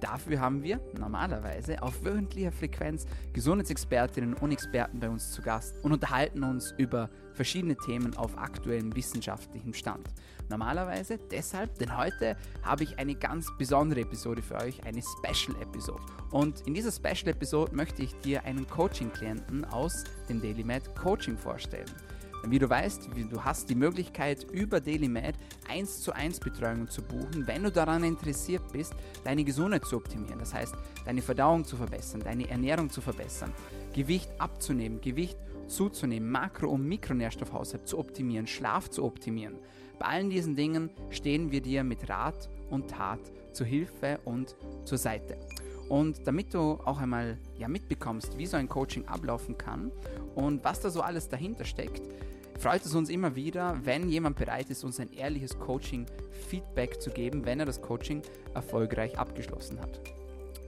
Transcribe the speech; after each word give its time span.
Dafür 0.00 0.40
haben 0.40 0.62
wir 0.62 0.80
normalerweise 0.98 1.82
auf 1.82 2.04
wöchentlicher 2.04 2.52
Frequenz 2.52 3.06
Gesundheitsexpertinnen 3.32 4.34
und 4.34 4.52
Experten 4.52 5.00
bei 5.00 5.08
uns 5.08 5.32
zu 5.32 5.42
Gast 5.42 5.74
und 5.82 5.92
unterhalten 5.92 6.44
uns 6.44 6.72
über 6.76 7.10
verschiedene 7.32 7.76
Themen 7.76 8.16
auf 8.16 8.36
aktuellem 8.38 8.94
wissenschaftlichem 8.94 9.74
Stand. 9.74 10.08
Normalerweise 10.48 11.18
deshalb, 11.30 11.78
denn 11.78 11.96
heute 11.96 12.36
habe 12.62 12.84
ich 12.84 12.98
eine 12.98 13.14
ganz 13.14 13.48
besondere 13.58 14.00
Episode 14.00 14.42
für 14.42 14.56
euch, 14.56 14.82
eine 14.84 15.02
Special 15.02 15.60
Episode. 15.60 16.02
Und 16.30 16.66
in 16.66 16.74
dieser 16.74 16.92
Special 16.92 17.28
Episode 17.28 17.74
möchte 17.74 18.02
ich 18.02 18.14
dir 18.20 18.44
einen 18.44 18.66
Coaching-Klienten 18.68 19.64
aus 19.66 20.04
dem 20.28 20.40
DailyMed 20.40 20.94
Coaching 20.96 21.36
vorstellen. 21.36 21.86
Wie 22.46 22.58
du 22.58 22.70
weißt, 22.70 23.10
du 23.30 23.44
hast 23.44 23.68
die 23.68 23.74
Möglichkeit, 23.74 24.46
über 24.52 24.80
DailyMed 24.80 25.34
1 25.68 26.00
zu 26.00 26.12
1 26.12 26.40
Betreuung 26.40 26.88
zu 26.88 27.02
buchen, 27.02 27.46
wenn 27.46 27.64
du 27.64 27.70
daran 27.70 28.04
interessiert 28.04 28.62
bist, 28.72 28.94
deine 29.24 29.44
Gesundheit 29.44 29.84
zu 29.84 29.96
optimieren. 29.96 30.38
Das 30.38 30.54
heißt, 30.54 30.74
deine 31.04 31.20
Verdauung 31.20 31.64
zu 31.64 31.76
verbessern, 31.76 32.22
deine 32.24 32.48
Ernährung 32.48 32.90
zu 32.90 33.00
verbessern, 33.00 33.52
Gewicht 33.92 34.30
abzunehmen, 34.38 35.00
Gewicht 35.00 35.38
zuzunehmen, 35.66 36.30
Makro- 36.30 36.70
und 36.70 36.86
Mikronährstoffhaushalt 36.88 37.86
zu 37.86 37.98
optimieren, 37.98 38.46
Schlaf 38.46 38.88
zu 38.88 39.04
optimieren. 39.04 39.56
Bei 39.98 40.06
allen 40.06 40.30
diesen 40.30 40.54
Dingen 40.54 40.90
stehen 41.10 41.50
wir 41.50 41.60
dir 41.60 41.82
mit 41.82 42.08
Rat 42.08 42.48
und 42.70 42.88
Tat 42.88 43.20
zu 43.52 43.64
Hilfe 43.64 44.20
und 44.24 44.56
zur 44.84 44.98
Seite. 44.98 45.36
Und 45.88 46.26
damit 46.26 46.52
du 46.52 46.78
auch 46.84 46.98
einmal 46.98 47.38
ja, 47.56 47.66
mitbekommst, 47.66 48.36
wie 48.36 48.46
so 48.46 48.56
ein 48.56 48.68
Coaching 48.68 49.06
ablaufen 49.06 49.56
kann 49.56 49.90
und 50.38 50.62
was 50.62 50.78
da 50.78 50.88
so 50.88 51.00
alles 51.00 51.28
dahinter 51.28 51.64
steckt, 51.64 52.00
freut 52.60 52.86
es 52.86 52.94
uns 52.94 53.10
immer 53.10 53.34
wieder, 53.34 53.76
wenn 53.82 54.08
jemand 54.08 54.36
bereit 54.36 54.70
ist, 54.70 54.84
uns 54.84 55.00
ein 55.00 55.12
ehrliches 55.12 55.58
Coaching-Feedback 55.58 57.02
zu 57.02 57.10
geben, 57.10 57.44
wenn 57.44 57.58
er 57.58 57.66
das 57.66 57.82
Coaching 57.82 58.22
erfolgreich 58.54 59.18
abgeschlossen 59.18 59.80
hat. 59.80 60.00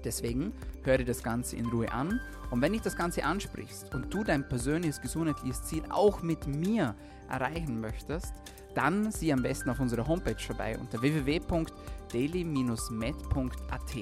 Deswegen 0.02 0.52
höre 0.82 0.98
dir 0.98 1.04
das 1.04 1.22
Ganze 1.22 1.54
in 1.54 1.66
Ruhe 1.66 1.92
an 1.92 2.20
und 2.50 2.62
wenn 2.62 2.72
dich 2.72 2.82
das 2.82 2.96
Ganze 2.96 3.22
ansprichst 3.22 3.94
und 3.94 4.12
du 4.12 4.24
dein 4.24 4.48
persönliches 4.48 5.00
gesundheitliches 5.00 5.62
Ziel 5.62 5.84
auch 5.88 6.20
mit 6.20 6.48
mir 6.48 6.96
erreichen 7.28 7.80
möchtest, 7.80 8.34
dann 8.74 9.12
sieh 9.12 9.32
am 9.32 9.42
besten 9.42 9.70
auf 9.70 9.78
unserer 9.78 10.08
Homepage 10.08 10.38
vorbei 10.38 10.76
unter 10.80 11.00
www.daily-med.at. 11.00 13.96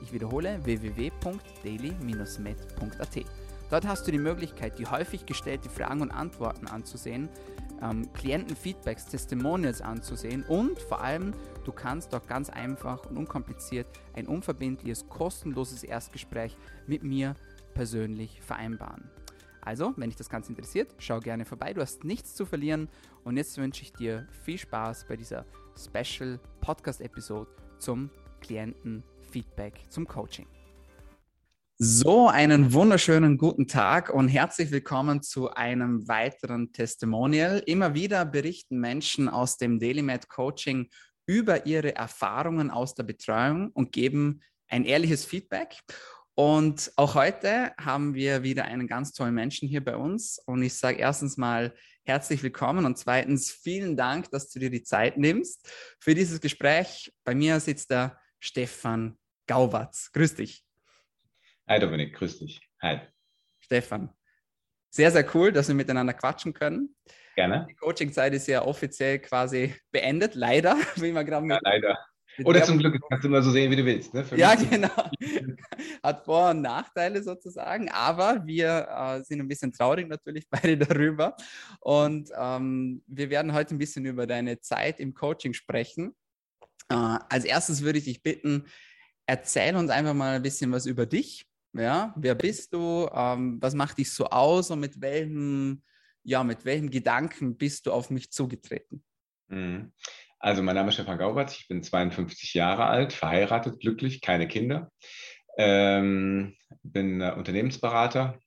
Ich 0.00 0.12
wiederhole 0.12 0.64
www.daily-med.at. 0.64 3.47
Dort 3.70 3.86
hast 3.86 4.06
du 4.06 4.12
die 4.12 4.18
Möglichkeit, 4.18 4.78
die 4.78 4.86
häufig 4.86 5.26
gestellte 5.26 5.68
Fragen 5.68 6.00
und 6.00 6.10
Antworten 6.10 6.66
anzusehen, 6.66 7.28
ähm, 7.82 8.10
Klientenfeedbacks, 8.14 9.06
Testimonials 9.06 9.82
anzusehen 9.82 10.42
und 10.44 10.80
vor 10.80 11.00
allem, 11.02 11.32
du 11.64 11.72
kannst 11.72 12.12
dort 12.12 12.26
ganz 12.28 12.50
einfach 12.50 13.04
und 13.06 13.16
unkompliziert 13.16 13.86
ein 14.14 14.26
unverbindliches, 14.26 15.08
kostenloses 15.08 15.84
Erstgespräch 15.84 16.56
mit 16.86 17.02
mir 17.02 17.34
persönlich 17.74 18.40
vereinbaren. 18.40 19.10
Also, 19.60 19.92
wenn 19.96 20.08
dich 20.08 20.16
das 20.16 20.30
Ganze 20.30 20.50
interessiert, 20.50 20.94
schau 20.98 21.20
gerne 21.20 21.44
vorbei. 21.44 21.74
Du 21.74 21.82
hast 21.82 22.02
nichts 22.02 22.34
zu 22.34 22.46
verlieren. 22.46 22.88
Und 23.22 23.36
jetzt 23.36 23.58
wünsche 23.58 23.82
ich 23.82 23.92
dir 23.92 24.26
viel 24.44 24.56
Spaß 24.56 25.04
bei 25.06 25.16
dieser 25.16 25.44
Special 25.76 26.40
Podcast-Episode 26.62 27.50
zum 27.78 28.08
Klientenfeedback, 28.40 29.74
zum 29.90 30.08
Coaching. 30.08 30.46
So, 31.80 32.26
einen 32.26 32.72
wunderschönen 32.72 33.38
guten 33.38 33.68
Tag 33.68 34.10
und 34.10 34.26
herzlich 34.26 34.72
willkommen 34.72 35.22
zu 35.22 35.50
einem 35.50 36.08
weiteren 36.08 36.72
Testimonial. 36.72 37.62
Immer 37.66 37.94
wieder 37.94 38.24
berichten 38.24 38.80
Menschen 38.80 39.28
aus 39.28 39.58
dem 39.58 39.78
DailyMed 39.78 40.28
Coaching 40.28 40.88
über 41.24 41.66
ihre 41.66 41.94
Erfahrungen 41.94 42.72
aus 42.72 42.96
der 42.96 43.04
Betreuung 43.04 43.70
und 43.74 43.92
geben 43.92 44.40
ein 44.66 44.84
ehrliches 44.84 45.24
Feedback. 45.24 45.78
Und 46.34 46.90
auch 46.96 47.14
heute 47.14 47.72
haben 47.80 48.12
wir 48.14 48.42
wieder 48.42 48.64
einen 48.64 48.88
ganz 48.88 49.12
tollen 49.12 49.34
Menschen 49.34 49.68
hier 49.68 49.84
bei 49.84 49.96
uns. 49.96 50.40
Und 50.46 50.62
ich 50.62 50.74
sage 50.74 50.98
erstens 50.98 51.36
mal 51.36 51.72
herzlich 52.02 52.42
willkommen 52.42 52.86
und 52.86 52.98
zweitens 52.98 53.52
vielen 53.52 53.96
Dank, 53.96 54.32
dass 54.32 54.50
du 54.50 54.58
dir 54.58 54.70
die 54.70 54.82
Zeit 54.82 55.16
nimmst 55.16 55.70
für 56.00 56.16
dieses 56.16 56.40
Gespräch. 56.40 57.12
Bei 57.22 57.36
mir 57.36 57.60
sitzt 57.60 57.90
der 57.90 58.18
Stefan 58.40 59.16
Gauwatz. 59.46 60.10
Grüß 60.12 60.34
dich. 60.34 60.67
Hi 61.68 61.78
Dominik, 61.78 62.14
grüß 62.14 62.38
dich. 62.38 62.62
Hi. 62.80 63.00
Stefan. 63.60 64.08
Sehr, 64.88 65.10
sehr 65.10 65.26
cool, 65.34 65.52
dass 65.52 65.68
wir 65.68 65.74
miteinander 65.74 66.14
quatschen 66.14 66.54
können. 66.54 66.96
Gerne. 67.36 67.66
Die 67.68 67.74
Coaching-Zeit 67.74 68.32
ist 68.32 68.46
ja 68.46 68.64
offiziell 68.64 69.18
quasi 69.18 69.74
beendet, 69.90 70.34
leider, 70.34 70.76
wie 70.96 71.12
man 71.12 71.26
gerade 71.26 71.46
ja, 71.46 71.58
leider. 71.60 71.98
Oder 72.42 72.62
zum 72.62 72.78
Glück, 72.78 72.98
kannst 73.10 73.22
du 73.22 73.28
mal 73.28 73.42
so 73.42 73.50
sehen, 73.50 73.70
wie 73.70 73.76
du 73.76 73.84
willst. 73.84 74.14
Ne? 74.14 74.24
ja, 74.36 74.54
genau. 74.54 74.88
Hat 76.02 76.24
Vor- 76.24 76.50
und 76.50 76.62
Nachteile 76.62 77.22
sozusagen, 77.22 77.90
aber 77.90 78.46
wir 78.46 78.88
äh, 78.88 79.22
sind 79.24 79.40
ein 79.40 79.48
bisschen 79.48 79.70
traurig 79.70 80.08
natürlich 80.08 80.48
beide 80.50 80.78
darüber. 80.78 81.36
Und 81.80 82.30
ähm, 82.34 83.02
wir 83.06 83.28
werden 83.28 83.52
heute 83.52 83.74
ein 83.74 83.78
bisschen 83.78 84.06
über 84.06 84.26
deine 84.26 84.58
Zeit 84.60 85.00
im 85.00 85.12
Coaching 85.12 85.52
sprechen. 85.52 86.16
Äh, 86.88 86.94
als 86.94 87.44
erstes 87.44 87.82
würde 87.82 87.98
ich 87.98 88.04
dich 88.04 88.22
bitten, 88.22 88.64
erzähl 89.26 89.76
uns 89.76 89.90
einfach 89.90 90.14
mal 90.14 90.36
ein 90.36 90.42
bisschen 90.42 90.72
was 90.72 90.86
über 90.86 91.04
dich. 91.04 91.44
Ja, 91.74 92.14
wer 92.16 92.34
bist 92.34 92.72
du? 92.72 93.08
Ähm, 93.12 93.58
was 93.60 93.74
macht 93.74 93.98
dich 93.98 94.12
so 94.12 94.26
aus 94.26 94.70
und 94.70 94.80
mit 94.80 95.00
welchem, 95.00 95.82
ja, 96.22 96.42
mit 96.42 96.64
welchem 96.64 96.90
Gedanken 96.90 97.56
bist 97.56 97.86
du 97.86 97.92
auf 97.92 98.10
mich 98.10 98.30
zugetreten? 98.30 99.04
Mhm. 99.48 99.92
Also, 100.40 100.62
mein 100.62 100.76
Name 100.76 100.88
ist 100.88 100.94
Stefan 100.94 101.18
Gaubatz, 101.18 101.56
ich 101.56 101.68
bin 101.68 101.82
52 101.82 102.54
Jahre 102.54 102.86
alt, 102.86 103.12
verheiratet, 103.12 103.80
glücklich, 103.80 104.20
keine 104.20 104.46
Kinder. 104.46 104.90
Ähm, 105.56 106.56
bin 106.82 107.20
äh, 107.20 107.32
Unternehmensberater 107.36 108.38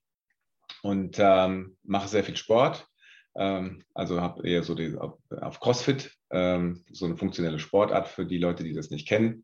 und 0.83 1.17
ähm, 1.19 1.77
mache 1.83 2.07
sehr 2.07 2.23
viel 2.23 2.37
Sport. 2.37 2.87
Ähm, 3.35 3.83
also 3.93 4.21
habe 4.21 4.47
eher 4.47 4.63
so 4.63 4.75
die, 4.75 4.95
auf, 4.97 5.19
auf 5.41 5.59
CrossFit, 5.59 6.11
ähm, 6.31 6.83
so 6.91 7.05
eine 7.05 7.17
funktionelle 7.17 7.59
Sportart 7.59 8.07
für 8.07 8.25
die 8.25 8.37
Leute, 8.37 8.63
die 8.63 8.73
das 8.73 8.89
nicht 8.89 9.07
kennen. 9.07 9.43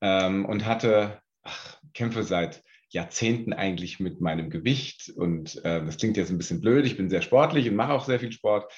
Ähm, 0.00 0.44
und 0.44 0.66
hatte 0.66 1.20
ach, 1.42 1.80
Kämpfe 1.94 2.22
seit 2.22 2.62
Jahrzehnten 2.92 3.52
eigentlich 3.52 4.00
mit 4.00 4.20
meinem 4.20 4.50
Gewicht. 4.50 5.10
Und 5.14 5.56
äh, 5.64 5.84
das 5.84 5.96
klingt 5.96 6.16
jetzt 6.16 6.30
ein 6.30 6.38
bisschen 6.38 6.60
blöd. 6.60 6.86
Ich 6.86 6.96
bin 6.96 7.10
sehr 7.10 7.22
sportlich 7.22 7.68
und 7.68 7.76
mache 7.76 7.92
auch 7.92 8.04
sehr 8.04 8.20
viel 8.20 8.32
Sport. 8.32 8.72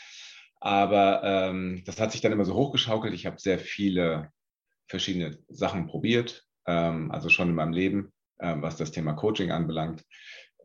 Aber 0.60 1.22
ähm, 1.24 1.82
das 1.84 2.00
hat 2.00 2.12
sich 2.12 2.20
dann 2.20 2.32
immer 2.32 2.44
so 2.44 2.54
hochgeschaukelt. 2.54 3.12
Ich 3.12 3.26
habe 3.26 3.38
sehr 3.38 3.58
viele 3.58 4.30
verschiedene 4.88 5.38
Sachen 5.48 5.86
probiert, 5.86 6.44
ähm, 6.66 7.10
also 7.10 7.28
schon 7.28 7.48
in 7.48 7.54
meinem 7.54 7.72
Leben, 7.72 8.12
äh, 8.38 8.54
was 8.58 8.76
das 8.76 8.90
Thema 8.90 9.12
Coaching 9.12 9.50
anbelangt. 9.50 10.04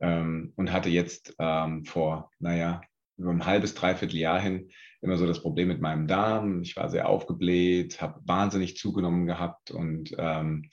Ähm, 0.02 0.54
und 0.56 0.72
hatte 0.72 0.90
jetzt 0.90 1.36
ähm, 1.40 1.84
vor, 1.84 2.32
naja, 2.40 2.82
über 3.18 3.32
ein 3.32 3.46
halbes, 3.46 3.74
dreiviertel 3.74 4.18
Jahr 4.18 4.40
hin 4.40 4.70
immer 5.02 5.18
so 5.18 5.26
das 5.26 5.42
Problem 5.42 5.68
mit 5.68 5.82
meinem 5.82 6.08
Darm. 6.08 6.62
Ich 6.62 6.76
war 6.76 6.90
sehr 6.90 7.08
aufgebläht, 7.08 8.02
habe 8.02 8.22
wahnsinnig 8.26 8.78
zugenommen 8.78 9.26
gehabt 9.26 9.72
und 9.72 10.14
ähm, 10.18 10.70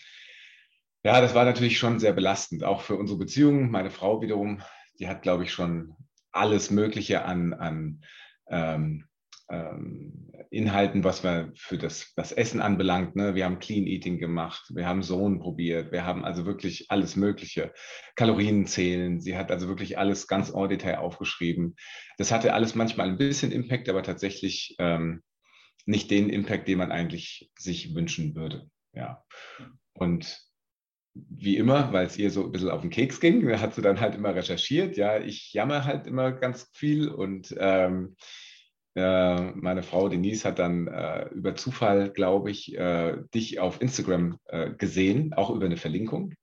ja, 1.06 1.20
das 1.20 1.36
war 1.36 1.44
natürlich 1.44 1.78
schon 1.78 2.00
sehr 2.00 2.12
belastend, 2.12 2.64
auch 2.64 2.80
für 2.80 2.96
unsere 2.96 3.16
Beziehung. 3.16 3.70
Meine 3.70 3.92
Frau 3.92 4.20
wiederum, 4.22 4.60
die 4.98 5.06
hat, 5.06 5.22
glaube 5.22 5.44
ich, 5.44 5.52
schon 5.52 5.94
alles 6.32 6.72
Mögliche 6.72 7.24
an, 7.24 7.54
an 7.54 8.00
ähm, 8.48 9.04
ähm, 9.48 10.32
Inhalten, 10.50 11.04
was 11.04 11.22
wir 11.22 11.52
für 11.54 11.78
das, 11.78 12.12
das 12.16 12.32
Essen 12.32 12.60
anbelangt. 12.60 13.14
Ne? 13.14 13.36
Wir 13.36 13.44
haben 13.44 13.60
Clean 13.60 13.86
Eating 13.86 14.18
gemacht, 14.18 14.64
wir 14.74 14.88
haben 14.88 15.04
Sohn 15.04 15.38
probiert, 15.38 15.92
wir 15.92 16.04
haben 16.04 16.24
also 16.24 16.44
wirklich 16.44 16.90
alles 16.90 17.14
Mögliche. 17.14 17.72
Kalorien 18.16 18.66
zählen, 18.66 19.20
sie 19.20 19.36
hat 19.36 19.52
also 19.52 19.68
wirklich 19.68 19.98
alles 19.98 20.26
ganz 20.26 20.50
en 20.50 20.68
Detail 20.68 20.98
aufgeschrieben. 20.98 21.76
Das 22.18 22.32
hatte 22.32 22.52
alles 22.52 22.74
manchmal 22.74 23.08
ein 23.08 23.16
bisschen 23.16 23.52
Impact, 23.52 23.88
aber 23.88 24.02
tatsächlich 24.02 24.74
ähm, 24.80 25.22
nicht 25.84 26.10
den 26.10 26.30
Impact, 26.30 26.66
den 26.66 26.78
man 26.78 26.90
eigentlich 26.90 27.52
sich 27.56 27.94
wünschen 27.94 28.34
würde. 28.34 28.68
Ja. 28.92 29.22
Und 29.92 30.45
wie 31.30 31.56
immer, 31.56 31.92
weil 31.92 32.06
es 32.06 32.16
ihr 32.18 32.30
so 32.30 32.44
ein 32.44 32.52
bisschen 32.52 32.70
auf 32.70 32.82
den 32.82 32.90
Keks 32.90 33.20
ging, 33.20 33.48
hat 33.60 33.74
sie 33.74 33.82
dann 33.82 34.00
halt 34.00 34.14
immer 34.14 34.34
recherchiert. 34.34 34.96
Ja, 34.96 35.18
ich 35.18 35.52
jammer 35.52 35.84
halt 35.84 36.06
immer 36.06 36.32
ganz 36.32 36.70
viel 36.74 37.08
und 37.08 37.54
ähm, 37.58 38.16
äh, 38.94 39.52
meine 39.52 39.82
Frau 39.82 40.08
Denise 40.08 40.44
hat 40.44 40.58
dann 40.58 40.86
äh, 40.88 41.28
über 41.28 41.54
Zufall, 41.54 42.10
glaube 42.10 42.50
ich, 42.50 42.74
äh, 42.76 43.18
dich 43.34 43.60
auf 43.60 43.80
Instagram 43.82 44.38
äh, 44.46 44.70
gesehen, 44.72 45.34
auch 45.34 45.50
über 45.50 45.66
eine 45.66 45.76
Verlinkung. 45.76 46.34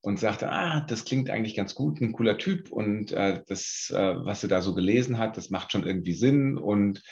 und 0.00 0.18
sagte, 0.18 0.50
ah, 0.50 0.80
das 0.80 1.04
klingt 1.04 1.28
eigentlich 1.30 1.56
ganz 1.56 1.74
gut, 1.74 2.00
ein 2.00 2.12
cooler 2.12 2.38
Typ 2.38 2.70
und 2.70 3.12
äh, 3.12 3.42
das, 3.46 3.92
äh, 3.94 4.14
was 4.24 4.40
sie 4.40 4.48
da 4.48 4.62
so 4.62 4.74
gelesen 4.74 5.18
hat, 5.18 5.36
das 5.36 5.50
macht 5.50 5.72
schon 5.72 5.86
irgendwie 5.86 6.14
Sinn 6.14 6.56
und 6.56 7.02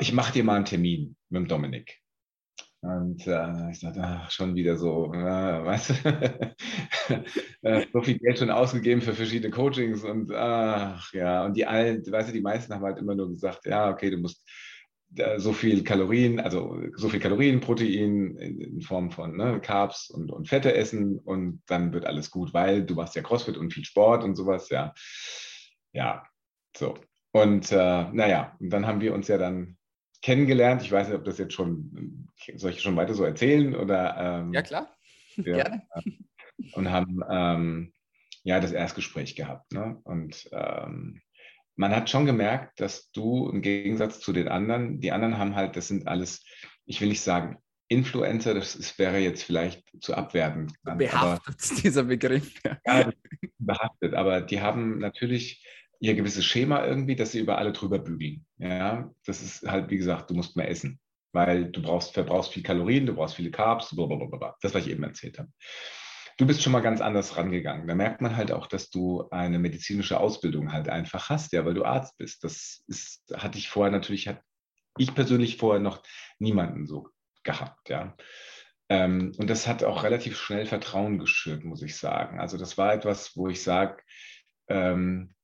ich 0.00 0.12
mache 0.12 0.32
dir 0.32 0.44
mal 0.44 0.56
einen 0.56 0.64
Termin 0.64 1.16
mit 1.28 1.40
dem 1.42 1.48
Dominik. 1.48 2.01
Und 2.82 3.26
äh, 3.28 3.70
ich 3.70 3.80
dachte, 3.80 4.00
ach, 4.02 4.30
schon 4.32 4.56
wieder 4.56 4.76
so, 4.76 5.12
äh, 5.14 5.76
äh, 7.62 7.86
so 7.92 8.02
viel 8.02 8.18
Geld 8.18 8.40
schon 8.40 8.50
ausgegeben 8.50 9.00
für 9.00 9.14
verschiedene 9.14 9.52
Coachings 9.52 10.02
und 10.02 10.32
ach 10.32 11.12
ja, 11.12 11.44
und 11.44 11.56
die 11.56 11.64
allen, 11.64 12.04
weißt 12.04 12.30
du, 12.30 12.32
die 12.32 12.40
meisten 12.40 12.74
haben 12.74 12.82
halt 12.82 12.98
immer 12.98 13.14
nur 13.14 13.28
gesagt, 13.28 13.66
ja, 13.66 13.88
okay, 13.88 14.10
du 14.10 14.18
musst 14.18 14.44
so 15.36 15.52
viel 15.52 15.84
Kalorien, 15.84 16.40
also 16.40 16.80
so 16.96 17.08
viel 17.08 17.20
Kalorien, 17.20 17.60
Protein 17.60 18.36
in, 18.36 18.60
in 18.60 18.80
Form 18.80 19.10
von 19.10 19.36
ne, 19.36 19.60
Carbs 19.60 20.08
und, 20.10 20.32
und 20.32 20.48
Fette 20.48 20.74
essen 20.74 21.18
und 21.18 21.62
dann 21.66 21.92
wird 21.92 22.06
alles 22.06 22.30
gut, 22.30 22.54
weil 22.54 22.84
du 22.84 22.94
machst 22.94 23.14
ja 23.14 23.22
CrossFit 23.22 23.58
und 23.58 23.72
viel 23.72 23.84
Sport 23.84 24.24
und 24.24 24.36
sowas, 24.36 24.70
ja. 24.70 24.94
Ja, 25.92 26.24
so. 26.76 26.94
Und 27.32 27.70
äh, 27.72 27.76
naja, 28.12 28.56
und 28.58 28.70
dann 28.70 28.86
haben 28.86 29.00
wir 29.00 29.12
uns 29.12 29.28
ja 29.28 29.36
dann 29.38 29.76
kennengelernt. 30.22 30.82
Ich 30.82 30.92
weiß 30.92 31.08
nicht, 31.08 31.16
ob 31.16 31.24
das 31.24 31.38
jetzt 31.38 31.52
schon, 31.52 32.28
soll 32.56 32.70
ich 32.70 32.80
schon 32.80 32.96
weiter 32.96 33.14
so 33.14 33.24
erzählen? 33.24 33.74
Oder, 33.74 34.16
ähm, 34.18 34.52
ja, 34.52 34.62
klar. 34.62 34.94
Ja, 35.36 35.54
Gerne. 35.54 35.82
Und 36.74 36.90
haben 36.90 37.20
ähm, 37.30 37.92
ja 38.44 38.60
das 38.60 38.72
Erstgespräch 38.72 39.34
gehabt. 39.34 39.72
Ne? 39.72 39.98
Und 40.04 40.46
ähm, 40.52 41.22
man 41.74 41.96
hat 41.96 42.10
schon 42.10 42.26
gemerkt, 42.26 42.80
dass 42.80 43.10
du 43.12 43.48
im 43.48 43.62
Gegensatz 43.62 44.20
zu 44.20 44.34
den 44.34 44.48
anderen, 44.48 45.00
die 45.00 45.10
anderen 45.10 45.38
haben 45.38 45.56
halt, 45.56 45.76
das 45.76 45.88
sind 45.88 46.06
alles, 46.06 46.44
ich 46.84 47.00
will 47.00 47.08
nicht 47.08 47.22
sagen, 47.22 47.56
Influencer, 47.88 48.54
das 48.54 48.74
ist, 48.74 48.98
wäre 48.98 49.18
jetzt 49.18 49.42
vielleicht 49.42 49.84
zu 50.00 50.14
abwerten. 50.14 50.72
Behaftet, 50.82 51.14
aber, 51.14 51.80
dieser 51.82 52.04
Begriff. 52.04 52.60
Ja, 52.86 53.10
behaftet, 53.58 54.14
aber 54.14 54.40
die 54.40 54.60
haben 54.60 54.98
natürlich 54.98 55.66
ihr 56.00 56.14
gewisses 56.14 56.44
Schema 56.44 56.84
irgendwie, 56.84 57.16
dass 57.16 57.32
sie 57.32 57.40
über 57.40 57.58
alle 57.58 57.72
drüber 57.72 57.98
bügeln. 57.98 58.44
Ja, 58.58 59.10
das 59.24 59.42
ist 59.42 59.62
halt, 59.68 59.90
wie 59.90 59.98
gesagt, 59.98 60.30
du 60.30 60.34
musst 60.34 60.56
mehr 60.56 60.68
essen, 60.68 60.98
weil 61.32 61.70
du 61.70 61.82
brauchst, 61.82 62.14
verbrauchst 62.14 62.52
viel 62.52 62.62
Kalorien, 62.62 63.06
du 63.06 63.14
brauchst 63.14 63.36
viele 63.36 63.50
Carbs, 63.50 63.94
blablabla. 63.94 64.56
das, 64.60 64.74
was 64.74 64.86
ich 64.86 64.92
eben 64.92 65.02
erzählt 65.02 65.38
habe. 65.38 65.48
Du 66.38 66.46
bist 66.46 66.62
schon 66.62 66.72
mal 66.72 66.80
ganz 66.80 67.00
anders 67.00 67.36
rangegangen. 67.36 67.86
Da 67.86 67.94
merkt 67.94 68.20
man 68.20 68.36
halt 68.36 68.52
auch, 68.52 68.66
dass 68.66 68.90
du 68.90 69.28
eine 69.30 69.58
medizinische 69.58 70.18
Ausbildung 70.18 70.72
halt 70.72 70.88
einfach 70.88 71.28
hast, 71.28 71.52
ja, 71.52 71.64
weil 71.64 71.74
du 71.74 71.84
Arzt 71.84 72.16
bist. 72.18 72.42
Das 72.44 72.82
ist, 72.86 73.22
hatte 73.36 73.58
ich 73.58 73.68
vorher 73.68 73.92
natürlich, 73.92 74.28
hat 74.28 74.42
ich 74.98 75.14
persönlich 75.14 75.56
vorher 75.56 75.80
noch 75.80 76.02
niemanden 76.38 76.86
so 76.86 77.08
gehabt, 77.44 77.88
ja. 77.88 78.16
Ähm, 78.88 79.32
und 79.38 79.48
das 79.48 79.66
hat 79.66 79.84
auch 79.84 80.02
relativ 80.02 80.38
schnell 80.38 80.66
Vertrauen 80.66 81.18
geschürt, 81.18 81.64
muss 81.64 81.82
ich 81.82 81.96
sagen. 81.96 82.40
Also 82.40 82.58
das 82.58 82.76
war 82.76 82.92
etwas, 82.92 83.36
wo 83.36 83.48
ich 83.48 83.62
sage, 83.62 84.02
ähm, 84.68 85.34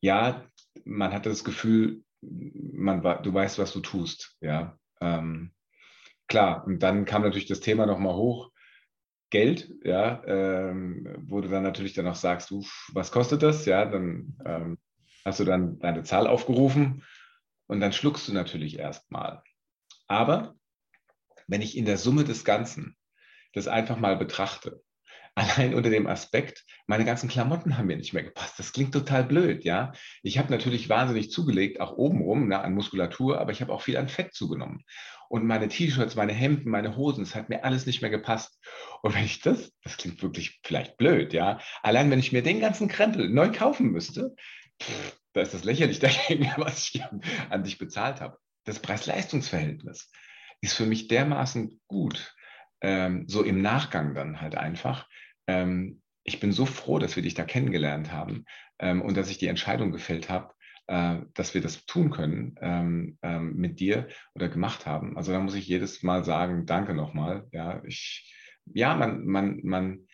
ja, 0.00 0.46
man 0.84 1.12
hatte 1.12 1.30
das 1.30 1.44
Gefühl, 1.44 2.02
man, 2.20 3.02
du 3.22 3.32
weißt, 3.32 3.58
was 3.58 3.72
du 3.72 3.80
tust. 3.80 4.36
Ja, 4.40 4.78
ähm, 5.00 5.52
klar. 6.28 6.64
Und 6.66 6.82
dann 6.82 7.04
kam 7.04 7.22
natürlich 7.22 7.48
das 7.48 7.60
Thema 7.60 7.86
nochmal 7.86 8.14
hoch. 8.14 8.50
Geld, 9.30 9.68
ja, 9.82 10.22
ähm, 10.26 11.16
wo 11.26 11.40
du 11.40 11.48
dann 11.48 11.64
natürlich 11.64 11.94
dann 11.94 12.06
auch 12.06 12.14
sagst, 12.14 12.52
uff, 12.52 12.88
was 12.92 13.10
kostet 13.10 13.42
das? 13.42 13.66
Ja, 13.66 13.84
dann 13.84 14.38
ähm, 14.44 14.78
hast 15.24 15.40
du 15.40 15.44
dann 15.44 15.80
deine 15.80 16.04
Zahl 16.04 16.28
aufgerufen 16.28 17.02
und 17.66 17.80
dann 17.80 17.92
schluckst 17.92 18.28
du 18.28 18.32
natürlich 18.32 18.78
erstmal. 18.78 19.42
Aber 20.06 20.54
wenn 21.48 21.62
ich 21.62 21.76
in 21.76 21.84
der 21.84 21.98
Summe 21.98 22.22
des 22.22 22.44
Ganzen 22.44 22.96
das 23.54 23.66
einfach 23.66 23.96
mal 23.98 24.16
betrachte, 24.16 24.83
Allein 25.58 25.74
unter 25.74 25.90
dem 25.90 26.06
Aspekt, 26.06 26.64
meine 26.86 27.04
ganzen 27.04 27.28
Klamotten 27.28 27.76
haben 27.76 27.86
mir 27.86 27.96
nicht 27.96 28.12
mehr 28.12 28.22
gepasst. 28.22 28.56
Das 28.58 28.72
klingt 28.72 28.92
total 28.92 29.24
blöd, 29.24 29.64
ja. 29.64 29.92
Ich 30.22 30.38
habe 30.38 30.52
natürlich 30.52 30.88
wahnsinnig 30.88 31.30
zugelegt, 31.30 31.80
auch 31.80 31.96
obenrum 31.96 32.48
ne, 32.48 32.60
an 32.60 32.74
Muskulatur, 32.74 33.40
aber 33.40 33.50
ich 33.50 33.60
habe 33.60 33.72
auch 33.72 33.82
viel 33.82 33.96
an 33.96 34.08
Fett 34.08 34.32
zugenommen. 34.32 34.84
Und 35.28 35.44
meine 35.44 35.66
T-Shirts, 35.66 36.14
meine 36.14 36.32
Hemden, 36.32 36.70
meine 36.70 36.96
Hosen, 36.96 37.24
es 37.24 37.34
hat 37.34 37.48
mir 37.48 37.64
alles 37.64 37.86
nicht 37.86 38.00
mehr 38.00 38.10
gepasst. 38.10 38.60
Und 39.02 39.14
wenn 39.14 39.24
ich 39.24 39.40
das, 39.40 39.72
das 39.82 39.96
klingt 39.96 40.22
wirklich 40.22 40.60
vielleicht 40.62 40.96
blöd, 40.98 41.32
ja. 41.32 41.58
Allein 41.82 42.10
wenn 42.12 42.20
ich 42.20 42.30
mir 42.30 42.42
den 42.42 42.60
ganzen 42.60 42.86
Krempel 42.86 43.28
neu 43.28 43.50
kaufen 43.50 43.90
müsste, 43.90 44.36
pff, 44.80 45.18
da 45.32 45.40
ist 45.40 45.52
das 45.52 45.64
lächerlich 45.64 45.98
dagegen, 46.00 46.52
was 46.56 46.90
ich 46.94 47.02
an, 47.50 47.64
dich 47.64 47.78
bezahlt 47.78 48.20
habe. 48.20 48.38
Das 48.64 48.78
Preis-Leistungs-Verhältnis 48.78 50.12
ist 50.60 50.74
für 50.74 50.86
mich 50.86 51.08
dermaßen 51.08 51.80
gut, 51.88 52.34
ähm, 52.80 53.24
so 53.28 53.42
im 53.42 53.60
Nachgang 53.60 54.14
dann 54.14 54.40
halt 54.40 54.54
einfach, 54.54 55.08
ähm, 55.46 56.02
ich 56.24 56.40
bin 56.40 56.52
so 56.52 56.66
froh, 56.66 56.98
dass 56.98 57.16
wir 57.16 57.22
dich 57.22 57.34
da 57.34 57.44
kennengelernt 57.44 58.10
haben 58.10 58.44
ähm, 58.78 59.02
und 59.02 59.16
dass 59.16 59.30
ich 59.30 59.38
die 59.38 59.46
Entscheidung 59.46 59.92
gefällt 59.92 60.30
habe, 60.30 60.54
äh, 60.86 61.20
dass 61.34 61.54
wir 61.54 61.60
das 61.60 61.86
tun 61.86 62.10
können 62.10 62.56
ähm, 62.60 63.18
ähm, 63.22 63.56
mit 63.56 63.80
dir 63.80 64.08
oder 64.34 64.48
gemacht 64.48 64.86
haben. 64.86 65.16
Also 65.16 65.32
da 65.32 65.40
muss 65.40 65.54
ich 65.54 65.66
jedes 65.66 66.02
Mal 66.02 66.24
sagen, 66.24 66.66
danke 66.66 66.94
nochmal. 66.94 67.46
Ja, 67.52 67.82
ich, 67.84 68.34
ja, 68.66 68.94
man, 68.94 69.24
man, 69.26 69.60
man, 69.62 70.06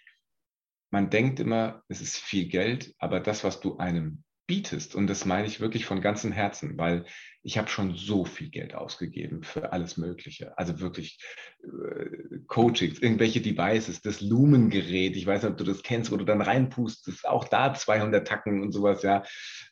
man 0.90 1.10
denkt 1.10 1.40
immer, 1.40 1.82
es 1.88 2.00
ist 2.00 2.18
viel 2.18 2.48
Geld, 2.48 2.94
aber 2.98 3.20
das, 3.20 3.44
was 3.44 3.60
du 3.60 3.78
einem 3.78 4.24
bietest, 4.50 4.96
und 4.96 5.06
das 5.06 5.26
meine 5.26 5.46
ich 5.46 5.60
wirklich 5.60 5.86
von 5.86 6.00
ganzem 6.00 6.32
Herzen, 6.32 6.76
weil 6.76 7.04
ich 7.44 7.56
habe 7.56 7.68
schon 7.68 7.94
so 7.94 8.24
viel 8.24 8.48
Geld 8.48 8.74
ausgegeben 8.74 9.44
für 9.44 9.72
alles 9.72 9.96
Mögliche. 9.96 10.58
Also 10.58 10.80
wirklich 10.80 11.20
äh, 11.62 12.40
Coachings, 12.48 12.98
irgendwelche 12.98 13.40
Devices, 13.40 14.02
das 14.02 14.20
Lumengerät, 14.20 15.14
ich 15.14 15.24
weiß 15.24 15.44
nicht, 15.44 15.52
ob 15.52 15.56
du 15.56 15.62
das 15.62 15.84
kennst, 15.84 16.10
wo 16.10 16.16
du 16.16 16.24
dann 16.24 16.40
reinpustest, 16.40 17.28
auch 17.28 17.44
da 17.44 17.72
200 17.72 18.26
Tacken 18.26 18.60
und 18.60 18.72
sowas, 18.72 19.04
ja. 19.04 19.22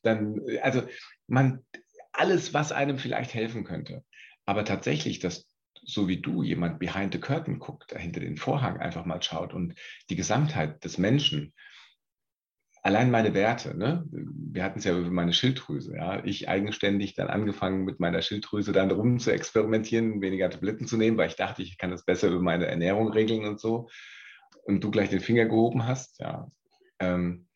Dann, 0.04 0.40
also 0.62 0.84
man, 1.26 1.64
alles, 2.12 2.54
was 2.54 2.70
einem 2.70 2.98
vielleicht 2.98 3.34
helfen 3.34 3.64
könnte. 3.64 4.04
Aber 4.46 4.64
tatsächlich, 4.64 5.19
dass 5.19 5.48
so 5.84 6.06
wie 6.06 6.20
du 6.20 6.44
jemand 6.44 6.78
behind 6.78 7.14
the 7.14 7.20
curtain 7.20 7.58
guckt, 7.58 7.98
hinter 7.98 8.20
den 8.20 8.36
Vorhang 8.36 8.78
einfach 8.78 9.04
mal 9.04 9.20
schaut 9.24 9.54
und 9.54 9.74
die 10.08 10.16
Gesamtheit 10.16 10.84
des 10.84 10.98
Menschen 10.98 11.52
allein 12.82 13.10
meine 13.10 13.34
Werte, 13.34 13.76
ne? 13.76 14.04
wir 14.10 14.64
hatten 14.64 14.78
es 14.78 14.84
ja 14.84 14.96
über 14.96 15.10
meine 15.10 15.32
Schilddrüse, 15.32 15.96
ja, 15.96 16.25
ich 16.25 16.48
eigenständig 16.48 17.14
dann 17.14 17.28
angefangen 17.28 17.84
mit 17.84 18.00
meiner 18.00 18.22
Schilddrüse 18.22 18.72
dann 18.72 18.90
rum 18.90 19.19
zu 19.19 19.30
experimentieren, 19.30 20.20
weniger 20.20 20.50
Tabletten 20.50 20.86
zu 20.86 20.96
nehmen, 20.96 21.16
weil 21.16 21.28
ich 21.28 21.36
dachte, 21.36 21.62
ich 21.62 21.78
kann 21.78 21.90
das 21.90 22.04
besser 22.04 22.28
über 22.28 22.40
meine 22.40 22.66
Ernährung 22.66 23.12
regeln 23.12 23.44
und 23.44 23.60
so. 23.60 23.88
Und 24.64 24.84
du 24.84 24.90
gleich 24.90 25.10
den 25.10 25.20
Finger 25.20 25.46
gehoben 25.46 25.86
hast, 25.86 26.19
ja. 26.20 26.50
Ähm, 26.98 27.46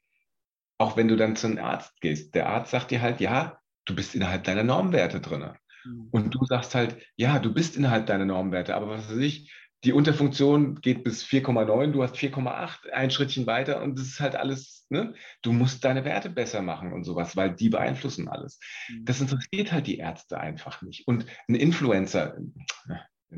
auch 0.79 0.97
wenn 0.97 1.09
du 1.09 1.17
dann 1.17 1.37
zum 1.37 1.59
Arzt 1.59 2.01
gehst, 2.01 2.35
der 2.35 2.49
Arzt 2.49 2.71
sagt 2.71 2.91
dir 2.91 3.03
halt, 3.03 3.21
ja, 3.21 3.59
du 3.85 3.95
bist 3.95 4.15
innerhalb 4.15 4.45
deiner 4.45 4.65
Normwerte 4.65 5.21
drin. 5.21 5.53
Mhm. 5.85 6.09
Und 6.11 6.35
du 6.35 6.45
sagst 6.45 6.75
halt, 6.75 6.97
ja, 7.17 7.39
du 7.39 7.53
bist 7.53 7.77
innerhalb 7.77 8.07
deiner 8.07 8.25
Normwerte, 8.25 8.75
aber 8.75 8.89
was 8.89 9.11
weiß 9.11 9.19
ich, 9.19 9.53
die 9.85 9.93
Unterfunktion 9.93 10.81
geht 10.81 11.03
bis 11.03 11.25
4,9, 11.25 11.91
du 11.91 12.03
hast 12.03 12.15
4,8, 12.15 12.91
ein 12.91 13.11
Schrittchen 13.11 13.47
weiter 13.47 13.83
und 13.83 13.99
das 13.99 14.07
ist 14.07 14.21
halt 14.21 14.37
alles, 14.37 14.87
ne? 14.91 15.15
Du 15.43 15.53
musst 15.53 15.85
deine 15.85 16.05
Werte 16.05 16.31
besser 16.31 16.63
machen 16.63 16.93
und 16.93 17.05
sowas, 17.05 17.37
weil 17.37 17.55
die 17.55 17.69
beeinflussen 17.69 18.29
alles. 18.29 18.61
Mhm. 18.89 19.05
Das 19.05 19.21
interessiert 19.21 19.73
halt 19.73 19.87
die 19.87 19.99
Ärzte 19.99 20.39
einfach 20.39 20.83
nicht. 20.83 21.09
Und 21.09 21.27
ein 21.49 21.57
Influencer, 21.57 22.39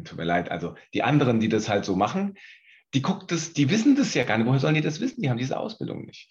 tut 0.05 0.19
mir 0.19 0.25
leid, 0.25 0.51
also 0.51 0.75
die 0.93 1.03
anderen, 1.03 1.41
die 1.41 1.49
das 1.49 1.69
halt 1.69 1.85
so 1.85 1.97
machen, 1.97 2.37
die 2.93 3.03
guckt 3.03 3.33
das, 3.33 3.53
die 3.53 3.71
wissen 3.71 3.97
das 3.97 4.15
ja 4.15 4.25
gar 4.25 4.39
nicht. 4.39 4.47
Woher 4.47 4.61
sollen 4.61 4.75
die 4.75 4.81
das 4.81 5.01
wissen? 5.01 5.23
Die 5.23 5.31
haben 5.31 5.39
diese 5.39 5.59
Ausbildung 5.59 6.05
nicht. 6.05 6.31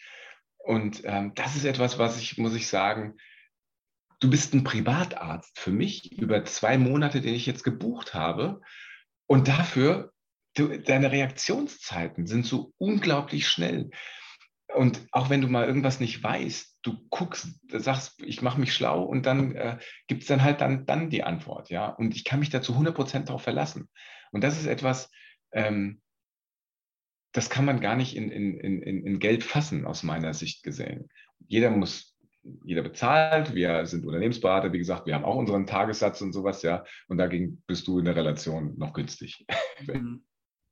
Und 0.58 1.01
ähm, 1.03 1.34
das 1.36 1.55
ist 1.55 1.65
etwas, 1.65 1.98
was 2.00 2.20
ich, 2.20 2.38
muss 2.38 2.55
ich 2.55 2.67
sagen, 2.67 3.15
du 4.20 4.29
bist 4.29 4.53
ein 4.53 4.63
Privatarzt 4.63 5.60
für 5.60 5.72
mich 5.72 6.13
über 6.13 6.46
zwei 6.46 6.77
Monate, 6.77 7.20
den 7.20 7.34
ich 7.34 7.46
jetzt 7.46 7.63
gebucht 7.63 8.13
habe. 8.13 8.62
Und 9.27 9.48
dafür, 9.48 10.12
du, 10.56 10.80
deine 10.80 11.12
Reaktionszeiten 11.12 12.27
sind 12.27 12.46
so 12.46 12.74
unglaublich 12.77 13.48
schnell. 13.48 13.89
Und 14.74 15.06
auch 15.12 15.30
wenn 15.30 15.42
du 15.42 15.48
mal 15.48 15.68
irgendwas 15.68 16.00
nicht 16.00 16.24
weißt, 16.24 16.80
du 16.82 17.08
guckst, 17.10 17.48
sagst, 17.70 18.22
ich 18.22 18.42
mache 18.42 18.60
mich 18.60 18.74
schlau 18.74 19.03
und 19.03 19.25
dann 19.25 19.56
äh, 19.56 19.77
gibt 20.08 20.24
es 20.24 20.27
dann 20.27 20.44
halt 20.44 20.62
dann, 20.62 20.86
dann 20.86 21.10
die 21.10 21.24
Antwort, 21.24 21.70
ja. 21.70 21.88
Und 21.88 22.15
ich 22.15 22.24
kann 22.24 22.39
mich 22.39 22.50
dazu 22.50 22.74
100% 22.74 23.25
darauf 23.25 23.44
verlassen. 23.44 23.88
Und 24.32 24.44
das 24.44 24.60
ist 24.60 24.65
etwas, 24.65 25.12
ähm, 25.51 26.01
das 27.34 27.50
kann 27.50 27.65
man 27.65 27.82
gar 27.82 27.96
nicht 27.96 28.15
in, 28.15 28.32
in, 28.32 28.60
in, 28.60 28.82
in 28.82 29.20
Geld 29.20 29.44
fassen, 29.44 29.86
aus 29.86 30.03
meiner 30.03 30.34
Sicht 30.34 30.63
gesehen. 30.63 31.10
Jeder 31.48 31.72
muss 31.72 32.12
jeder 32.64 32.82
bezahlt, 32.82 33.54
wir 33.56 33.86
sind 33.86 34.06
Unternehmensberater, 34.06 34.74
wie 34.74 34.78
gesagt, 34.78 35.06
wir 35.06 35.16
haben 35.16 35.26
auch 35.26 35.36
unseren 35.36 35.66
Tagessatz 35.66 36.22
und 36.22 36.34
sowas, 36.34 36.62
ja, 36.62 36.84
und 37.08 37.18
dagegen 37.18 37.64
bist 37.68 37.88
du 37.88 38.00
in 38.00 38.06
der 38.06 38.16
Relation 38.16 38.78
noch 38.78 38.94
günstig, 38.94 39.46
wenn 39.86 40.04
mhm. 40.04 40.26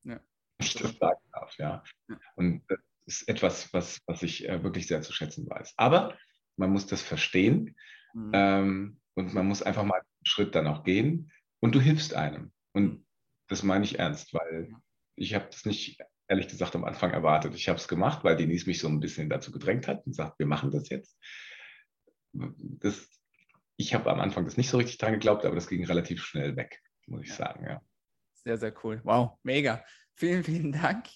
ja. 0.03 0.19
ich 0.59 0.73
das 0.73 0.97
sagen 0.97 1.21
darf, 1.31 1.57
ja. 1.57 1.83
ja. 2.09 2.19
Und 2.35 2.63
das 2.67 2.79
ist 3.05 3.29
etwas, 3.29 3.73
was, 3.73 3.99
was 4.05 4.21
ich 4.23 4.47
äh, 4.47 4.63
wirklich 4.63 4.87
sehr 4.87 5.01
zu 5.01 5.13
schätzen 5.13 5.49
weiß. 5.49 5.73
Aber 5.77 6.17
man 6.57 6.71
muss 6.71 6.87
das 6.87 7.01
verstehen 7.01 7.75
mhm. 8.13 8.31
ähm, 8.33 8.99
und 9.15 9.33
man 9.33 9.47
muss 9.47 9.63
einfach 9.63 9.83
mal 9.83 9.99
einen 9.99 10.25
Schritt 10.25 10.55
dann 10.55 10.67
auch 10.67 10.83
gehen 10.83 11.31
und 11.59 11.73
du 11.73 11.79
hilfst 11.79 12.13
einem. 12.13 12.51
Und 12.73 13.05
das 13.47 13.63
meine 13.63 13.85
ich 13.85 13.99
ernst, 13.99 14.33
weil 14.33 14.73
ich 15.15 15.35
habe 15.35 15.47
das 15.49 15.65
nicht 15.65 15.99
ehrlich 16.27 16.47
gesagt 16.47 16.75
am 16.75 16.85
Anfang 16.85 17.11
erwartet. 17.11 17.55
Ich 17.55 17.67
habe 17.67 17.77
es 17.77 17.89
gemacht, 17.89 18.23
weil 18.23 18.37
Denise 18.37 18.65
mich 18.65 18.79
so 18.79 18.87
ein 18.87 19.01
bisschen 19.01 19.29
dazu 19.29 19.51
gedrängt 19.51 19.87
hat 19.87 20.05
und 20.05 20.15
sagt, 20.15 20.39
wir 20.39 20.45
machen 20.45 20.71
das 20.71 20.89
jetzt. 20.89 21.17
Das, 22.33 23.07
ich 23.77 23.93
habe 23.93 24.11
am 24.11 24.19
Anfang 24.19 24.45
das 24.45 24.57
nicht 24.57 24.69
so 24.69 24.77
richtig 24.77 24.97
dran 24.97 25.13
geglaubt, 25.13 25.45
aber 25.45 25.55
das 25.55 25.67
ging 25.67 25.85
relativ 25.85 26.23
schnell 26.23 26.55
weg, 26.55 26.81
muss 27.07 27.23
ich 27.23 27.33
sagen. 27.33 27.65
Ja. 27.65 27.81
Sehr, 28.43 28.57
sehr 28.57 28.73
cool. 28.83 29.01
Wow, 29.03 29.37
mega. 29.43 29.83
Vielen, 30.15 30.43
vielen 30.43 30.71
Dank 30.71 31.07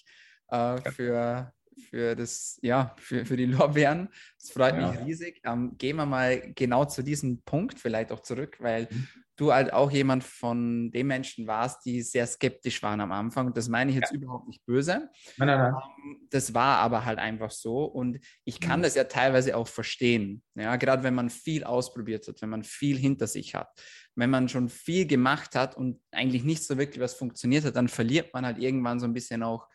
äh, 0.48 0.90
für, 0.90 1.52
für 1.90 2.14
das, 2.14 2.58
ja, 2.62 2.94
für, 2.98 3.24
für 3.24 3.36
die 3.36 3.46
Lorbeeren. 3.46 4.08
Es 4.38 4.50
freut 4.50 4.76
ja. 4.76 4.90
mich 4.90 5.00
riesig. 5.00 5.40
Ähm, 5.44 5.76
gehen 5.78 5.96
wir 5.96 6.06
mal 6.06 6.52
genau 6.54 6.84
zu 6.84 7.02
diesem 7.02 7.42
Punkt 7.42 7.78
vielleicht 7.78 8.12
auch 8.12 8.20
zurück, 8.20 8.56
weil 8.60 8.88
mhm. 8.90 9.08
Du 9.36 9.52
halt 9.52 9.72
auch 9.72 9.90
jemand 9.90 10.24
von 10.24 10.90
den 10.90 11.06
Menschen 11.06 11.46
warst, 11.46 11.84
die 11.84 12.02
sehr 12.02 12.26
skeptisch 12.26 12.82
waren 12.82 13.00
am 13.00 13.12
Anfang. 13.12 13.46
Und 13.46 13.56
das 13.56 13.68
meine 13.68 13.90
ich 13.90 13.96
jetzt 13.96 14.12
ja. 14.12 14.18
überhaupt 14.18 14.48
nicht 14.48 14.64
böse. 14.64 15.10
Nein, 15.36 15.48
nein, 15.48 15.58
nein. 15.58 15.74
Ähm, 15.74 16.26
das 16.30 16.54
war 16.54 16.78
aber 16.78 17.04
halt 17.04 17.18
einfach 17.18 17.50
so. 17.50 17.84
Und 17.84 18.18
ich 18.44 18.60
kann 18.60 18.80
mhm. 18.80 18.84
das 18.84 18.94
ja 18.94 19.04
teilweise 19.04 19.56
auch 19.56 19.68
verstehen. 19.68 20.42
Ja, 20.54 20.76
gerade 20.76 21.02
wenn 21.02 21.14
man 21.14 21.28
viel 21.28 21.64
ausprobiert 21.64 22.26
hat, 22.26 22.40
wenn 22.40 22.48
man 22.48 22.64
viel 22.64 22.96
hinter 22.96 23.26
sich 23.26 23.54
hat. 23.54 23.68
Wenn 24.14 24.30
man 24.30 24.48
schon 24.48 24.70
viel 24.70 25.06
gemacht 25.06 25.54
hat 25.54 25.76
und 25.76 26.00
eigentlich 26.10 26.42
nicht 26.42 26.64
so 26.64 26.78
wirklich 26.78 27.00
was 27.00 27.14
funktioniert 27.14 27.64
hat, 27.64 27.76
dann 27.76 27.88
verliert 27.88 28.32
man 28.32 28.46
halt 28.46 28.58
irgendwann 28.58 28.98
so 28.98 29.06
ein 29.06 29.12
bisschen 29.12 29.42
auch 29.42 29.68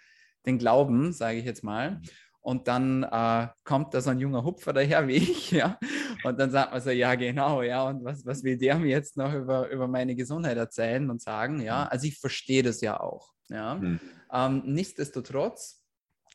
den 0.48 0.58
Glauben, 0.58 1.14
sage 1.14 1.38
ich 1.38 1.46
jetzt 1.46 1.64
mal. 1.64 1.92
Mhm. 1.92 2.02
Und 2.42 2.68
dann 2.68 3.04
äh, 3.04 3.48
kommt 3.64 3.94
da 3.94 4.02
so 4.02 4.10
ein 4.10 4.20
junger 4.20 4.44
Hupfer 4.44 4.74
daher 4.74 5.08
wie 5.08 5.18
ich, 5.18 5.52
ja. 5.52 5.78
Und 6.24 6.40
dann 6.40 6.52
sagt 6.52 6.72
man 6.72 6.82
so, 6.82 6.90
ja, 6.90 7.16
genau, 7.16 7.62
ja. 7.62 7.88
Und 7.88 8.04
was, 8.04 8.26
was 8.26 8.44
will 8.44 8.58
der 8.58 8.78
mir 8.78 8.90
jetzt 8.90 9.18
noch 9.18 9.34
über, 9.34 9.70
über 9.70 9.88
meine 9.88 10.16
Gesundheit 10.16 10.58
erzählen 10.58 11.10
und 11.10 11.22
sagen, 11.22 11.62
ja. 11.62 11.86
Mhm. 11.86 11.88
Also 11.92 12.08
ich 12.08 12.20
verstehe 12.20 12.64
das 12.64 12.82
ja 12.82 13.00
auch, 13.00 13.34
ja. 13.50 13.76
Mhm. 13.76 14.00
Ähm, 14.32 14.64
nichtsdestotrotz, 14.66 15.84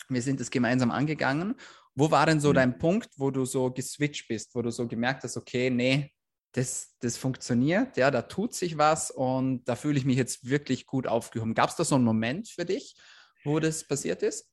wir 0.09 0.23
sind 0.23 0.40
es 0.40 0.50
gemeinsam 0.50 0.90
angegangen. 0.90 1.55
Wo 1.95 2.11
war 2.11 2.26
denn 2.26 2.40
so 2.40 2.50
mhm. 2.50 2.55
dein 2.55 2.78
Punkt, 2.78 3.11
wo 3.16 3.31
du 3.31 3.45
so 3.45 3.71
geswitcht 3.71 4.28
bist, 4.28 4.55
wo 4.55 4.62
du 4.62 4.71
so 4.71 4.87
gemerkt 4.87 5.25
hast, 5.25 5.37
okay, 5.37 5.71
nee, 5.71 6.12
das, 6.52 6.95
das 7.00 7.19
funktioniert, 7.19 7.97
ja, 7.99 8.11
da 8.11 8.23
tut 8.23 8.55
sich 8.55 8.78
was 8.78 9.11
und 9.11 9.64
da 9.69 9.76
fühle 9.76 9.99
ich 9.99 10.07
mich 10.07 10.16
jetzt 10.16 10.49
wirklich 10.49 10.87
gut 10.87 11.07
aufgehoben. 11.07 11.55
Gab 11.55 11.69
es 11.69 11.76
da 11.76 11.85
so 11.85 11.97
einen 11.97 12.05
Moment 12.05 12.49
für 12.49 12.64
dich, 12.64 12.97
wo 13.45 13.61
das 13.61 13.87
passiert 13.87 14.23
ist? 14.23 14.49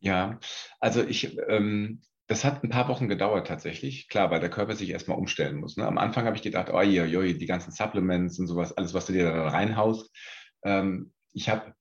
Ja, 0.00 0.38
also 0.80 1.02
ich, 1.04 1.36
ähm, 1.48 2.02
das 2.28 2.44
hat 2.44 2.62
ein 2.62 2.68
paar 2.68 2.88
Wochen 2.88 3.08
gedauert 3.08 3.46
tatsächlich. 3.46 4.08
Klar, 4.08 4.30
weil 4.30 4.40
der 4.40 4.50
Körper 4.50 4.76
sich 4.76 4.90
erstmal 4.90 5.18
umstellen 5.18 5.56
muss. 5.56 5.76
Ne? 5.76 5.86
Am 5.86 5.98
Anfang 5.98 6.26
habe 6.26 6.36
ich 6.36 6.42
gedacht, 6.42 6.68
oh 6.70 6.82
je, 6.82 7.04
je, 7.04 7.34
die 7.34 7.46
ganzen 7.46 7.72
Supplements 7.72 8.38
und 8.38 8.46
sowas, 8.46 8.76
alles, 8.76 8.94
was 8.94 9.06
du 9.06 9.14
dir 9.14 9.32
da 9.32 9.48
reinhaust. 9.48 10.14
Ähm, 10.62 11.12
ich 11.32 11.48
habe 11.48 11.72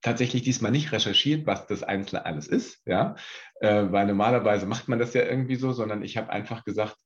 tatsächlich 0.00 0.42
diesmal 0.42 0.70
nicht 0.70 0.92
recherchiert, 0.92 1.46
was 1.46 1.66
das 1.66 1.82
Einzelne 1.82 2.24
alles 2.24 2.46
ist, 2.46 2.80
ja, 2.86 3.16
äh, 3.60 3.86
weil 3.90 4.06
normalerweise 4.06 4.66
macht 4.66 4.88
man 4.88 5.00
das 5.00 5.14
ja 5.14 5.22
irgendwie 5.22 5.56
so, 5.56 5.72
sondern 5.72 6.02
ich 6.02 6.16
habe 6.16 6.30
einfach 6.30 6.64
gesagt, 6.64 6.96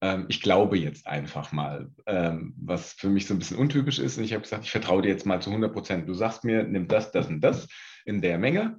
ähm, 0.00 0.26
ich 0.28 0.42
glaube 0.42 0.76
jetzt 0.76 1.06
einfach 1.06 1.52
mal, 1.52 1.90
ähm, 2.06 2.54
was 2.58 2.92
für 2.94 3.08
mich 3.08 3.26
so 3.26 3.34
ein 3.34 3.38
bisschen 3.38 3.56
untypisch 3.56 4.00
ist. 4.00 4.18
Und 4.18 4.24
ich 4.24 4.32
habe 4.32 4.42
gesagt, 4.42 4.64
ich 4.64 4.70
vertraue 4.72 5.02
dir 5.02 5.08
jetzt 5.08 5.26
mal 5.26 5.40
zu 5.40 5.50
100 5.50 5.72
Prozent. 5.72 6.08
Du 6.08 6.14
sagst 6.14 6.44
mir, 6.44 6.64
nimm 6.64 6.88
das, 6.88 7.12
das 7.12 7.28
und 7.28 7.40
das 7.40 7.68
in 8.04 8.20
der 8.20 8.38
Menge. 8.38 8.78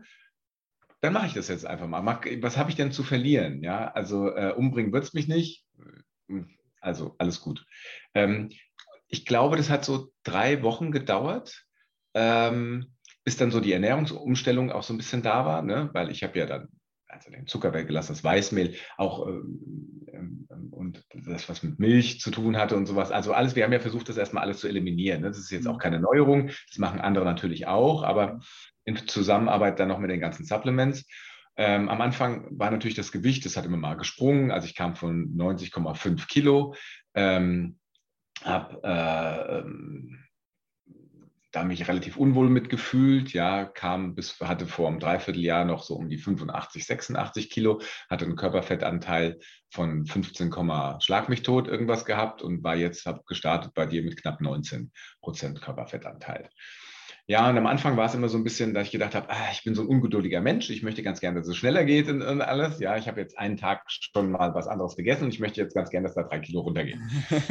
Dann 1.02 1.14
mache 1.14 1.28
ich 1.28 1.34
das 1.34 1.48
jetzt 1.48 1.66
einfach 1.66 1.88
mal. 1.88 2.06
Was 2.42 2.58
habe 2.58 2.70
ich 2.70 2.76
denn 2.76 2.92
zu 2.92 3.04
verlieren? 3.04 3.64
Ja, 3.64 3.92
also 3.92 4.30
äh, 4.36 4.54
umbringen 4.54 4.92
wird 4.92 5.04
es 5.04 5.14
mich 5.14 5.28
nicht. 5.28 5.66
Also 6.82 7.16
alles 7.18 7.42
gut. 7.42 7.66
Ähm, 8.14 8.50
ich 9.08 9.26
glaube, 9.26 9.58
das 9.58 9.70
hat 9.70 9.86
so 9.86 10.12
drei 10.24 10.64
Wochen 10.64 10.92
gedauert, 10.92 11.66
ähm, 12.14 12.94
bis 13.24 13.38
dann 13.38 13.52
so 13.52 13.60
die 13.60 13.74
Ernährungsumstellung 13.74 14.72
auch 14.72 14.84
so 14.84 14.94
ein 14.94 14.98
bisschen 14.98 15.22
da 15.22 15.46
war, 15.46 15.62
ne? 15.62 15.90
weil 15.94 16.12
ich 16.12 16.24
habe 16.24 16.38
ja 16.40 16.46
dann 16.46 16.70
also 17.08 17.32
den 17.32 17.48
Zucker 17.48 17.74
weggelassen, 17.74 18.14
das 18.14 18.24
Weißmehl, 18.24 18.76
auch 18.98 19.28
ähm, 19.28 20.06
ähm, 20.12 20.68
und 20.72 21.06
das, 21.26 21.50
was 21.50 21.64
mit 21.64 21.80
Milch 21.80 22.20
zu 22.20 22.32
tun 22.32 22.58
hatte 22.58 22.76
und 22.76 22.86
sowas. 22.86 23.12
Also 23.12 23.34
alles, 23.34 23.56
wir 23.56 23.64
haben 23.64 23.74
ja 23.74 23.80
versucht, 23.80 24.10
das 24.10 24.18
erstmal 24.18 24.44
alles 24.44 24.60
zu 24.60 24.68
eliminieren. 24.68 25.22
Ne? 25.22 25.30
Das 25.30 25.38
ist 25.38 25.50
jetzt 25.50 25.68
auch 25.68 25.76
mhm. 25.76 25.82
keine 25.82 26.00
Neuerung, 26.00 26.48
das 26.48 26.78
machen 26.78 27.00
andere 27.00 27.26
natürlich 27.26 27.68
auch, 27.68 28.04
aber 28.04 28.40
in 28.88 28.96
Zusammenarbeit 28.96 29.80
dann 29.80 29.90
noch 29.90 30.00
mit 30.00 30.10
den 30.10 30.22
ganzen 30.22 30.46
Supplements. 30.46 31.06
Ähm, 31.58 31.90
am 31.90 32.02
Anfang 32.02 32.48
war 32.52 32.72
natürlich 32.72 32.96
das 32.96 33.12
Gewicht, 33.12 33.46
das 33.46 33.58
hat 33.58 33.66
immer 33.66 33.78
mal 33.78 33.98
gesprungen. 33.98 34.50
Also 34.50 34.66
ich 34.66 34.76
kam 34.76 34.96
von 34.96 35.36
90,5 35.36 36.28
Kilo, 36.28 36.74
ähm, 37.14 37.80
habe 38.44 38.84
äh, 38.84 39.64
da 41.52 41.64
mich 41.64 41.88
relativ 41.88 42.18
unwohl 42.18 42.50
mitgefühlt, 42.50 43.34
ja, 43.34 43.66
kam 43.66 44.16
bis, 44.16 44.40
hatte 44.40 44.68
vor 44.68 44.88
einem 44.88 45.00
Dreivierteljahr 45.00 45.66
noch 45.66 45.84
so 45.84 45.96
um 45.96 46.08
die 46.08 46.18
85, 46.18 46.86
86 46.86 47.50
Kilo, 47.50 47.82
hatte 48.10 48.26
einen 48.26 48.36
Körperfettanteil 48.36 49.40
von 49.70 50.06
15, 50.06 50.54
Schlag 51.02 51.28
mich 51.28 51.42
tot 51.42 51.68
irgendwas 51.68 52.06
gehabt 52.06 52.42
und 52.42 52.64
war 52.64 52.76
jetzt, 52.76 53.06
habe 53.06 53.24
gestartet 53.26 53.74
bei 53.74 53.86
dir 53.86 54.04
mit 54.04 54.22
knapp 54.22 54.40
19 54.40 54.92
Prozent 55.22 55.62
Körperfettanteil. 55.62 56.50
Ja, 57.30 57.50
und 57.50 57.58
am 57.58 57.68
Anfang 57.68 57.98
war 57.98 58.06
es 58.06 58.16
immer 58.16 58.30
so 58.30 58.38
ein 58.38 58.46
bisschen, 58.46 58.74
dass 58.74 58.86
ich 58.86 58.92
gedacht 58.92 59.14
habe, 59.14 59.30
ah, 59.30 59.50
ich 59.52 59.66
bin 59.66 59.76
so 59.76 59.82
ein 59.82 59.88
ungeduldiger 59.88 60.40
Mensch, 60.40 60.70
ich 60.70 60.82
möchte 60.82 61.04
ganz 61.04 61.20
gerne, 61.20 61.40
dass 61.40 61.48
es 61.50 61.58
schneller 61.58 61.84
geht 61.84 62.08
und, 62.08 62.22
und 62.22 62.42
alles. 62.42 62.80
Ja, 62.80 62.96
ich 62.96 63.10
habe 63.10 63.20
jetzt 63.20 63.38
einen 63.38 63.58
Tag 63.58 63.84
schon 63.90 64.32
mal 64.32 64.54
was 64.56 64.68
anderes 64.68 64.96
gegessen 64.96 65.26
und 65.26 65.34
ich 65.34 65.42
möchte 65.42 65.60
jetzt 65.60 65.76
ganz 65.76 65.90
gerne, 65.90 66.08
dass 66.08 66.16
da 66.16 66.24
drei 66.24 66.40
Kilo 66.40 66.62
runtergehen. 66.62 67.02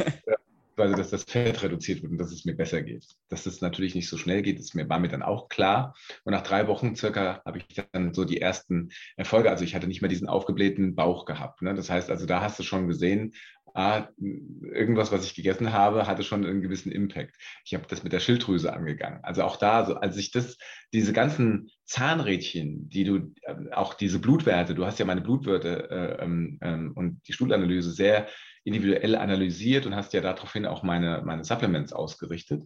also 0.77 0.95
dass 0.95 1.09
das 1.09 1.23
Fett 1.23 1.61
reduziert 1.63 2.01
wird 2.01 2.11
und 2.11 2.17
dass 2.17 2.31
es 2.31 2.45
mir 2.45 2.55
besser 2.55 2.81
geht. 2.81 3.05
Dass 3.29 3.43
das 3.43 3.61
natürlich 3.61 3.95
nicht 3.95 4.09
so 4.09 4.17
schnell 4.17 4.41
geht, 4.41 4.59
ist 4.59 4.75
mir, 4.75 4.87
war 4.89 4.99
mir 4.99 5.07
dann 5.07 5.23
auch 5.23 5.49
klar. 5.49 5.95
Und 6.23 6.33
nach 6.33 6.43
drei 6.43 6.67
Wochen 6.67 6.95
circa 6.95 7.41
habe 7.45 7.59
ich 7.59 7.65
dann 7.91 8.13
so 8.13 8.25
die 8.25 8.41
ersten 8.41 8.89
Erfolge. 9.15 9.49
Also 9.49 9.63
ich 9.63 9.75
hatte 9.75 9.87
nicht 9.87 10.01
mehr 10.01 10.09
diesen 10.09 10.27
aufgeblähten 10.27 10.95
Bauch 10.95 11.25
gehabt. 11.25 11.61
Ne? 11.61 11.73
Das 11.73 11.89
heißt, 11.89 12.09
also 12.09 12.25
da 12.25 12.41
hast 12.41 12.59
du 12.59 12.63
schon 12.63 12.87
gesehen, 12.87 13.33
ah, 13.77 14.09
irgendwas, 14.17 15.11
was 15.11 15.23
ich 15.23 15.35
gegessen 15.35 15.71
habe, 15.71 16.07
hatte 16.07 16.23
schon 16.23 16.43
einen 16.45 16.63
gewissen 16.63 16.91
Impact. 16.91 17.35
Ich 17.63 17.75
habe 17.75 17.85
das 17.87 18.03
mit 18.03 18.11
der 18.11 18.19
Schilddrüse 18.19 18.73
angegangen. 18.73 19.19
Also 19.23 19.43
auch 19.43 19.57
da, 19.57 19.85
so, 19.85 19.95
als 19.95 20.17
ich 20.17 20.31
das, 20.31 20.57
diese 20.93 21.13
ganzen 21.13 21.69
Zahnrädchen, 21.85 22.89
die 22.89 23.03
du, 23.03 23.33
äh, 23.43 23.71
auch 23.71 23.93
diese 23.93 24.19
Blutwerte, 24.19 24.73
du 24.73 24.85
hast 24.85 24.97
ja 24.97 25.05
meine 25.05 25.21
Blutwerte 25.21 25.89
äh, 25.91 26.23
ähm, 26.23 26.57
ähm, 26.61 26.93
und 26.95 27.21
die 27.27 27.33
Stuhlanalyse 27.33 27.91
sehr 27.91 28.27
individuell 28.63 29.15
analysiert 29.15 29.85
und 29.85 29.95
hast 29.95 30.11
ja 30.13 30.21
daraufhin 30.21 30.65
auch 30.65 30.81
meine, 30.81 31.21
meine 31.23 31.43
Supplements 31.43 31.93
ausgerichtet. 31.93 32.63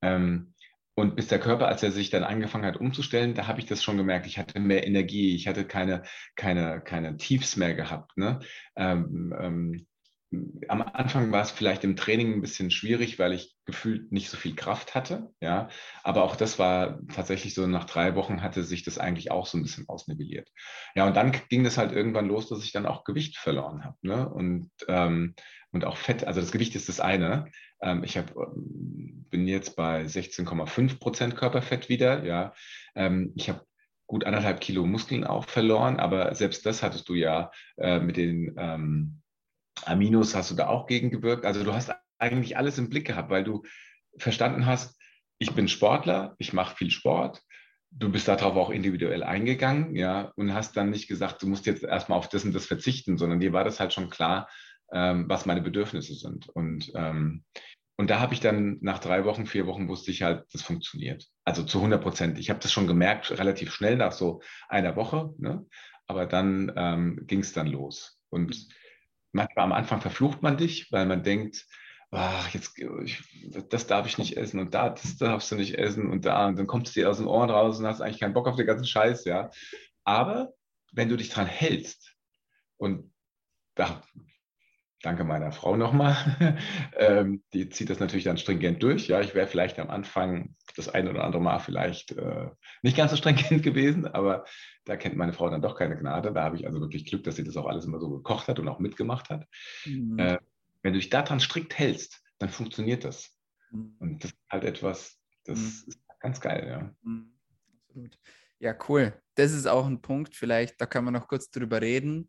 Ähm, 0.00 0.54
und 0.94 1.16
bis 1.16 1.26
der 1.26 1.40
Körper, 1.40 1.66
als 1.66 1.82
er 1.82 1.90
sich 1.90 2.10
dann 2.10 2.22
angefangen 2.22 2.66
hat 2.66 2.76
umzustellen, 2.76 3.34
da 3.34 3.48
habe 3.48 3.58
ich 3.60 3.66
das 3.66 3.82
schon 3.82 3.96
gemerkt. 3.96 4.26
Ich 4.26 4.38
hatte 4.38 4.60
mehr 4.60 4.86
Energie, 4.86 5.34
ich 5.34 5.48
hatte 5.48 5.64
keine, 5.64 6.02
keine, 6.36 6.82
keine 6.82 7.16
Tiefs 7.16 7.56
mehr 7.56 7.74
gehabt. 7.74 8.16
Ne? 8.16 8.40
Ähm, 8.76 9.34
ähm, 9.40 9.86
am 10.68 10.82
Anfang 10.82 11.30
war 11.30 11.42
es 11.42 11.50
vielleicht 11.50 11.84
im 11.84 11.96
Training 11.96 12.32
ein 12.32 12.40
bisschen 12.40 12.70
schwierig, 12.70 13.18
weil 13.18 13.32
ich 13.32 13.54
gefühlt 13.66 14.12
nicht 14.12 14.30
so 14.30 14.36
viel 14.36 14.54
Kraft 14.54 14.94
hatte. 14.94 15.30
Ja, 15.40 15.68
aber 16.02 16.24
auch 16.24 16.36
das 16.36 16.58
war 16.58 17.00
tatsächlich 17.08 17.54
so, 17.54 17.66
nach 17.66 17.84
drei 17.84 18.14
Wochen 18.14 18.42
hatte 18.42 18.64
sich 18.64 18.82
das 18.82 18.98
eigentlich 18.98 19.30
auch 19.30 19.46
so 19.46 19.58
ein 19.58 19.62
bisschen 19.62 19.88
ausnivelliert. 19.88 20.48
Ja, 20.94 21.06
und 21.06 21.16
dann 21.16 21.32
ging 21.48 21.64
das 21.64 21.76
halt 21.76 21.92
irgendwann 21.92 22.26
los, 22.26 22.48
dass 22.48 22.64
ich 22.64 22.72
dann 22.72 22.86
auch 22.86 23.04
Gewicht 23.04 23.36
verloren 23.36 23.84
habe. 23.84 23.96
Ne? 24.02 24.28
Und, 24.28 24.70
ähm, 24.88 25.34
und 25.70 25.84
auch 25.84 25.96
Fett, 25.96 26.24
also 26.24 26.40
das 26.40 26.52
Gewicht 26.52 26.74
ist 26.76 26.88
das 26.88 27.00
eine. 27.00 27.50
Ähm, 27.82 28.02
ich 28.04 28.16
hab, 28.16 28.34
ähm, 28.36 29.26
bin 29.28 29.46
jetzt 29.46 29.76
bei 29.76 30.04
16,5 30.04 30.98
Prozent 30.98 31.36
Körperfett 31.36 31.88
wieder. 31.88 32.24
Ja, 32.24 32.54
ähm, 32.94 33.32
ich 33.36 33.48
habe 33.48 33.64
gut 34.06 34.24
anderthalb 34.24 34.60
Kilo 34.60 34.84
Muskeln 34.84 35.24
auch 35.24 35.46
verloren, 35.46 35.98
aber 35.98 36.34
selbst 36.34 36.66
das 36.66 36.82
hattest 36.82 37.08
du 37.08 37.14
ja 37.14 37.50
äh, 37.78 37.98
mit 37.98 38.16
den 38.16 38.54
ähm, 38.58 39.21
Aminos 39.86 40.34
hast 40.34 40.50
du 40.50 40.54
da 40.54 40.68
auch 40.68 40.86
gegengewirkt. 40.86 41.44
Also 41.44 41.64
du 41.64 41.72
hast 41.72 41.92
eigentlich 42.18 42.56
alles 42.56 42.78
im 42.78 42.88
Blick 42.88 43.06
gehabt, 43.06 43.30
weil 43.30 43.44
du 43.44 43.62
verstanden 44.16 44.66
hast, 44.66 44.98
ich 45.38 45.52
bin 45.52 45.68
Sportler, 45.68 46.34
ich 46.38 46.52
mache 46.52 46.76
viel 46.76 46.90
Sport. 46.90 47.42
Du 47.90 48.10
bist 48.10 48.28
darauf 48.28 48.56
auch 48.56 48.70
individuell 48.70 49.22
eingegangen, 49.22 49.94
ja, 49.94 50.32
und 50.36 50.54
hast 50.54 50.76
dann 50.76 50.90
nicht 50.90 51.08
gesagt, 51.08 51.42
du 51.42 51.46
musst 51.46 51.66
jetzt 51.66 51.82
erstmal 51.82 52.18
auf 52.18 52.28
das 52.28 52.44
und 52.44 52.54
das 52.54 52.66
verzichten, 52.66 53.18
sondern 53.18 53.40
dir 53.40 53.52
war 53.52 53.64
das 53.64 53.80
halt 53.80 53.92
schon 53.92 54.08
klar, 54.08 54.48
ähm, 54.92 55.28
was 55.28 55.46
meine 55.46 55.60
Bedürfnisse 55.60 56.14
sind. 56.14 56.48
Und, 56.48 56.92
ähm, 56.94 57.44
und 57.96 58.08
da 58.08 58.20
habe 58.20 58.32
ich 58.34 58.40
dann 58.40 58.78
nach 58.80 58.98
drei 58.98 59.24
Wochen, 59.24 59.46
vier 59.46 59.66
Wochen 59.66 59.88
wusste 59.88 60.10
ich 60.10 60.22
halt, 60.22 60.44
das 60.52 60.62
funktioniert. 60.62 61.26
Also 61.44 61.64
zu 61.64 61.78
100 61.78 62.02
Prozent. 62.02 62.38
Ich 62.38 62.48
habe 62.48 62.60
das 62.60 62.72
schon 62.72 62.86
gemerkt, 62.86 63.30
relativ 63.32 63.72
schnell 63.72 63.96
nach 63.96 64.12
so 64.12 64.40
einer 64.68 64.96
Woche, 64.96 65.34
ne? 65.38 65.66
aber 66.06 66.26
dann 66.26 66.72
ähm, 66.76 67.26
ging 67.26 67.40
es 67.40 67.52
dann 67.52 67.66
los. 67.66 68.18
Und 68.30 68.68
manchmal 69.32 69.64
am 69.64 69.72
Anfang 69.72 70.00
verflucht 70.00 70.42
man 70.42 70.56
dich, 70.56 70.90
weil 70.92 71.06
man 71.06 71.22
denkt, 71.22 71.66
ach, 72.10 72.50
jetzt, 72.50 72.78
ich, 72.78 73.22
das 73.70 73.86
darf 73.86 74.06
ich 74.06 74.18
nicht 74.18 74.36
essen 74.36 74.60
und 74.60 74.74
da, 74.74 74.90
das 74.90 75.16
darfst 75.16 75.50
du 75.50 75.56
nicht 75.56 75.78
essen 75.78 76.10
und 76.10 76.24
da, 76.26 76.46
und 76.46 76.58
dann 76.58 76.66
kommst 76.66 76.94
du 76.94 77.00
dir 77.00 77.10
aus 77.10 77.16
den 77.16 77.26
Ohren 77.26 77.50
raus 77.50 77.78
und 77.78 77.86
hast 77.86 78.00
eigentlich 78.00 78.20
keinen 78.20 78.34
Bock 78.34 78.46
auf 78.46 78.56
den 78.56 78.66
ganzen 78.66 78.86
Scheiß, 78.86 79.24
ja. 79.24 79.50
Aber 80.04 80.52
wenn 80.92 81.08
du 81.08 81.16
dich 81.16 81.30
dran 81.30 81.46
hältst 81.46 82.14
und 82.76 83.12
da, 83.74 84.02
danke 85.02 85.24
meiner 85.24 85.52
Frau 85.52 85.76
nochmal. 85.76 86.16
ähm, 86.96 87.42
die 87.52 87.68
zieht 87.68 87.90
das 87.90 88.00
natürlich 88.00 88.24
dann 88.24 88.38
stringent 88.38 88.82
durch. 88.82 89.08
Ja, 89.08 89.20
ich 89.20 89.34
wäre 89.34 89.46
vielleicht 89.46 89.78
am 89.78 89.90
Anfang 89.90 90.54
das 90.76 90.88
ein 90.88 91.08
oder 91.08 91.24
andere 91.24 91.42
Mal 91.42 91.58
vielleicht 91.58 92.12
äh, 92.12 92.48
nicht 92.82 92.96
ganz 92.96 93.10
so 93.10 93.16
stringent 93.18 93.62
gewesen, 93.62 94.06
aber 94.06 94.44
da 94.84 94.96
kennt 94.96 95.16
meine 95.16 95.32
Frau 95.32 95.50
dann 95.50 95.62
doch 95.62 95.76
keine 95.76 95.96
Gnade. 95.96 96.32
Da 96.32 96.44
habe 96.44 96.56
ich 96.56 96.66
also 96.66 96.80
wirklich 96.80 97.04
Glück, 97.06 97.24
dass 97.24 97.36
sie 97.36 97.44
das 97.44 97.56
auch 97.56 97.66
alles 97.66 97.84
immer 97.84 98.00
so 98.00 98.10
gekocht 98.10 98.48
hat 98.48 98.58
und 98.58 98.68
auch 98.68 98.78
mitgemacht 98.78 99.28
hat. 99.30 99.46
Mhm. 99.84 100.18
Äh, 100.18 100.38
wenn 100.82 100.92
du 100.92 100.98
dich 100.98 101.10
daran 101.10 101.40
strikt 101.40 101.78
hältst, 101.78 102.22
dann 102.38 102.48
funktioniert 102.48 103.04
das. 103.04 103.36
Mhm. 103.70 103.96
Und 103.98 104.24
das 104.24 104.30
ist 104.30 104.38
halt 104.50 104.64
etwas, 104.64 105.18
das 105.44 105.58
mhm. 105.58 105.84
ist 105.88 106.00
ganz 106.20 106.40
geil, 106.40 106.66
ja. 106.68 106.94
Mhm. 107.02 107.32
Absolut. 107.88 108.18
Ja, 108.58 108.76
cool. 108.88 109.20
Das 109.34 109.52
ist 109.52 109.66
auch 109.66 109.86
ein 109.86 110.00
Punkt, 110.00 110.36
vielleicht, 110.36 110.80
da 110.80 110.86
können 110.86 111.06
wir 111.06 111.10
noch 111.10 111.26
kurz 111.26 111.50
drüber 111.50 111.80
reden, 111.80 112.28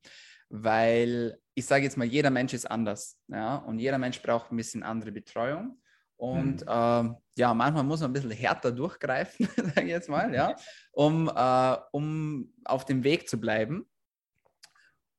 weil 0.50 1.40
ich 1.56 1.66
sage 1.66 1.84
jetzt 1.84 1.98
mal, 1.98 2.06
jeder 2.06 2.30
Mensch 2.30 2.54
ist 2.54 2.70
anders. 2.70 3.20
Ja? 3.28 3.58
Und 3.58 3.80
jeder 3.80 3.98
Mensch 3.98 4.22
braucht 4.22 4.52
ein 4.52 4.58
bisschen 4.58 4.84
andere 4.84 5.12
Betreuung. 5.12 5.80
Und 6.16 6.62
mhm. 6.62 6.68
äh, 6.68 7.16
ja, 7.36 7.54
manchmal 7.54 7.84
muss 7.84 8.02
man 8.02 8.12
ein 8.12 8.14
bisschen 8.14 8.32
härter 8.32 8.72
durchgreifen, 8.72 9.48
sage 9.58 9.82
ich 9.82 9.88
jetzt 9.88 10.10
mal, 10.10 10.34
ja, 10.34 10.56
um, 10.92 11.28
äh, 11.28 11.78
um 11.92 12.54
auf 12.64 12.86
dem 12.86 13.04
Weg 13.04 13.28
zu 13.28 13.40
bleiben. 13.40 13.86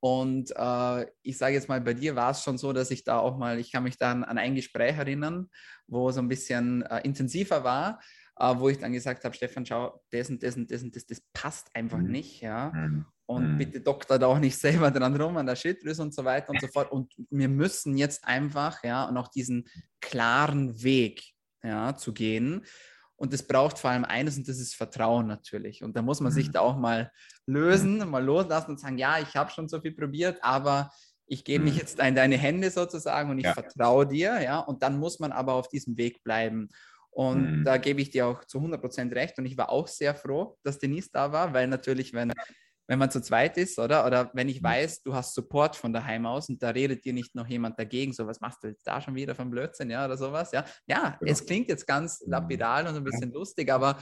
Und 0.00 0.52
äh, 0.54 1.06
ich 1.22 1.38
sage 1.38 1.54
jetzt 1.54 1.68
mal, 1.68 1.80
bei 1.80 1.94
dir 1.94 2.14
war 2.14 2.30
es 2.30 2.42
schon 2.42 2.58
so, 2.58 2.72
dass 2.72 2.90
ich 2.90 3.04
da 3.04 3.18
auch 3.18 3.38
mal, 3.38 3.58
ich 3.58 3.72
kann 3.72 3.84
mich 3.84 3.96
dann 3.96 4.22
an 4.22 4.38
ein 4.38 4.54
Gespräch 4.54 4.96
erinnern, 4.96 5.48
wo 5.86 6.08
es 6.08 6.18
ein 6.18 6.28
bisschen 6.28 6.82
äh, 6.82 7.00
intensiver 7.04 7.64
war, 7.64 8.00
äh, 8.36 8.54
wo 8.56 8.68
ich 8.68 8.78
dann 8.78 8.92
gesagt 8.92 9.24
habe, 9.24 9.34
Stefan, 9.34 9.64
schau, 9.66 10.02
das 10.10 10.30
und 10.30 10.42
das 10.42 10.56
und 10.56 10.70
das 10.70 10.82
und 10.82 10.94
das, 10.96 11.06
das 11.06 11.22
passt 11.32 11.74
einfach 11.74 11.98
mhm. 11.98 12.10
nicht, 12.10 12.40
ja. 12.40 12.72
Mhm. 12.74 13.06
Und 13.26 13.54
mhm. 13.54 13.58
bitte 13.58 13.80
doktor 13.80 14.18
da 14.18 14.26
auch 14.26 14.38
nicht 14.38 14.58
selber 14.58 14.90
dran 14.90 15.16
rum 15.16 15.36
an 15.36 15.46
der 15.46 15.56
Schilddrüse 15.56 16.02
und 16.02 16.14
so 16.14 16.24
weiter 16.24 16.50
und 16.50 16.60
so 16.60 16.68
fort. 16.68 16.92
Und 16.92 17.12
wir 17.30 17.48
müssen 17.48 17.96
jetzt 17.96 18.24
einfach, 18.24 18.82
ja, 18.84 19.10
noch 19.10 19.28
diesen 19.28 19.66
klaren 20.00 20.82
Weg, 20.82 21.22
ja, 21.62 21.96
zu 21.96 22.12
gehen. 22.12 22.64
Und 23.16 23.32
das 23.32 23.46
braucht 23.46 23.78
vor 23.78 23.90
allem 23.90 24.04
eines 24.04 24.36
und 24.36 24.48
das 24.48 24.58
ist 24.58 24.74
Vertrauen 24.74 25.26
natürlich. 25.26 25.82
Und 25.82 25.96
da 25.96 26.02
muss 26.02 26.20
man 26.20 26.32
sich 26.32 26.48
mhm. 26.48 26.52
da 26.52 26.60
auch 26.60 26.76
mal 26.76 27.10
lösen, 27.46 27.98
mal 28.10 28.22
loslassen 28.22 28.72
und 28.72 28.80
sagen, 28.80 28.98
ja, 28.98 29.18
ich 29.20 29.36
habe 29.36 29.50
schon 29.50 29.68
so 29.68 29.80
viel 29.80 29.92
probiert, 29.92 30.42
aber 30.42 30.90
ich 31.26 31.44
gebe 31.44 31.64
mich 31.64 31.74
mhm. 31.74 31.80
jetzt 31.80 32.00
in 32.00 32.14
deine 32.14 32.36
Hände 32.36 32.70
sozusagen 32.70 33.30
und 33.30 33.38
ich 33.38 33.44
ja. 33.44 33.54
vertraue 33.54 34.06
dir, 34.06 34.42
ja. 34.42 34.58
Und 34.58 34.82
dann 34.82 34.98
muss 34.98 35.20
man 35.20 35.32
aber 35.32 35.54
auf 35.54 35.68
diesem 35.68 35.96
Weg 35.96 36.22
bleiben. 36.22 36.68
Und 37.14 37.58
mhm. 37.58 37.64
da 37.64 37.76
gebe 37.76 38.00
ich 38.00 38.10
dir 38.10 38.26
auch 38.26 38.44
zu 38.44 38.58
100% 38.58 39.14
recht. 39.14 39.38
Und 39.38 39.46
ich 39.46 39.56
war 39.56 39.70
auch 39.70 39.86
sehr 39.86 40.14
froh, 40.14 40.58
dass 40.64 40.80
Denise 40.80 41.10
da 41.12 41.30
war, 41.30 41.54
weil 41.54 41.68
natürlich, 41.68 42.12
wenn, 42.12 42.32
wenn 42.88 42.98
man 42.98 43.10
zu 43.10 43.22
zweit 43.22 43.56
ist, 43.56 43.78
oder? 43.78 44.04
Oder 44.04 44.30
wenn 44.34 44.48
ich 44.48 44.60
mhm. 44.60 44.66
weiß, 44.66 45.02
du 45.02 45.14
hast 45.14 45.34
Support 45.34 45.76
von 45.76 45.92
daheim 45.92 46.26
aus 46.26 46.48
und 46.48 46.60
da 46.60 46.70
redet 46.70 47.04
dir 47.04 47.12
nicht 47.12 47.36
noch 47.36 47.46
jemand 47.46 47.78
dagegen, 47.78 48.12
so 48.12 48.26
was 48.26 48.40
machst 48.40 48.64
du 48.64 48.68
jetzt 48.68 48.86
da 48.86 49.00
schon 49.00 49.14
wieder 49.14 49.36
vom 49.36 49.50
Blödsinn, 49.50 49.90
ja, 49.90 50.04
oder 50.04 50.16
sowas, 50.16 50.50
ja. 50.50 50.64
Ja, 50.86 51.18
ja. 51.20 51.32
es 51.32 51.46
klingt 51.46 51.68
jetzt 51.68 51.86
ganz 51.86 52.20
mhm. 52.20 52.32
lapidal 52.32 52.86
und 52.88 52.96
ein 52.96 53.04
bisschen 53.04 53.30
ja. 53.30 53.38
lustig, 53.38 53.70
aber 53.72 53.96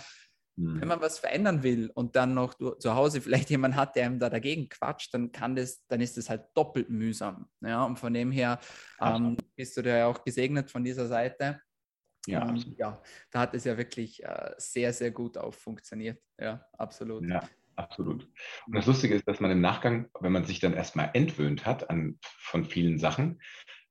mhm. 0.57 0.81
wenn 0.81 0.89
man 0.89 1.01
was 1.03 1.19
verändern 1.19 1.63
will 1.63 1.91
und 1.93 2.17
dann 2.17 2.33
noch 2.33 2.55
du, 2.55 2.71
zu 2.77 2.95
Hause 2.95 3.21
vielleicht 3.21 3.51
jemand 3.51 3.77
hat, 3.77 3.95
der 3.95 4.07
ihm 4.07 4.19
da 4.19 4.31
dagegen 4.31 4.71
quatscht, 4.71 5.13
dann 5.13 5.33
kann 5.33 5.55
das, 5.55 5.87
dann 5.89 6.01
ist 6.01 6.17
das 6.17 6.31
halt 6.31 6.47
doppelt 6.55 6.89
mühsam. 6.89 7.47
Ja, 7.61 7.85
und 7.85 7.99
von 7.99 8.15
dem 8.15 8.33
her 8.33 8.59
ähm, 9.03 9.37
bist 9.55 9.77
du 9.77 9.83
ja 9.83 10.07
auch 10.07 10.25
gesegnet 10.25 10.71
von 10.71 10.83
dieser 10.83 11.09
Seite. 11.09 11.61
Ja, 12.27 12.49
und, 12.49 12.79
ja, 12.79 13.03
da 13.31 13.41
hat 13.41 13.55
es 13.55 13.65
ja 13.65 13.77
wirklich 13.77 14.23
äh, 14.23 14.53
sehr, 14.57 14.93
sehr 14.93 15.11
gut 15.11 15.37
auch 15.37 15.55
funktioniert. 15.55 16.21
Ja, 16.39 16.65
absolut. 16.79 17.27
Ja, 17.29 17.43
absolut. 17.75 18.29
Und 18.67 18.77
das 18.77 18.87
Lustige 18.87 19.15
ist, 19.15 19.27
dass 19.27 19.41
man 19.41 19.51
im 19.51 19.61
Nachgang, 19.61 20.09
wenn 20.21 20.33
man 20.33 20.45
sich 20.45 20.61
dann 20.61 20.75
erstmal 20.75 21.11
entwöhnt 21.15 21.67
hat 21.67 21.91
an, 21.91 22.19
von 22.23 22.65
vielen 22.65 22.99
Sachen, 22.99 23.41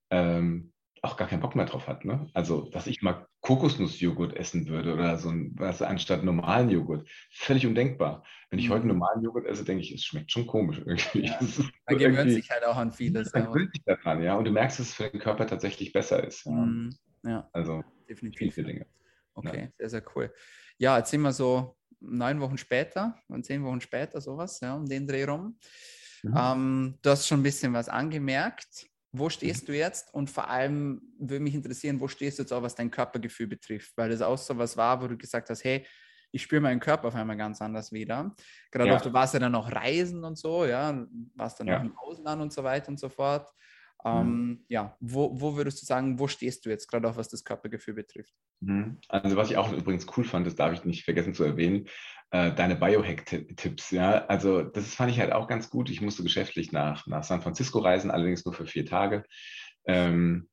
ähm, 0.10 0.72
auch 1.02 1.18
gar 1.18 1.28
keinen 1.28 1.42
Bock 1.42 1.56
mehr 1.56 1.66
drauf 1.66 1.88
hat. 1.88 2.06
Ne? 2.06 2.30
Also, 2.34 2.70
dass 2.70 2.86
ich 2.86 3.02
mal 3.02 3.26
Kokosnussjoghurt 3.42 4.36
essen 4.36 4.68
würde 4.68 4.94
oder 4.94 5.18
so 5.18 5.30
ein, 5.30 5.54
was 5.58 5.82
anstatt 5.82 6.24
normalen 6.24 6.70
Joghurt, 6.70 7.10
völlig 7.32 7.66
undenkbar. 7.66 8.24
Wenn 8.52 8.60
ich 8.60 8.70
heute 8.70 8.84
mhm. 8.84 8.94
normalen 8.94 9.24
Joghurt 9.24 9.48
esse, 9.48 9.66
denke 9.66 9.82
ich, 9.82 9.92
es 9.92 10.04
schmeckt 10.04 10.32
schon 10.32 10.46
komisch 10.46 10.80
irgendwie. 10.86 11.26
Ja, 11.26 11.40
man 11.88 11.98
gewöhnt 11.98 12.32
sich 12.32 12.52
halt 12.52 12.64
auch 12.66 12.76
an 12.76 12.92
vieles. 12.92 13.34
Man 13.34 13.46
gewöhnt 13.46 13.72
sich 13.74 13.84
daran, 13.84 14.22
ja. 14.22 14.36
Und 14.36 14.46
du 14.46 14.52
merkst, 14.52 14.80
dass 14.80 14.90
es 14.90 14.94
für 14.94 15.10
den 15.10 15.20
Körper 15.20 15.48
tatsächlich 15.48 15.92
besser 15.92 16.24
ist. 16.24 16.46
Ja. 16.46 16.52
Mhm. 16.52 16.96
ja. 17.24 17.50
Also, 17.52 17.84
definitiv. 18.12 18.54
Viele 18.54 18.68
Dinge. 18.68 18.86
Okay, 19.34 19.62
ja. 19.62 19.68
sehr, 19.78 19.90
sehr 19.90 20.04
cool. 20.16 20.34
Ja, 20.78 20.98
jetzt 20.98 21.12
sind 21.12 21.22
wir 21.22 21.32
so 21.32 21.78
neun 22.00 22.42
Wochen 22.42 22.58
später 22.58 23.18
und 23.28 23.46
zehn 23.46 23.64
Wochen 23.64 23.82
später, 23.82 24.20
sowas, 24.20 24.60
ja, 24.60 24.76
um 24.76 24.86
den 24.86 25.08
Dreh 25.08 25.24
rum. 25.24 25.58
Mhm. 26.24 26.36
Ähm, 26.38 27.00
du 27.02 27.10
hast 27.10 27.28
schon 27.28 27.40
ein 27.40 27.44
bisschen 27.44 27.74
was 27.74 27.90
angemerkt. 27.90 28.88
Wo 29.14 29.30
stehst 29.30 29.64
mhm. 29.64 29.68
du 29.68 29.78
jetzt? 29.78 30.14
Und 30.14 30.30
vor 30.30 30.50
allem 30.50 31.02
würde 31.20 31.44
mich 31.44 31.56
interessieren, 31.56 32.00
wo 32.00 32.08
stehst 32.08 32.40
du 32.40 32.44
jetzt 32.44 32.52
auch, 32.52 32.62
was 32.62 32.76
dein 32.76 32.92
Körpergefühl 32.92 33.48
betrifft? 33.48 33.92
Weil 33.96 34.10
das 34.10 34.22
auch 34.22 34.38
so 34.38 34.58
was 34.58 34.78
war, 34.78 35.02
wo 35.02 35.08
du 35.08 35.18
gesagt 35.18 35.50
hast, 35.50 35.64
hey, 35.64 35.86
ich 36.32 36.44
spüre 36.44 36.62
meinen 36.62 36.80
Körper 36.80 37.10
auf 37.10 37.16
einmal 37.16 37.36
ganz 37.36 37.62
anders 37.62 37.92
wieder. 37.92 38.34
Gerade 38.72 38.90
ja. 38.90 38.96
auch, 38.96 39.02
du 39.02 39.12
warst 39.12 39.34
ja 39.34 39.40
dann 39.40 39.52
noch 39.52 39.70
reisen 39.72 40.24
und 40.24 40.38
so, 40.38 40.66
ja, 40.66 41.06
warst 41.36 41.60
dann 41.60 41.68
ja. 41.68 41.78
noch 41.78 41.86
im 41.86 41.98
Ausland 41.98 42.42
und 42.42 42.54
so 42.54 42.64
weiter 42.64 42.88
und 42.88 43.00
so 43.00 43.10
fort. 43.10 43.50
Mhm. 44.04 44.12
Ähm, 44.12 44.66
ja, 44.68 44.96
wo, 45.00 45.40
wo 45.40 45.56
würdest 45.56 45.82
du 45.82 45.86
sagen, 45.86 46.20
wo 46.20 46.28
stehst 46.28 46.66
du 46.66 46.70
jetzt, 46.70 46.88
gerade 46.88 47.08
auch 47.10 47.18
was 47.18 47.30
das 47.30 47.44
Körpergefühl 47.44 47.94
betrifft? 47.94 48.34
Mhm. 48.62 49.00
Also 49.10 49.36
was 49.36 49.50
ich 49.50 49.58
auch 49.58 49.72
übrigens 49.72 50.06
cool 50.18 50.24
fand, 50.24 50.48
das 50.48 50.56
darf 50.56 50.74
ich 50.74 50.86
nicht 50.86 51.04
vergessen 51.04 51.34
zu 51.34 51.44
erwähnen, 51.44 51.88
äh, 52.32 52.54
deine 52.54 52.76
Biohack-Tipps. 52.76 53.92
Ja, 53.92 54.26
also 54.26 54.64
das 54.64 54.96
fand 54.96 55.12
ich 55.12 55.20
halt 55.20 55.34
auch 55.34 55.48
ganz 55.48 55.70
gut. 55.70 55.90
Ich 55.90 56.02
musste 56.02 56.24
geschäftlich 56.24 56.72
nach, 56.72 57.06
nach 57.08 57.24
San 57.24 57.42
Francisco 57.42 57.80
reisen, 57.80 58.12
allerdings 58.12 58.46
nur 58.46 58.54
für 58.54 58.66
vier 58.66 58.86
Tage. 58.86 59.24
Ähm, 59.86 60.50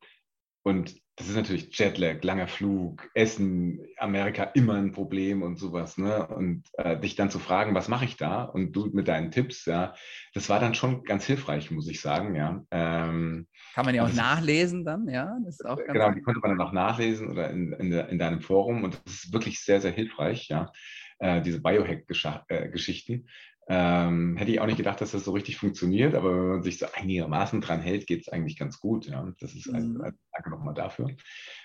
und 0.62 0.94
das 1.18 1.28
ist 1.28 1.34
natürlich 1.34 1.76
Jetlag, 1.76 2.22
langer 2.22 2.46
Flug, 2.46 3.10
Essen, 3.12 3.84
Amerika 3.96 4.44
immer 4.54 4.74
ein 4.74 4.92
Problem 4.92 5.42
und 5.42 5.58
sowas. 5.58 5.98
Ne? 5.98 6.24
Und 6.28 6.62
äh, 6.74 6.98
dich 6.98 7.16
dann 7.16 7.28
zu 7.28 7.40
fragen, 7.40 7.74
was 7.74 7.88
mache 7.88 8.04
ich 8.04 8.16
da? 8.16 8.44
Und 8.44 8.72
du 8.72 8.86
mit 8.92 9.08
deinen 9.08 9.32
Tipps, 9.32 9.66
ja, 9.66 9.94
das 10.32 10.48
war 10.48 10.60
dann 10.60 10.74
schon 10.74 11.02
ganz 11.02 11.24
hilfreich, 11.24 11.72
muss 11.72 11.88
ich 11.88 12.00
sagen, 12.00 12.36
ja. 12.36 12.64
Ähm, 12.70 13.48
Kann 13.74 13.84
man 13.84 13.96
ja 13.96 14.04
auch 14.04 14.12
nachlesen 14.12 14.84
dann, 14.84 15.08
ja? 15.08 15.36
Das 15.44 15.56
ist 15.56 15.66
auch 15.66 15.76
ganz 15.76 15.92
genau, 15.92 16.12
die 16.12 16.22
konnte 16.22 16.38
man 16.40 16.56
dann 16.56 16.66
auch 16.66 16.72
nachlesen 16.72 17.28
oder 17.28 17.50
in, 17.50 17.72
in, 17.72 17.92
in, 17.92 18.18
deinem 18.18 18.40
Forum 18.40 18.84
und 18.84 19.00
das 19.04 19.14
ist 19.14 19.32
wirklich 19.32 19.60
sehr, 19.60 19.80
sehr 19.80 19.92
hilfreich, 19.92 20.46
ja. 20.48 20.70
Äh, 21.18 21.42
diese 21.42 21.60
Biohack-Geschichten. 21.60 23.26
Ähm, 23.70 24.36
hätte 24.38 24.50
ich 24.50 24.60
auch 24.60 24.66
nicht 24.66 24.78
gedacht, 24.78 25.00
dass 25.02 25.10
das 25.10 25.24
so 25.24 25.32
richtig 25.32 25.58
funktioniert, 25.58 26.14
aber 26.14 26.32
wenn 26.32 26.48
man 26.48 26.62
sich 26.62 26.78
so 26.78 26.86
einigermaßen 26.90 27.60
dran 27.60 27.80
hält, 27.80 28.06
geht 28.06 28.22
es 28.22 28.28
eigentlich 28.30 28.58
ganz 28.58 28.80
gut. 28.80 29.06
Ja. 29.06 29.30
Das 29.40 29.54
ist 29.54 29.68
also, 29.68 29.86
mhm. 29.86 30.00
also, 30.00 30.18
danke 30.32 30.50
nochmal 30.50 30.74
dafür. 30.74 31.10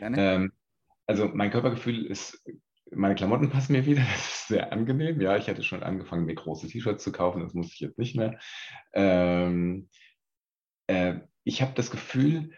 Ähm, 0.02 0.52
also 1.08 1.30
mein 1.34 1.52
Körpergefühl 1.52 2.06
ist, 2.06 2.44
meine 2.92 3.16
Klamotten 3.16 3.50
passen 3.50 3.72
mir 3.72 3.86
wieder, 3.86 4.02
das 4.12 4.28
ist 4.28 4.48
sehr 4.50 4.74
angenehm. 4.74 5.22
Ja, 5.22 5.38
ich 5.38 5.48
hatte 5.48 5.63
schon 5.63 5.82
angefangen, 5.82 6.26
mir 6.26 6.36
große 6.36 6.68
T-Shirts 6.68 7.04
zu 7.04 7.13
kaufen, 7.13 7.42
das 7.42 7.54
muss 7.54 7.74
ich 7.74 7.80
jetzt 7.80 7.98
nicht 7.98 8.18
mehr. 8.18 8.38
Ähm, 8.94 9.88
äh, 10.88 11.20
ich 11.46 11.62
habe 11.62 11.74
das 11.74 11.89
Gefühl, 11.89 12.52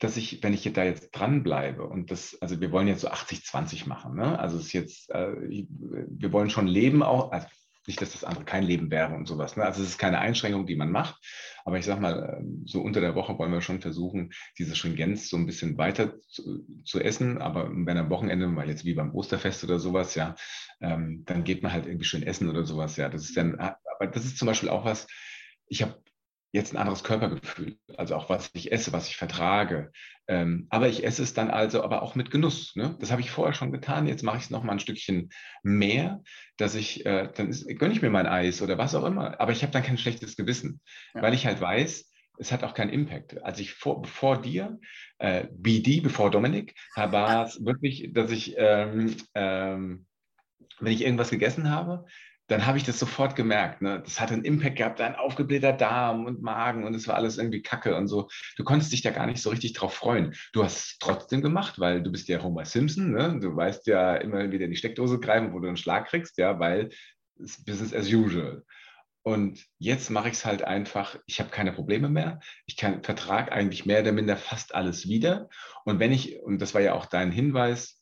dass 0.00 0.16
ich, 0.16 0.42
wenn 0.42 0.54
ich 0.54 0.72
da 0.72 0.84
jetzt 0.84 1.10
dranbleibe 1.10 1.84
und 1.84 2.10
das, 2.10 2.40
also 2.40 2.60
wir 2.60 2.70
wollen 2.70 2.86
jetzt 2.86 3.00
so 3.00 3.08
80-20 3.08 3.88
machen, 3.88 4.14
ne? 4.14 4.38
Also 4.38 4.56
es 4.56 4.66
ist 4.66 4.72
jetzt, 4.72 5.10
äh, 5.10 5.34
wir 5.36 6.32
wollen 6.32 6.50
schon 6.50 6.68
leben 6.68 7.02
auch, 7.02 7.32
also 7.32 7.48
nicht, 7.88 8.00
dass 8.00 8.12
das 8.12 8.24
andere 8.24 8.44
kein 8.44 8.62
Leben 8.62 8.90
wäre 8.90 9.14
und 9.14 9.26
sowas. 9.26 9.56
Ne? 9.56 9.64
Also 9.64 9.82
es 9.82 9.88
ist 9.88 9.98
keine 9.98 10.20
Einschränkung, 10.20 10.66
die 10.66 10.76
man 10.76 10.92
macht. 10.92 11.16
Aber 11.64 11.78
ich 11.78 11.84
sage 11.84 12.00
mal, 12.00 12.38
ähm, 12.38 12.62
so 12.66 12.80
unter 12.80 13.00
der 13.00 13.14
Woche 13.14 13.38
wollen 13.38 13.52
wir 13.52 13.60
schon 13.60 13.80
versuchen, 13.80 14.30
diese 14.58 14.76
Stringenz 14.76 15.28
so 15.28 15.36
ein 15.36 15.46
bisschen 15.46 15.76
weiter 15.76 16.20
zu, 16.20 16.64
zu 16.84 17.00
essen. 17.00 17.38
Aber 17.38 17.70
wenn 17.70 17.98
am 17.98 18.10
Wochenende, 18.10 18.54
weil 18.54 18.68
jetzt 18.68 18.84
wie 18.84 18.94
beim 18.94 19.14
Osterfest 19.14 19.64
oder 19.64 19.78
sowas, 19.78 20.14
ja, 20.14 20.36
ähm, 20.80 21.24
dann 21.26 21.44
geht 21.44 21.62
man 21.62 21.72
halt 21.72 21.86
irgendwie 21.86 22.06
schön 22.06 22.22
essen 22.22 22.48
oder 22.48 22.64
sowas. 22.64 22.96
Ja, 22.96 23.08
das 23.08 23.24
ist 23.24 23.36
dann, 23.36 23.58
aber 23.58 24.06
das 24.06 24.24
ist 24.24 24.38
zum 24.38 24.46
Beispiel 24.46 24.68
auch 24.68 24.84
was, 24.84 25.06
ich 25.66 25.82
habe 25.82 26.00
jetzt 26.52 26.72
ein 26.72 26.78
anderes 26.78 27.04
Körpergefühl, 27.04 27.76
also 27.96 28.16
auch 28.16 28.30
was 28.30 28.50
ich 28.54 28.72
esse, 28.72 28.92
was 28.92 29.08
ich 29.08 29.16
vertrage. 29.16 29.92
Ähm, 30.26 30.66
aber 30.70 30.88
ich 30.88 31.04
esse 31.04 31.22
es 31.22 31.34
dann 31.34 31.50
also 31.50 31.82
aber 31.82 32.02
auch 32.02 32.14
mit 32.14 32.30
Genuss. 32.30 32.74
Ne? 32.74 32.96
Das 33.00 33.10
habe 33.10 33.20
ich 33.20 33.30
vorher 33.30 33.54
schon 33.54 33.72
getan. 33.72 34.06
Jetzt 34.06 34.22
mache 34.22 34.38
ich 34.38 34.44
es 34.44 34.50
noch 34.50 34.62
mal 34.62 34.72
ein 34.72 34.80
Stückchen 34.80 35.30
mehr, 35.62 36.22
dass 36.56 36.74
ich, 36.74 37.04
äh, 37.04 37.30
dann 37.34 37.50
gönne 37.50 37.92
ich 37.92 38.02
mir 38.02 38.10
mein 38.10 38.26
Eis 38.26 38.62
oder 38.62 38.78
was 38.78 38.94
auch 38.94 39.04
immer. 39.04 39.40
Aber 39.40 39.52
ich 39.52 39.62
habe 39.62 39.72
dann 39.72 39.82
kein 39.82 39.98
schlechtes 39.98 40.36
Gewissen, 40.36 40.80
ja. 41.14 41.22
weil 41.22 41.34
ich 41.34 41.46
halt 41.46 41.60
weiß, 41.60 42.10
es 42.38 42.52
hat 42.52 42.64
auch 42.64 42.74
keinen 42.74 42.90
Impact. 42.90 43.42
Als 43.42 43.58
ich 43.58 43.72
vor, 43.72 44.00
bevor 44.00 44.40
dir, 44.40 44.78
äh, 45.18 45.46
BD, 45.50 46.00
bevor 46.00 46.30
Dominik, 46.30 46.74
war 46.94 47.46
es 47.46 47.62
wirklich, 47.64 48.10
dass 48.12 48.30
ich, 48.30 48.54
ähm, 48.56 49.16
ähm, 49.34 50.06
wenn 50.80 50.92
ich 50.92 51.02
irgendwas 51.02 51.30
gegessen 51.30 51.70
habe, 51.70 52.06
dann 52.48 52.66
habe 52.66 52.78
ich 52.78 52.84
das 52.84 52.98
sofort 52.98 53.36
gemerkt. 53.36 53.82
Ne? 53.82 54.00
Das 54.02 54.20
hat 54.20 54.32
einen 54.32 54.44
Impact 54.44 54.76
gehabt, 54.76 55.00
ein 55.00 55.14
aufgeblähter 55.14 55.72
Darm 55.72 56.24
und 56.24 56.42
Magen 56.42 56.84
und 56.84 56.94
es 56.94 57.06
war 57.06 57.14
alles 57.14 57.38
irgendwie 57.38 57.62
Kacke 57.62 57.94
und 57.94 58.08
so. 58.08 58.28
Du 58.56 58.64
konntest 58.64 58.92
dich 58.92 59.02
da 59.02 59.10
gar 59.10 59.26
nicht 59.26 59.42
so 59.42 59.50
richtig 59.50 59.74
drauf 59.74 59.94
freuen. 59.94 60.34
Du 60.52 60.64
hast 60.64 60.78
es 60.78 60.96
trotzdem 60.98 61.42
gemacht, 61.42 61.78
weil 61.78 62.02
du 62.02 62.10
bist 62.10 62.26
ja 62.28 62.42
Homer 62.42 62.64
Simpson. 62.64 63.12
Ne? 63.12 63.38
Du 63.40 63.54
weißt 63.54 63.86
ja 63.86 64.16
immer 64.16 64.50
wieder 64.50 64.64
in 64.64 64.70
die 64.70 64.76
Steckdose 64.76 65.20
greifen, 65.20 65.52
wo 65.52 65.60
du 65.60 65.68
einen 65.68 65.76
Schlag 65.76 66.08
kriegst, 66.08 66.38
ja, 66.38 66.58
weil 66.58 66.88
es 67.38 67.62
Business 67.64 67.94
as 67.94 68.12
usual. 68.12 68.64
Und 69.22 69.66
jetzt 69.78 70.08
mache 70.08 70.28
ich 70.28 70.34
es 70.34 70.46
halt 70.46 70.62
einfach, 70.62 71.18
ich 71.26 71.38
habe 71.40 71.50
keine 71.50 71.72
Probleme 71.72 72.08
mehr. 72.08 72.40
Ich 72.64 72.78
kann, 72.78 73.02
vertrage 73.02 73.52
eigentlich 73.52 73.84
mehr 73.84 74.00
oder 74.00 74.12
minder 74.12 74.38
fast 74.38 74.74
alles 74.74 75.06
wieder. 75.06 75.50
Und 75.84 76.00
wenn 76.00 76.12
ich, 76.12 76.40
und 76.40 76.62
das 76.62 76.72
war 76.72 76.80
ja 76.80 76.94
auch 76.94 77.04
dein 77.04 77.30
Hinweis, 77.30 77.97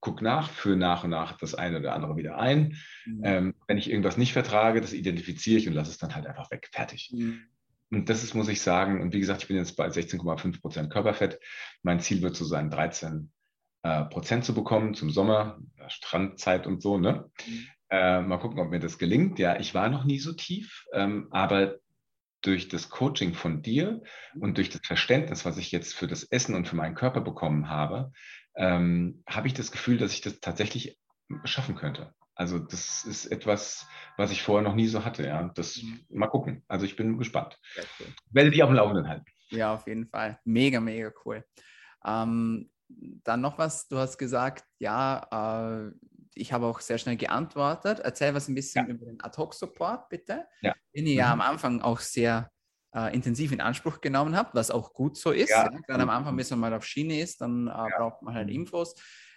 guck 0.00 0.22
nach, 0.22 0.50
führe 0.50 0.76
nach 0.76 1.04
und 1.04 1.10
nach 1.10 1.36
das 1.38 1.54
eine 1.54 1.78
oder 1.78 1.94
andere 1.94 2.16
wieder 2.16 2.38
ein. 2.38 2.76
Mhm. 3.06 3.20
Ähm, 3.24 3.54
wenn 3.66 3.78
ich 3.78 3.90
irgendwas 3.90 4.16
nicht 4.16 4.32
vertrage, 4.32 4.80
das 4.80 4.92
identifiziere 4.92 5.58
ich 5.58 5.68
und 5.68 5.74
lasse 5.74 5.90
es 5.90 5.98
dann 5.98 6.14
halt 6.14 6.26
einfach 6.26 6.50
weg. 6.50 6.68
Fertig. 6.72 7.10
Mhm. 7.12 7.42
Und 7.90 8.08
das 8.08 8.22
ist, 8.22 8.34
muss 8.34 8.48
ich 8.48 8.60
sagen, 8.60 9.00
und 9.00 9.12
wie 9.14 9.20
gesagt, 9.20 9.42
ich 9.42 9.48
bin 9.48 9.56
jetzt 9.56 9.76
bei 9.76 9.88
16,5 9.88 10.60
Prozent 10.60 10.90
Körperfett. 10.92 11.40
Mein 11.82 12.00
Ziel 12.00 12.22
wird 12.22 12.36
so 12.36 12.44
sein, 12.44 12.70
13 12.70 13.32
äh, 13.82 14.04
Prozent 14.04 14.44
zu 14.44 14.54
bekommen 14.54 14.94
zum 14.94 15.10
Sommer, 15.10 15.58
Strandzeit 15.88 16.66
und 16.66 16.82
so. 16.82 16.98
Ne? 16.98 17.30
Mhm. 17.46 17.66
Äh, 17.90 18.20
mal 18.20 18.38
gucken, 18.38 18.60
ob 18.60 18.70
mir 18.70 18.80
das 18.80 18.98
gelingt. 18.98 19.38
Ja, 19.38 19.58
ich 19.58 19.74
war 19.74 19.88
noch 19.88 20.04
nie 20.04 20.18
so 20.18 20.32
tief, 20.32 20.84
ähm, 20.92 21.28
aber 21.30 21.76
durch 22.42 22.68
das 22.68 22.88
Coaching 22.88 23.34
von 23.34 23.62
dir 23.62 24.02
und 24.38 24.58
durch 24.58 24.68
das 24.68 24.82
Verständnis, 24.84 25.44
was 25.44 25.56
ich 25.56 25.72
jetzt 25.72 25.94
für 25.94 26.06
das 26.06 26.22
Essen 26.24 26.54
und 26.54 26.68
für 26.68 26.76
meinen 26.76 26.94
Körper 26.94 27.20
bekommen 27.20 27.68
habe, 27.68 28.12
ähm, 28.58 29.22
habe 29.26 29.46
ich 29.46 29.54
das 29.54 29.70
Gefühl, 29.70 29.96
dass 29.96 30.12
ich 30.12 30.20
das 30.20 30.40
tatsächlich 30.40 31.00
schaffen 31.44 31.76
könnte. 31.76 32.12
Also 32.34 32.58
das 32.58 33.04
ist 33.04 33.26
etwas, 33.26 33.86
was 34.16 34.30
ich 34.30 34.42
vorher 34.42 34.68
noch 34.68 34.74
nie 34.74 34.86
so 34.86 35.04
hatte. 35.04 35.26
Ja, 35.26 35.50
das 35.54 35.82
mhm. 35.82 36.04
mal 36.10 36.26
gucken. 36.26 36.64
Also 36.68 36.84
ich 36.84 36.96
bin 36.96 37.18
gespannt. 37.18 37.58
Cool. 37.76 38.06
Werde 38.30 38.50
dich 38.50 38.62
auf 38.62 38.68
dem 38.68 38.76
Laufenden 38.76 39.08
halten. 39.08 39.24
Ja, 39.50 39.74
auf 39.74 39.86
jeden 39.86 40.06
Fall. 40.06 40.38
Mega, 40.44 40.80
mega 40.80 41.10
cool. 41.24 41.44
Ähm, 42.04 42.70
dann 42.88 43.40
noch 43.40 43.58
was. 43.58 43.88
Du 43.88 43.98
hast 43.98 44.18
gesagt, 44.18 44.64
ja, 44.78 45.88
äh, 45.88 45.92
ich 46.34 46.52
habe 46.52 46.66
auch 46.66 46.80
sehr 46.80 46.98
schnell 46.98 47.16
geantwortet. 47.16 48.00
Erzähl 48.00 48.34
was 48.34 48.48
ein 48.48 48.54
bisschen 48.54 48.86
ja. 48.86 48.94
über 48.94 49.06
den 49.06 49.22
Ad-Hoc-Support, 49.22 50.08
bitte. 50.08 50.46
Ja. 50.62 50.74
Den 50.94 51.06
ihr 51.06 51.14
mhm. 51.14 51.18
ja 51.18 51.32
am 51.32 51.40
Anfang 51.40 51.80
auch 51.80 52.00
sehr 52.00 52.50
äh, 52.94 53.14
intensiv 53.14 53.52
in 53.52 53.60
Anspruch 53.60 54.00
genommen 54.00 54.36
habt, 54.36 54.54
was 54.54 54.70
auch 54.70 54.92
gut 54.92 55.16
so 55.16 55.30
ist. 55.30 55.50
Ja. 55.50 55.64
Ja. 55.64 55.78
Gerade 55.86 56.02
am 56.02 56.10
Anfang, 56.10 56.36
bis 56.36 56.50
man 56.50 56.60
mal 56.60 56.74
auf 56.74 56.84
Schiene 56.84 57.20
ist, 57.20 57.40
dann 57.40 57.68
äh, 57.68 57.88
braucht 57.96 58.22
man 58.22 58.34
halt. 58.34 58.50
Infos. 58.50 58.94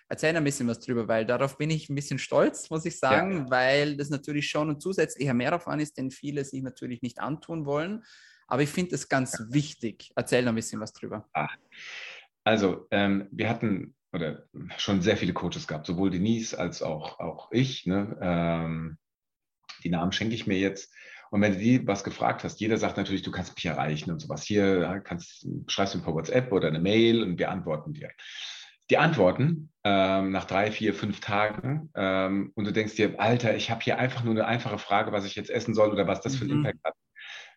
Erzähl 0.07 0.35
ein 0.35 0.43
bisschen 0.43 0.67
was 0.67 0.79
drüber, 0.81 1.07
weil 1.07 1.25
darauf 1.25 1.57
bin 1.57 1.69
ich 1.69 1.89
ein 1.89 1.95
bisschen 1.95 2.19
stolz, 2.19 2.69
muss 2.69 2.85
ich 2.85 2.99
sagen, 2.99 3.49
weil 3.49 3.95
das 3.95 4.09
natürlich 4.09 4.49
schon 4.49 4.69
ein 4.69 4.79
zusätzlicher 4.79 5.33
Mehraufwand 5.33 5.81
ist, 5.81 5.97
den 5.97 6.11
viele 6.11 6.43
sich 6.43 6.63
natürlich 6.63 7.01
nicht 7.01 7.19
antun 7.19 7.65
wollen. 7.65 8.03
Aber 8.47 8.61
ich 8.61 8.69
finde 8.69 8.95
es 8.95 9.07
ganz 9.07 9.41
wichtig. 9.51 10.11
Erzähl 10.15 10.45
ein 10.45 10.55
bisschen 10.55 10.81
was 10.81 10.91
drüber. 10.91 11.29
Ach. 11.31 11.55
Also, 12.43 12.87
ähm, 12.91 13.29
wir 13.31 13.47
hatten 13.47 13.95
oder 14.11 14.43
schon 14.77 15.01
sehr 15.01 15.15
viele 15.15 15.33
Coaches 15.33 15.67
gehabt, 15.67 15.87
sowohl 15.87 16.09
Denise 16.09 16.55
als 16.55 16.81
auch, 16.81 17.19
auch 17.19 17.49
ich. 17.51 17.85
Ne? 17.85 18.17
Ähm, 18.21 18.97
die 19.83 19.89
Namen 19.89 20.11
schenke 20.11 20.35
ich 20.35 20.47
mir 20.47 20.57
jetzt. 20.57 20.93
Und 21.32 21.41
wenn 21.41 21.54
du 21.54 21.60
die 21.60 21.88
was 21.88 22.04
gefragt 22.04 22.44
hast, 22.44 22.60
jeder 22.60 22.78
sagt 22.78 22.98
natürlich, 22.98 23.22
du 23.22 23.32
kannst 23.32 23.56
mich 23.56 23.65
erreichen 23.65 24.12
und 24.12 24.20
sowas. 24.20 24.44
Hier 24.44 25.02
kannst, 25.04 25.48
schreibst 25.67 25.94
du 25.94 26.00
ein 26.00 26.04
paar 26.04 26.13
WhatsApp 26.13 26.52
oder 26.52 26.67
eine 26.67 26.80
Mail 26.80 27.24
und 27.24 27.39
wir 27.39 27.50
antworten 27.50 27.94
dir. 27.94 28.10
Die 28.89 28.98
antworten 28.98 29.72
ähm, 29.86 30.32
nach 30.32 30.44
drei, 30.44 30.72
vier, 30.72 30.94
fünf 30.94 31.22
Tagen 31.22 31.89
ähm, 31.96 32.52
und 32.56 32.65
du 32.65 32.74
denkst 32.74 32.96
dir, 32.96 33.17
Alter, 33.17 33.56
ich 33.56 33.72
habe 33.72 33.80
hier 33.82 33.98
einfach 33.98 34.26
nur 34.26 34.34
eine 34.34 34.46
einfache 34.46 34.78
Frage, 34.78 35.13
was 35.13 35.24
ich 35.24 35.36
jetzt 35.36 35.50
essen 35.50 35.74
soll 35.74 35.91
oder 35.91 36.06
was 36.06 36.20
das 36.20 36.36
für 36.36 36.44
einen 36.44 36.60
mhm. 36.60 36.65
Impact 36.65 36.84
hat. 36.84 36.94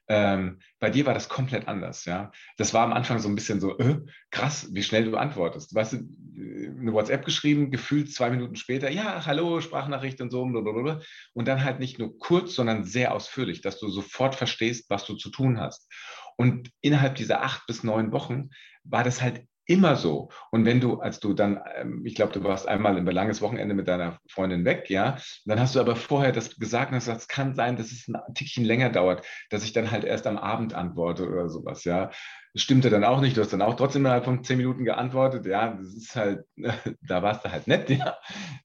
Ähm, 0.06 0.58
bei 0.80 0.90
dir 0.90 1.06
war 1.06 1.14
das 1.14 1.28
komplett 1.28 1.66
anders, 1.66 2.04
ja. 2.04 2.30
Das 2.58 2.74
war 2.74 2.84
am 2.84 2.92
Anfang 2.92 3.18
so 3.20 3.28
ein 3.28 3.34
bisschen 3.34 3.60
so, 3.60 3.78
äh, 3.78 4.00
krass, 4.30 4.68
wie 4.72 4.82
schnell 4.82 5.04
du 5.04 5.16
antwortest. 5.16 5.74
Du, 5.74 5.78
eine 5.78 6.92
WhatsApp 6.92 7.24
geschrieben, 7.24 7.70
gefühlt 7.70 8.12
zwei 8.12 8.30
Minuten 8.30 8.56
später, 8.56 8.90
ja, 8.90 9.24
hallo, 9.24 9.60
Sprachnachricht 9.60 10.20
und 10.20 10.30
so, 10.30 10.44
blablabla. 10.44 11.00
und 11.32 11.48
dann 11.48 11.64
halt 11.64 11.80
nicht 11.80 11.98
nur 11.98 12.18
kurz, 12.18 12.54
sondern 12.54 12.84
sehr 12.84 13.14
ausführlich, 13.14 13.62
dass 13.62 13.78
du 13.78 13.88
sofort 13.88 14.34
verstehst, 14.34 14.90
was 14.90 15.06
du 15.06 15.14
zu 15.14 15.30
tun 15.30 15.58
hast. 15.58 15.90
Und 16.36 16.70
innerhalb 16.80 17.14
dieser 17.14 17.42
acht 17.42 17.66
bis 17.66 17.84
neun 17.84 18.12
Wochen 18.12 18.50
war 18.82 19.04
das 19.04 19.22
halt 19.22 19.46
immer 19.66 19.96
so. 19.96 20.30
Und 20.50 20.64
wenn 20.64 20.80
du, 20.80 21.00
als 21.00 21.20
du 21.20 21.32
dann, 21.32 21.60
ähm, 21.76 22.04
ich 22.04 22.14
glaube, 22.14 22.32
du 22.32 22.44
warst 22.44 22.68
einmal 22.68 22.96
ein 22.96 23.06
langes 23.06 23.40
Wochenende 23.40 23.74
mit 23.74 23.88
deiner 23.88 24.18
Freundin 24.28 24.64
weg, 24.64 24.90
ja, 24.90 25.16
dann 25.46 25.60
hast 25.60 25.74
du 25.74 25.80
aber 25.80 25.96
vorher 25.96 26.32
das 26.32 26.56
gesagt 26.56 26.92
und 26.92 26.98
gesagt, 26.98 27.20
es 27.22 27.28
kann 27.28 27.54
sein, 27.54 27.76
dass 27.76 27.90
es 27.90 28.08
ein 28.08 28.34
Tickchen 28.34 28.64
länger 28.64 28.90
dauert, 28.90 29.24
dass 29.50 29.64
ich 29.64 29.72
dann 29.72 29.90
halt 29.90 30.04
erst 30.04 30.26
am 30.26 30.36
Abend 30.36 30.74
antworte 30.74 31.28
oder 31.28 31.48
sowas, 31.48 31.84
ja. 31.84 32.10
Das 32.52 32.62
stimmte 32.62 32.90
dann 32.90 33.04
auch 33.04 33.20
nicht, 33.20 33.36
du 33.36 33.40
hast 33.40 33.52
dann 33.52 33.62
auch 33.62 33.74
trotzdem 33.74 34.02
innerhalb 34.02 34.24
von 34.24 34.44
zehn 34.44 34.58
Minuten 34.58 34.84
geantwortet, 34.84 35.46
ja, 35.46 35.72
das 35.72 35.94
ist 35.94 36.14
halt, 36.14 36.44
da 37.02 37.22
warst 37.22 37.44
du 37.44 37.50
halt 37.50 37.66
nett, 37.66 37.88
ja. 37.90 38.16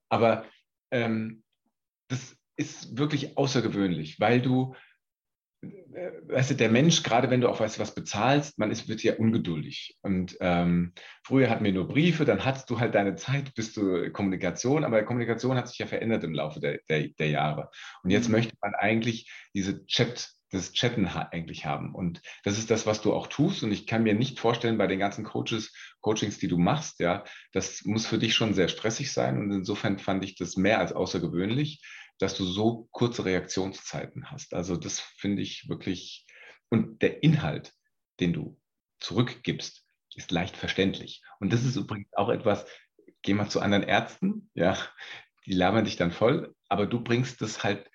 Aber 0.09 0.45
ähm, 0.91 1.43
das 2.09 2.35
ist 2.57 2.97
wirklich 2.97 3.37
außergewöhnlich, 3.37 4.19
weil 4.19 4.41
du 4.41 4.75
weißt 5.61 6.51
du, 6.51 6.55
der 6.55 6.69
Mensch, 6.69 7.03
gerade 7.03 7.29
wenn 7.29 7.41
du 7.41 7.49
auch 7.49 7.59
weißt, 7.59 7.79
was 7.79 7.93
bezahlst, 7.93 8.57
man 8.57 8.71
ist, 8.71 8.87
wird 8.87 9.03
ja 9.03 9.15
ungeduldig. 9.15 9.97
Und 10.01 10.37
ähm, 10.39 10.93
früher 11.23 11.49
hatten 11.49 11.65
wir 11.65 11.73
nur 11.73 11.87
Briefe, 11.87 12.25
dann 12.25 12.45
hattest 12.45 12.69
du 12.69 12.79
halt 12.79 12.95
deine 12.95 13.15
Zeit 13.15 13.53
bis 13.55 13.73
zur 13.73 14.09
Kommunikation, 14.09 14.83
aber 14.83 15.03
Kommunikation 15.03 15.57
hat 15.57 15.67
sich 15.67 15.79
ja 15.79 15.87
verändert 15.87 16.23
im 16.23 16.33
Laufe 16.33 16.59
der, 16.59 16.79
der, 16.89 17.09
der 17.09 17.29
Jahre. 17.29 17.69
Und 18.03 18.11
jetzt 18.11 18.29
mhm. 18.29 18.35
möchte 18.35 18.55
man 18.61 18.73
eigentlich 18.73 19.31
diese 19.53 19.85
Chat, 19.85 20.29
das 20.51 20.71
Chatten 20.71 21.05
eigentlich 21.07 21.65
haben. 21.65 21.93
Und 21.93 22.21
das 22.43 22.57
ist 22.57 22.71
das, 22.71 22.87
was 22.87 23.01
du 23.01 23.13
auch 23.13 23.27
tust. 23.27 23.63
Und 23.63 23.71
ich 23.71 23.85
kann 23.85 24.03
mir 24.03 24.15
nicht 24.15 24.39
vorstellen, 24.39 24.77
bei 24.77 24.87
den 24.87 24.99
ganzen 24.99 25.23
Coaches, 25.23 25.73
Coachings, 26.01 26.39
die 26.39 26.47
du 26.47 26.57
machst, 26.57 26.99
ja, 26.99 27.23
das 27.51 27.83
muss 27.83 28.07
für 28.07 28.17
dich 28.17 28.33
schon 28.33 28.53
sehr 28.53 28.67
stressig 28.67 29.11
sein. 29.11 29.37
Und 29.37 29.51
insofern 29.51 29.99
fand 29.99 30.23
ich 30.23 30.35
das 30.35 30.55
mehr 30.55 30.79
als 30.79 30.93
außergewöhnlich 30.93 31.81
dass 32.19 32.35
du 32.35 32.45
so 32.45 32.87
kurze 32.91 33.25
Reaktionszeiten 33.25 34.29
hast. 34.29 34.53
Also 34.53 34.77
das 34.77 34.99
finde 34.99 35.41
ich 35.41 35.67
wirklich, 35.67 36.27
und 36.69 37.01
der 37.01 37.23
Inhalt, 37.23 37.73
den 38.19 38.33
du 38.33 38.59
zurückgibst, 38.99 39.85
ist 40.15 40.31
leicht 40.31 40.57
verständlich. 40.57 41.23
Und 41.39 41.53
das 41.53 41.63
ist 41.63 41.77
übrigens 41.77 42.13
auch 42.13 42.29
etwas, 42.29 42.65
geh 43.21 43.33
mal 43.33 43.49
zu 43.49 43.61
anderen 43.61 43.83
Ärzten, 43.83 44.49
ja, 44.53 44.77
die 45.45 45.53
labern 45.53 45.85
dich 45.85 45.95
dann 45.95 46.11
voll, 46.11 46.55
aber 46.67 46.85
du 46.85 47.01
bringst 47.01 47.41
das 47.41 47.63
halt 47.63 47.89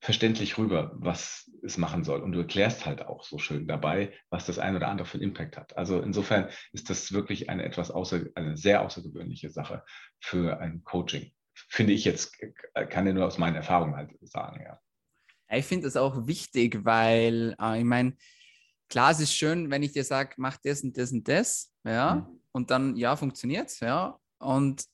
verständlich 0.00 0.56
rüber, 0.56 0.92
was 0.94 1.50
es 1.62 1.76
machen 1.76 2.04
soll. 2.04 2.22
Und 2.22 2.32
du 2.32 2.40
erklärst 2.40 2.86
halt 2.86 3.02
auch 3.02 3.24
so 3.24 3.38
schön 3.38 3.66
dabei, 3.66 4.14
was 4.30 4.46
das 4.46 4.58
ein 4.58 4.76
oder 4.76 4.88
andere 4.88 5.06
für 5.06 5.14
einen 5.14 5.24
Impact 5.24 5.56
hat. 5.56 5.76
Also 5.76 6.00
insofern 6.00 6.48
ist 6.72 6.88
das 6.88 7.12
wirklich 7.12 7.50
eine 7.50 7.64
etwas 7.64 7.90
außer, 7.90 8.26
eine 8.34 8.56
sehr 8.56 8.82
außergewöhnliche 8.82 9.50
Sache 9.50 9.84
für 10.18 10.58
ein 10.60 10.84
Coaching 10.84 11.32
finde 11.68 11.92
ich 11.92 12.04
jetzt, 12.04 12.36
äh, 12.74 12.86
kann 12.86 13.06
ich 13.06 13.14
nur 13.14 13.26
aus 13.26 13.38
meinen 13.38 13.56
Erfahrungen 13.56 13.96
halt 13.96 14.10
sagen, 14.22 14.62
ja. 14.62 14.78
Ich 15.52 15.66
finde 15.66 15.86
das 15.86 15.96
auch 15.96 16.26
wichtig, 16.26 16.84
weil 16.84 17.56
äh, 17.60 17.78
ich 17.78 17.84
meine, 17.84 18.16
klar, 18.88 19.10
es 19.10 19.20
ist 19.20 19.34
schön, 19.34 19.70
wenn 19.70 19.82
ich 19.82 19.92
dir 19.92 20.04
sage, 20.04 20.34
mach 20.36 20.56
das 20.62 20.82
und 20.82 20.96
das 20.96 21.12
und 21.12 21.26
das, 21.26 21.72
ja, 21.84 22.16
mhm. 22.16 22.40
und 22.52 22.70
dann, 22.70 22.96
ja, 22.96 23.16
funktioniert 23.16 23.68
es, 23.68 23.80
ja, 23.80 24.18
und 24.38 24.84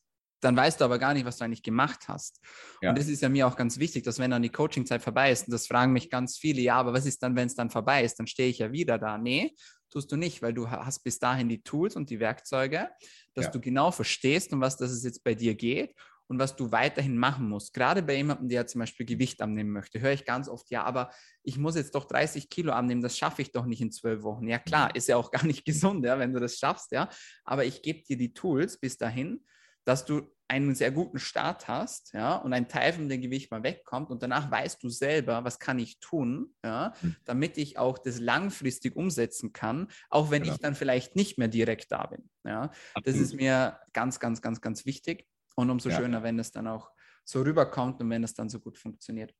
dann 0.40 0.56
weißt 0.56 0.80
du 0.80 0.84
aber 0.84 0.98
gar 0.98 1.14
nicht, 1.14 1.24
was 1.24 1.38
du 1.38 1.44
eigentlich 1.44 1.62
gemacht 1.62 2.08
hast. 2.08 2.40
Ja. 2.82 2.90
Und 2.90 2.98
das 2.98 3.08
ist 3.08 3.22
ja 3.22 3.28
mir 3.28 3.46
auch 3.46 3.56
ganz 3.56 3.78
wichtig, 3.78 4.04
dass 4.04 4.18
wenn 4.18 4.30
dann 4.30 4.42
die 4.42 4.50
Coachingzeit 4.50 5.02
vorbei 5.02 5.32
ist, 5.32 5.48
und 5.48 5.52
das 5.52 5.66
fragen 5.66 5.92
mich 5.92 6.10
ganz 6.10 6.36
viele, 6.36 6.60
ja, 6.60 6.76
aber 6.76 6.92
was 6.92 7.06
ist 7.06 7.22
dann, 7.22 7.36
wenn 7.36 7.46
es 7.46 7.54
dann 7.54 7.70
vorbei 7.70 8.04
ist? 8.04 8.16
Dann 8.16 8.26
stehe 8.26 8.48
ich 8.48 8.58
ja 8.58 8.70
wieder 8.70 8.98
da. 8.98 9.18
Nee, 9.18 9.54
tust 9.90 10.12
du 10.12 10.16
nicht, 10.16 10.42
weil 10.42 10.52
du 10.52 10.70
hast 10.70 11.02
bis 11.04 11.18
dahin 11.18 11.48
die 11.48 11.62
Tools 11.62 11.96
und 11.96 12.10
die 12.10 12.20
Werkzeuge, 12.20 12.90
dass 13.34 13.46
ja. 13.46 13.50
du 13.50 13.60
genau 13.60 13.90
verstehst, 13.90 14.52
um 14.52 14.60
was 14.60 14.76
das 14.76 15.02
jetzt 15.02 15.24
bei 15.24 15.34
dir 15.34 15.54
geht 15.54 15.94
und 16.28 16.38
was 16.38 16.56
du 16.56 16.72
weiterhin 16.72 17.16
machen 17.16 17.48
musst. 17.48 17.72
Gerade 17.72 18.02
bei 18.02 18.16
jemandem, 18.16 18.48
der 18.48 18.66
zum 18.66 18.80
Beispiel 18.80 19.06
Gewicht 19.06 19.40
abnehmen 19.40 19.70
möchte, 19.70 20.00
höre 20.00 20.12
ich 20.12 20.24
ganz 20.24 20.48
oft, 20.48 20.70
ja, 20.70 20.84
aber 20.84 21.10
ich 21.42 21.58
muss 21.58 21.76
jetzt 21.76 21.94
doch 21.94 22.04
30 22.04 22.50
Kilo 22.50 22.72
abnehmen, 22.72 23.02
das 23.02 23.16
schaffe 23.16 23.42
ich 23.42 23.52
doch 23.52 23.66
nicht 23.66 23.80
in 23.80 23.92
zwölf 23.92 24.22
Wochen. 24.22 24.48
Ja 24.48 24.58
klar, 24.58 24.94
ist 24.94 25.08
ja 25.08 25.16
auch 25.16 25.30
gar 25.30 25.44
nicht 25.44 25.64
gesund, 25.64 26.04
ja, 26.04 26.18
wenn 26.18 26.32
du 26.32 26.40
das 26.40 26.58
schaffst, 26.58 26.92
ja. 26.92 27.08
Aber 27.44 27.64
ich 27.64 27.82
gebe 27.82 28.02
dir 28.02 28.16
die 28.16 28.32
Tools 28.32 28.78
bis 28.78 28.98
dahin, 28.98 29.44
dass 29.84 30.04
du 30.04 30.28
einen 30.48 30.74
sehr 30.76 30.92
guten 30.92 31.18
Start 31.18 31.66
hast, 31.66 32.12
ja, 32.12 32.36
und 32.36 32.52
ein 32.52 32.68
Teil 32.68 32.92
von 32.92 33.08
dem 33.08 33.20
Gewicht 33.20 33.50
mal 33.50 33.62
wegkommt 33.62 34.10
und 34.10 34.22
danach 34.22 34.50
weißt 34.50 34.82
du 34.82 34.88
selber, 34.88 35.44
was 35.44 35.58
kann 35.58 35.78
ich 35.78 35.98
tun, 35.98 36.54
ja, 36.64 36.92
hm. 37.00 37.16
damit 37.24 37.58
ich 37.58 37.78
auch 37.78 37.98
das 37.98 38.20
langfristig 38.20 38.94
umsetzen 38.94 39.52
kann, 39.52 39.88
auch 40.08 40.30
wenn 40.30 40.42
genau. 40.42 40.54
ich 40.54 40.60
dann 40.60 40.74
vielleicht 40.74 41.16
nicht 41.16 41.38
mehr 41.38 41.48
direkt 41.48 41.90
da 41.90 42.06
bin, 42.06 42.30
ja. 42.44 42.70
Das 43.02 43.16
ist 43.16 43.34
mir 43.34 43.78
ganz, 43.92 44.20
ganz, 44.20 44.40
ganz, 44.40 44.60
ganz 44.60 44.86
wichtig. 44.86 45.26
Und 45.56 45.70
umso 45.70 45.88
ja. 45.88 45.96
schöner, 45.96 46.22
wenn 46.22 46.38
es 46.38 46.52
dann 46.52 46.68
auch 46.68 46.90
so 47.24 47.42
rüberkommt 47.42 48.00
und 48.00 48.10
wenn 48.10 48.22
es 48.22 48.34
dann 48.34 48.48
so 48.48 48.60
gut 48.60 48.78
funktioniert. 48.78 49.34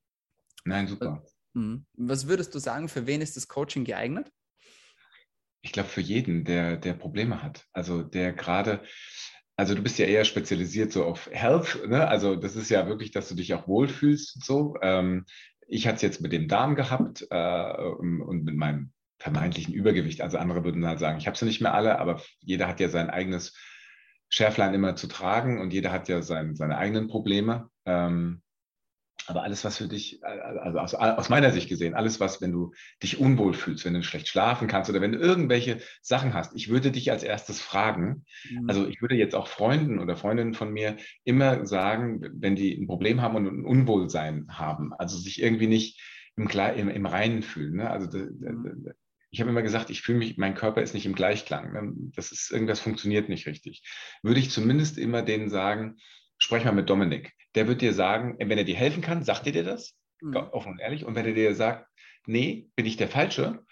Nein, 0.65 0.89
super. 0.89 1.23
Mhm. 1.55 1.87
Was 1.95 2.27
würdest 2.27 2.55
du 2.55 2.59
sagen, 2.59 2.89
für 2.89 3.07
wen 3.07 3.21
ist 3.21 3.37
das 3.37 3.49
Coaching 3.49 3.85
geeignet? 3.85 4.33
Ich 5.63 5.73
glaube, 5.73 5.89
für 5.89 6.01
jeden, 6.01 6.45
der, 6.45 6.77
der 6.77 6.95
Probleme 6.95 7.43
hat. 7.43 7.65
Also 7.73 8.03
der 8.03 8.33
gerade, 8.33 8.83
also 9.57 9.75
du 9.75 9.83
bist 9.83 9.99
ja 9.99 10.07
eher 10.07 10.25
spezialisiert 10.25 10.93
so 10.93 11.05
auf 11.05 11.29
Health, 11.33 11.81
ne? 11.89 12.07
Also 12.09 12.37
das 12.37 12.57
ist 12.57 12.69
ja 12.71 12.87
wirklich, 12.89 13.11
dass 13.11 13.29
du 13.29 13.35
dich 13.35 13.55
auch 13.55 13.67
wohlfühlst 13.67 14.37
und 14.37 14.45
so. 14.45 14.77
Ähm, 14.83 15.25
ich 15.69 15.87
hatte 15.87 15.97
es 15.97 16.03
jetzt 16.03 16.21
mit 16.21 16.33
dem 16.33 16.49
Darm 16.49 16.77
gehabt 16.77 17.27
äh, 17.31 17.73
und 17.83 18.45
mit 18.45 18.55
meinem 18.55 18.93
vermeintlichen 19.19 19.75
Übergewicht. 19.75 20.21
Also 20.21 20.39
andere 20.39 20.65
würden 20.65 20.87
halt 20.87 20.99
sagen, 20.99 21.19
ich 21.19 21.27
habe 21.27 21.37
sie 21.37 21.47
nicht 21.47 21.61
mehr 21.61 21.75
alle, 21.75 21.99
aber 21.99 22.21
jeder 22.41 22.69
hat 22.69 22.81
ja 22.81 22.89
sein 22.89 23.11
eigenes 23.11 23.55
Schärflein 24.29 24.75
immer 24.75 24.97
zu 24.97 25.07
tragen 25.07 25.61
und 25.61 25.73
jeder 25.73 25.93
hat 25.93 26.09
ja 26.09 26.23
sein, 26.23 26.57
seine 26.57 26.79
eigenen 26.79 27.09
Probleme. 27.09 27.71
Ähm, 27.85 28.43
Aber 29.29 29.43
alles, 29.43 29.65
was 29.65 29.79
für 29.79 29.89
dich, 29.89 30.23
also 30.25 30.79
aus, 30.79 30.95
aus, 30.95 31.29
meiner 31.29 31.51
Sicht 31.51 31.69
gesehen, 31.69 31.95
alles, 31.95 32.21
was, 32.21 32.41
wenn 32.41 32.53
du 32.53 32.73
dich 33.03 33.19
unwohl 33.19 33.55
fühlst, 33.55 33.85
wenn 33.85 33.95
du 33.95 34.03
schlecht 34.03 34.29
schlafen 34.29 34.69
kannst 34.69 34.91
oder 34.91 35.01
wenn 35.01 35.13
du 35.13 35.19
irgendwelche 35.19 35.81
Sachen 36.03 36.35
hast, 36.35 36.55
ich 36.55 36.69
würde 36.69 36.91
dich 36.91 37.11
als 37.11 37.23
erstes 37.23 37.61
fragen. 37.61 38.25
Mhm. 38.51 38.69
Also 38.69 38.87
ich 38.87 39.01
würde 39.01 39.17
jetzt 39.17 39.35
auch 39.35 39.49
Freunden 39.49 39.99
oder 39.99 40.17
Freundinnen 40.17 40.55
von 40.55 40.73
mir 40.73 40.97
immer 41.25 41.67
sagen, 41.67 42.21
wenn 42.35 42.57
die 42.57 42.77
ein 42.77 42.87
Problem 42.87 43.23
haben 43.23 43.37
und 43.37 43.47
ein 43.47 43.65
Unwohlsein 43.65 44.47
haben, 44.49 44.93
also 44.93 45.17
sich 45.19 45.41
irgendwie 45.43 45.69
nicht 45.69 46.01
im, 46.37 46.49
im, 46.49 46.89
im 46.89 47.07
Reinen 47.07 47.43
fühlen. 47.43 47.77
Ne? 47.77 47.91
Also 47.91 48.07
mhm. 48.19 48.93
Ich 49.31 49.41
habe 49.41 49.51
immer 49.51 49.63
gesagt, 49.63 49.91
ich 49.91 50.03
fühle 50.03 50.19
mich, 50.19 50.37
mein 50.37 50.55
Körper 50.55 50.83
ist 50.83 50.95
nicht 50.95 51.07
im 51.07 51.15
Gleichklang. 51.15 51.73
Ne? 51.73 51.93
Das 52.15 52.33
ist, 52.33 52.51
irgendwas 52.51 52.81
funktioniert 52.81 53.29
nicht 53.29 53.47
richtig. 53.47 53.83
Würde 54.23 54.41
ich 54.41 54.51
zumindest 54.51 54.99
immer 54.99 55.23
denen 55.23 55.49
sagen, 55.49 55.97
sprech 56.39 56.65
mal 56.65 56.73
mit 56.73 56.89
Dominik. 56.89 57.33
Der 57.55 57.67
wird 57.67 57.81
dir 57.81 57.93
sagen, 57.93 58.37
wenn 58.39 58.59
er 58.59 58.65
dir 58.65 58.77
helfen 58.77 59.03
kann, 59.03 59.25
sagt 59.25 59.47
er 59.47 59.53
dir 59.53 59.65
das, 59.65 59.95
mhm. 60.21 60.37
offen 60.37 60.73
und 60.73 60.81
ehrlich. 60.81 61.05
Und 61.05 61.15
wenn 61.15 61.27
er 61.27 61.35
dir 61.35 61.55
sagt, 61.55 61.87
nee, 62.27 62.69
bin 62.77 62.87
ich 62.87 62.97
der 62.97 63.09
Falsche, 63.09 63.65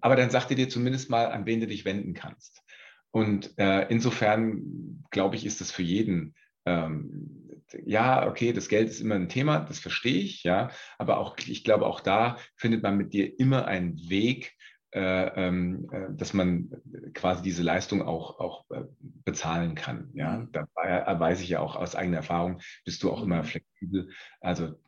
aber 0.00 0.16
dann 0.16 0.30
sagt 0.30 0.50
er 0.50 0.56
dir 0.56 0.68
zumindest 0.68 1.10
mal, 1.10 1.26
an 1.26 1.46
wen 1.46 1.60
du 1.60 1.66
dich 1.66 1.84
wenden 1.84 2.14
kannst. 2.14 2.62
Und 3.10 3.56
äh, 3.58 3.86
insofern, 3.88 5.04
glaube 5.10 5.36
ich, 5.36 5.46
ist 5.46 5.60
das 5.60 5.70
für 5.70 5.82
jeden 5.82 6.34
ähm, 6.66 7.43
ja, 7.84 8.28
okay, 8.28 8.52
das 8.52 8.68
Geld 8.68 8.88
ist 8.88 9.00
immer 9.00 9.14
ein 9.16 9.28
Thema, 9.28 9.60
das 9.60 9.78
verstehe 9.78 10.22
ich, 10.22 10.44
ja, 10.44 10.70
aber 10.98 11.18
auch, 11.18 11.36
ich 11.38 11.64
glaube, 11.64 11.86
auch 11.86 12.00
da 12.00 12.38
findet 12.56 12.82
man 12.82 12.96
mit 12.96 13.12
dir 13.12 13.38
immer 13.38 13.66
einen 13.66 14.08
Weg, 14.08 14.56
äh, 14.94 15.46
ähm, 15.48 15.88
äh, 15.90 16.06
dass 16.14 16.34
man 16.34 16.70
quasi 17.14 17.42
diese 17.42 17.64
Leistung 17.64 18.00
auch, 18.00 18.38
auch 18.38 18.64
äh, 18.70 18.84
bezahlen 19.00 19.74
kann. 19.74 20.10
Ja, 20.14 20.38
mhm. 20.38 20.52
da 20.52 20.68
weiß 20.76 21.40
ich 21.40 21.48
ja 21.48 21.58
auch 21.58 21.74
aus 21.74 21.96
eigener 21.96 22.18
Erfahrung, 22.18 22.60
bist 22.84 23.02
du 23.02 23.10
auch 23.10 23.20
immer 23.20 23.38
mhm. 23.38 23.44
flexibel. 23.44 24.10
Also 24.40 24.78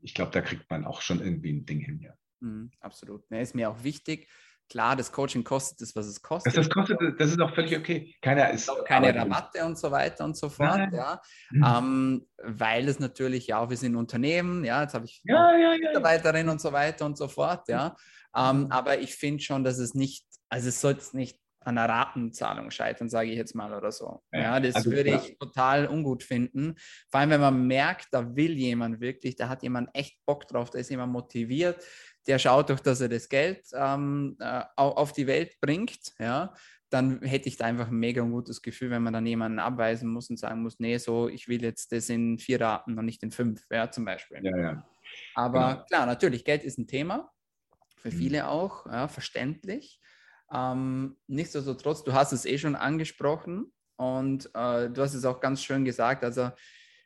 ich 0.00 0.14
glaube, 0.14 0.32
da 0.32 0.40
kriegt 0.40 0.68
man 0.68 0.84
auch 0.84 1.00
schon 1.00 1.20
irgendwie 1.20 1.52
ein 1.52 1.64
Ding 1.64 1.78
hin. 1.78 2.00
Ja. 2.00 2.12
Mhm, 2.40 2.72
absolut. 2.80 3.30
Ne, 3.30 3.40
ist 3.40 3.54
mir 3.54 3.70
auch 3.70 3.84
wichtig. 3.84 4.28
Klar, 4.72 4.96
das 4.96 5.12
Coaching 5.12 5.44
kostet 5.44 5.82
das, 5.82 5.94
was 5.94 6.06
es 6.06 6.22
kostet. 6.22 6.56
Das, 6.56 6.66
das 6.66 6.74
kostet, 6.74 6.98
das 7.20 7.30
ist 7.30 7.38
auch 7.42 7.54
völlig 7.54 7.76
okay. 7.76 8.16
Keiner 8.22 8.48
ist 8.52 8.70
keine 8.86 9.14
Rabatte 9.14 9.62
und 9.66 9.76
so 9.76 9.90
weiter 9.90 10.24
und 10.24 10.34
so 10.34 10.48
fort, 10.48 10.78
Nein. 10.78 10.94
ja. 10.94 11.20
Mhm. 11.50 11.64
Ähm, 11.66 12.26
weil 12.42 12.88
es 12.88 12.98
natürlich 12.98 13.48
ja, 13.48 13.68
wir 13.68 13.76
sind 13.76 13.96
Unternehmen, 13.96 14.64
ja, 14.64 14.80
jetzt 14.80 14.94
habe 14.94 15.04
ich 15.04 15.20
ja, 15.24 15.54
ja, 15.58 15.74
ja, 15.74 15.78
Mitarbeiterin 15.78 16.48
und 16.48 16.58
so 16.58 16.72
weiter 16.72 17.04
und 17.04 17.18
so 17.18 17.28
fort, 17.28 17.68
ja. 17.68 17.94
Ähm, 18.34 18.68
aber 18.70 18.98
ich 18.98 19.14
finde 19.14 19.42
schon, 19.42 19.62
dass 19.62 19.76
es 19.76 19.92
nicht, 19.92 20.24
also 20.48 20.70
es 20.70 20.80
sollte 20.80 21.14
nicht 21.18 21.38
an 21.64 21.76
einer 21.76 21.92
Ratenzahlung 21.92 22.70
scheitern, 22.70 23.10
sage 23.10 23.30
ich 23.30 23.36
jetzt 23.36 23.54
mal 23.54 23.74
oder 23.74 23.92
so. 23.92 24.22
Ja, 24.32 24.58
das 24.58 24.76
also, 24.76 24.90
würde 24.90 25.10
ich 25.10 25.36
total 25.38 25.86
ungut 25.86 26.22
finden. 26.22 26.76
Vor 27.10 27.20
allem, 27.20 27.30
wenn 27.30 27.40
man 27.40 27.66
merkt, 27.66 28.08
da 28.10 28.34
will 28.34 28.52
jemand 28.52 29.00
wirklich, 29.00 29.36
da 29.36 29.48
hat 29.48 29.62
jemand 29.62 29.90
echt 29.92 30.16
Bock 30.24 30.48
drauf, 30.48 30.70
da 30.70 30.78
ist 30.78 30.90
jemand 30.90 31.12
motiviert, 31.12 31.84
der 32.26 32.38
schaut 32.38 32.70
doch, 32.70 32.80
dass 32.80 33.00
er 33.00 33.08
das 33.08 33.28
Geld 33.28 33.66
ähm, 33.74 34.36
äh, 34.40 34.62
auf 34.76 35.12
die 35.12 35.26
Welt 35.26 35.60
bringt, 35.60 36.12
ja, 36.18 36.54
dann 36.90 37.22
hätte 37.22 37.48
ich 37.48 37.56
da 37.56 37.64
einfach 37.64 37.88
ein 37.88 37.96
mega 37.96 38.22
gutes 38.22 38.60
Gefühl, 38.60 38.90
wenn 38.90 39.02
man 39.02 39.14
dann 39.14 39.26
jemanden 39.26 39.58
abweisen 39.58 40.10
muss 40.10 40.28
und 40.28 40.38
sagen 40.38 40.62
muss, 40.62 40.78
nee, 40.78 40.98
so, 40.98 41.28
ich 41.28 41.48
will 41.48 41.62
jetzt 41.62 41.90
das 41.92 42.10
in 42.10 42.38
vier 42.38 42.60
Raten 42.60 42.98
und 42.98 43.06
nicht 43.06 43.22
in 43.22 43.30
fünf, 43.30 43.64
ja, 43.70 43.90
zum 43.90 44.04
Beispiel. 44.04 44.40
Ja, 44.42 44.56
ja. 44.58 44.86
Aber 45.34 45.72
genau. 45.74 45.84
klar, 45.86 46.06
natürlich, 46.06 46.44
Geld 46.44 46.64
ist 46.64 46.78
ein 46.78 46.86
Thema, 46.86 47.32
für 47.96 48.10
mhm. 48.10 48.16
viele 48.16 48.48
auch, 48.48 48.86
ja, 48.86 49.08
verständlich. 49.08 50.00
Ähm, 50.52 51.16
nichtsdestotrotz, 51.28 52.04
du 52.04 52.12
hast 52.12 52.32
es 52.32 52.44
eh 52.44 52.58
schon 52.58 52.76
angesprochen 52.76 53.72
und 53.96 54.46
äh, 54.54 54.90
du 54.90 55.00
hast 55.00 55.14
es 55.14 55.24
auch 55.24 55.40
ganz 55.40 55.62
schön 55.62 55.86
gesagt, 55.86 56.24
also 56.24 56.50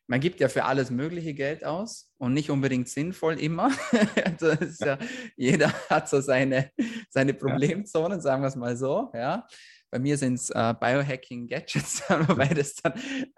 man 0.06 0.20
gibt 0.20 0.40
ja 0.40 0.48
für 0.48 0.64
alles 0.64 0.90
mögliche 0.90 1.34
Geld 1.34 1.64
aus 1.64 2.10
und 2.18 2.32
nicht 2.32 2.50
unbedingt 2.50 2.88
sinnvoll 2.88 3.40
immer. 3.40 3.70
ja, 4.80 4.98
jeder 5.36 5.72
hat 5.90 6.08
so 6.08 6.20
seine, 6.20 6.70
seine 7.10 7.34
Problemzonen, 7.34 8.20
sagen 8.20 8.42
wir 8.42 8.48
es 8.48 8.56
mal 8.56 8.76
so. 8.76 9.10
Ja. 9.14 9.46
Bei 9.90 10.00
mir 10.00 10.18
sind 10.18 10.34
es 10.34 10.50
äh, 10.50 10.74
Biohacking-Gadgets, 10.80 12.02
wobei 12.28 12.48
das 12.54 12.74
dann 12.74 12.94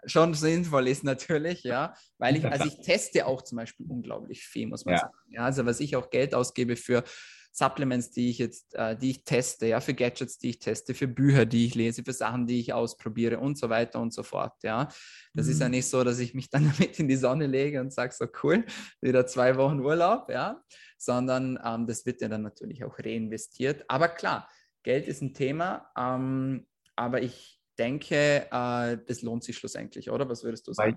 schon 0.06 0.34
sinnvoll 0.34 0.88
ist 0.88 1.04
natürlich, 1.04 1.62
ja. 1.62 1.94
Weil 2.18 2.36
ich, 2.36 2.44
also 2.44 2.64
ich 2.64 2.80
teste 2.80 3.26
auch 3.26 3.42
zum 3.42 3.56
Beispiel 3.56 3.86
unglaublich 3.88 4.44
viel, 4.44 4.66
muss 4.66 4.84
man 4.84 4.94
ja. 4.94 5.00
sagen. 5.00 5.14
Ja, 5.28 5.44
also 5.44 5.66
was 5.66 5.80
ich 5.80 5.96
auch 5.96 6.10
Geld 6.10 6.34
ausgebe 6.34 6.76
für 6.76 7.04
Supplements, 7.52 8.10
die 8.10 8.30
ich 8.30 8.38
jetzt, 8.38 8.74
äh, 8.74 8.96
die 8.96 9.10
ich 9.10 9.24
teste, 9.24 9.66
ja, 9.66 9.80
für 9.80 9.94
Gadgets, 9.94 10.38
die 10.38 10.50
ich 10.50 10.58
teste, 10.58 10.94
für 10.94 11.08
Bücher, 11.08 11.44
die 11.46 11.66
ich 11.66 11.74
lese, 11.74 12.04
für 12.04 12.12
Sachen, 12.12 12.46
die 12.46 12.60
ich 12.60 12.72
ausprobiere 12.72 13.40
und 13.40 13.58
so 13.58 13.68
weiter 13.68 14.00
und 14.00 14.12
so 14.12 14.22
fort. 14.22 14.54
Ja, 14.62 14.88
das 15.34 15.46
mhm. 15.46 15.52
ist 15.52 15.60
ja 15.60 15.66
mhm. 15.66 15.72
nicht 15.72 15.88
so, 15.88 16.04
dass 16.04 16.18
ich 16.18 16.34
mich 16.34 16.50
dann 16.50 16.72
damit 16.78 16.98
in 16.98 17.08
die 17.08 17.16
Sonne 17.16 17.46
lege 17.46 17.80
und 17.80 17.92
sage 17.92 18.14
so 18.14 18.26
cool, 18.42 18.64
wieder 19.00 19.26
zwei 19.26 19.56
Wochen 19.56 19.80
Urlaub, 19.80 20.30
ja, 20.30 20.62
sondern 20.98 21.58
ähm, 21.64 21.86
das 21.86 22.06
wird 22.06 22.20
ja 22.20 22.28
dann 22.28 22.42
natürlich 22.42 22.84
auch 22.84 22.98
reinvestiert. 22.98 23.84
Aber 23.88 24.08
klar, 24.08 24.48
Geld 24.82 25.08
ist 25.08 25.22
ein 25.22 25.34
Thema, 25.34 25.90
ähm, 25.98 26.66
aber 26.96 27.22
ich 27.22 27.60
denke, 27.78 28.46
äh, 28.50 28.98
das 29.06 29.22
lohnt 29.22 29.44
sich 29.44 29.56
schlussendlich, 29.56 30.10
oder? 30.10 30.28
Was 30.28 30.44
würdest 30.44 30.66
du 30.66 30.72
sagen? 30.72 30.96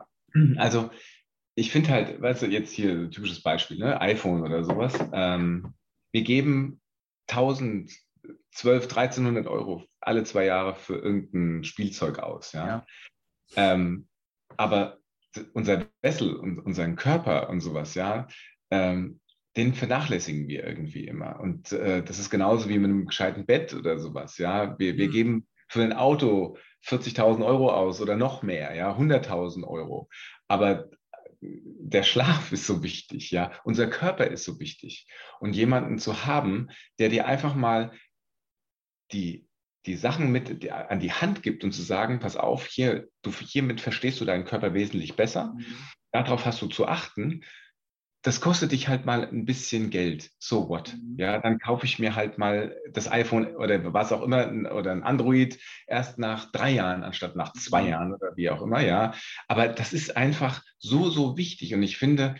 Also 0.58 0.90
ich 1.56 1.72
finde 1.72 1.90
halt, 1.90 2.22
weißt 2.22 2.44
du, 2.44 2.46
jetzt 2.48 2.72
hier 2.72 2.92
ein 2.92 3.12
typisches 3.12 3.44
Beispiel, 3.44 3.78
ne? 3.78 4.00
iPhone 4.00 4.42
oder 4.42 4.64
sowas. 4.64 4.94
Ähm, 5.14 5.74
wir 6.12 6.22
geben 6.24 6.82
1000, 7.30 7.92
12, 8.52 8.84
1300 8.84 9.48
Euro 9.48 9.86
alle 10.02 10.24
zwei 10.24 10.46
Jahre 10.46 10.76
für 10.76 10.96
irgendein 10.96 11.64
Spielzeug 11.64 12.20
aus. 12.20 12.54
Ja? 12.54 12.68
ja. 12.68 12.86
Ähm, 13.56 14.08
aber 14.58 14.98
unser 15.54 15.86
Wessel 16.02 16.36
und 16.36 16.60
unseren 16.60 16.96
Körper 16.96 17.50
und 17.50 17.62
sowas, 17.62 17.96
ja, 17.96 18.28
ähm, 18.70 19.20
den 19.58 19.74
vernachlässigen 19.74 20.48
wir 20.48 20.66
irgendwie 20.66 21.06
immer. 21.08 21.40
Und 21.40 21.72
äh, 21.72 22.04
das 22.04 22.20
ist 22.20 22.30
genauso 22.30 22.70
wie 22.70 22.80
mit 22.80 22.90
einem 22.90 23.06
gescheiten 23.06 23.46
Bett 23.46 23.74
oder 23.74 24.00
sowas. 24.00 24.38
Ja, 24.38 24.78
wir, 24.80 24.98
wir 24.98 25.08
mhm. 25.08 25.12
geben 25.12 25.48
für 25.68 25.84
ein 25.84 25.94
Auto 25.94 26.58
40.000 26.86 27.46
Euro 27.46 27.72
aus 27.72 28.02
oder 28.02 28.16
noch 28.16 28.44
mehr, 28.44 28.74
ja, 28.76 28.96
100.000 28.98 29.66
Euro. 29.66 30.10
Aber 30.48 30.90
der 31.42 32.04
Schlaf 32.04 32.52
ist 32.52 32.68
so 32.68 32.84
wichtig, 32.84 33.32
ja. 33.32 33.52
Unser 33.64 33.88
Körper 33.88 34.28
ist 34.28 34.44
so 34.44 34.60
wichtig. 34.60 35.08
Und 35.40 35.56
jemanden 35.56 35.98
zu 35.98 36.26
haben, 36.26 36.70
der 37.00 37.10
dir 37.10 37.26
einfach 37.26 37.56
mal 37.56 37.92
die, 39.12 39.48
die 39.88 39.96
Sachen 39.96 40.32
mit 40.32 40.64
die, 40.64 40.72
an 40.72 41.00
die 41.00 41.12
Hand 41.12 41.42
gibt 41.42 41.64
und 41.64 41.72
zu 41.72 41.82
sagen, 41.82 42.20
pass 42.20 42.38
auf, 42.38 42.68
hier, 42.68 43.08
du, 43.24 43.32
hiermit 43.32 43.82
verstehst 43.82 44.22
du 44.22 44.26
deinen 44.26 44.46
Körper 44.46 44.74
wesentlich 44.74 45.16
besser. 45.16 45.56
Mhm. 45.58 45.66
Darauf 46.12 46.46
hast 46.46 46.62
du 46.62 46.68
zu 46.68 46.88
achten 46.88 47.44
das 48.24 48.40
kostet 48.40 48.72
dich 48.72 48.88
halt 48.88 49.06
mal 49.06 49.28
ein 49.28 49.46
bisschen 49.46 49.90
Geld. 49.90 50.30
So 50.38 50.70
what? 50.70 50.94
Mhm. 50.94 51.16
Ja, 51.18 51.40
dann 51.40 51.58
kaufe 51.60 51.86
ich 51.86 51.98
mir 51.98 52.16
halt 52.16 52.38
mal 52.38 52.76
das 52.92 53.12
iPhone 53.12 53.56
oder 53.56 53.94
was 53.94 54.12
auch 54.12 54.22
immer 54.22 54.72
oder 54.74 54.92
ein 54.92 55.04
Android 55.04 55.60
erst 55.88 56.20
nach 56.20 56.52
drei 56.52 56.72
Jahren 56.72 57.04
anstatt 57.04 57.36
nach 57.36 57.54
zwei 57.54 57.84
mhm. 57.84 57.90
Jahren 57.90 58.14
oder 58.14 58.36
wie 58.36 58.50
auch 58.50 58.62
immer, 58.62 58.82
ja. 58.82 59.14
Aber 59.48 59.68
das 59.68 59.94
ist 59.94 60.16
einfach 60.18 60.64
so, 60.78 61.10
so 61.10 61.36
wichtig. 61.38 61.74
Und 61.74 61.82
ich 61.82 61.98
finde, 61.98 62.36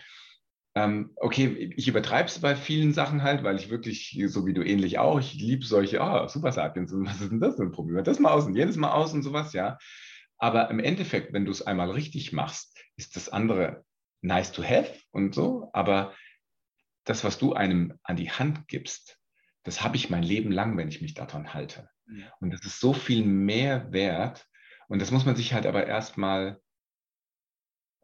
ähm, 0.74 1.10
okay, 1.16 1.72
ich 1.76 1.88
übertreibe 1.88 2.28
es 2.28 2.38
bei 2.38 2.54
vielen 2.54 2.92
Sachen 2.92 3.22
halt, 3.22 3.42
weil 3.42 3.56
ich 3.56 3.68
wirklich, 3.68 4.18
so 4.26 4.46
wie 4.46 4.54
du 4.54 4.62
ähnlich 4.62 4.98
auch, 4.98 5.18
ich 5.18 5.34
liebe 5.34 5.66
solche, 5.66 6.00
oh, 6.00 6.28
Super 6.28 6.52
Sapiens, 6.52 6.92
was 6.96 7.20
ist 7.20 7.32
denn 7.32 7.40
das 7.40 7.56
für 7.56 7.62
ein 7.62 7.72
Problem? 7.72 8.02
Das 8.04 8.20
mal 8.20 8.30
aus 8.30 8.46
und 8.46 8.54
jedes 8.54 8.76
Mal 8.76 8.92
aus 8.92 9.12
und 9.12 9.22
sowas, 9.22 9.52
ja. 9.52 9.78
Aber 10.38 10.70
im 10.70 10.78
Endeffekt, 10.78 11.32
wenn 11.32 11.44
du 11.44 11.50
es 11.50 11.62
einmal 11.62 11.90
richtig 11.90 12.32
machst, 12.32 12.78
ist 12.96 13.16
das 13.16 13.28
andere 13.28 13.84
nice 14.22 14.52
to 14.52 14.62
have 14.62 14.92
und 15.10 15.34
so, 15.34 15.70
aber 15.72 16.14
das, 17.04 17.24
was 17.24 17.38
du 17.38 17.52
einem 17.52 17.98
an 18.02 18.16
die 18.16 18.30
Hand 18.30 18.68
gibst, 18.68 19.18
das 19.64 19.82
habe 19.82 19.96
ich 19.96 20.10
mein 20.10 20.22
Leben 20.22 20.50
lang, 20.50 20.76
wenn 20.76 20.88
ich 20.88 21.02
mich 21.02 21.14
daran 21.14 21.54
halte. 21.54 21.88
Und 22.40 22.52
das 22.52 22.64
ist 22.64 22.80
so 22.80 22.92
viel 22.92 23.24
mehr 23.24 23.92
wert. 23.92 24.46
Und 24.88 25.00
das 25.00 25.10
muss 25.10 25.24
man 25.24 25.36
sich 25.36 25.52
halt 25.52 25.66
aber 25.66 25.86
erstmal 25.86 26.60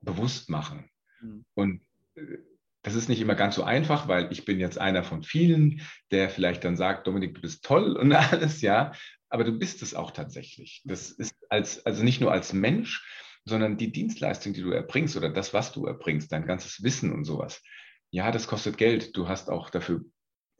bewusst 0.01 0.49
machen. 0.49 0.89
Mhm. 1.21 1.45
Und 1.55 1.87
äh, 2.15 2.39
das 2.83 2.95
ist 2.95 3.09
nicht 3.09 3.21
immer 3.21 3.35
ganz 3.35 3.57
so 3.57 3.65
einfach, 3.65 4.09
weil 4.09 4.33
ich 4.33 4.45
bin 4.45 4.61
jetzt 4.61 4.79
einer 4.79 5.03
von 5.03 5.23
vielen, 5.23 5.83
der 6.11 6.31
vielleicht 6.31 6.65
dann 6.65 6.77
sagt, 6.77 7.07
Dominik, 7.07 7.35
du 7.35 7.41
bist 7.41 7.65
toll 7.65 7.97
und 7.97 8.13
alles, 8.15 8.61
ja. 8.63 8.93
Aber 9.29 9.45
du 9.45 9.59
bist 9.59 9.83
es 9.83 9.95
auch 9.95 10.13
tatsächlich. 10.13 10.83
Das 10.85 11.11
ist 11.11 11.35
als, 11.51 11.85
also 11.85 12.03
nicht 12.03 12.21
nur 12.21 12.33
als 12.33 12.53
Mensch, 12.53 13.05
sondern 13.49 13.77
die 13.77 13.93
Dienstleistung, 13.93 14.53
die 14.53 14.63
du 14.63 14.71
erbringst 14.71 15.17
oder 15.17 15.31
das, 15.31 15.53
was 15.55 15.73
du 15.73 15.87
erbringst, 15.87 16.31
dein 16.31 16.47
ganzes 16.47 16.83
Wissen 16.83 17.13
und 17.13 17.25
sowas. 17.25 17.63
Ja, 18.11 18.31
das 18.31 18.47
kostet 18.47 18.79
Geld. 18.79 19.17
Du 19.17 19.29
hast 19.29 19.51
auch 19.51 19.71
dafür 19.71 20.05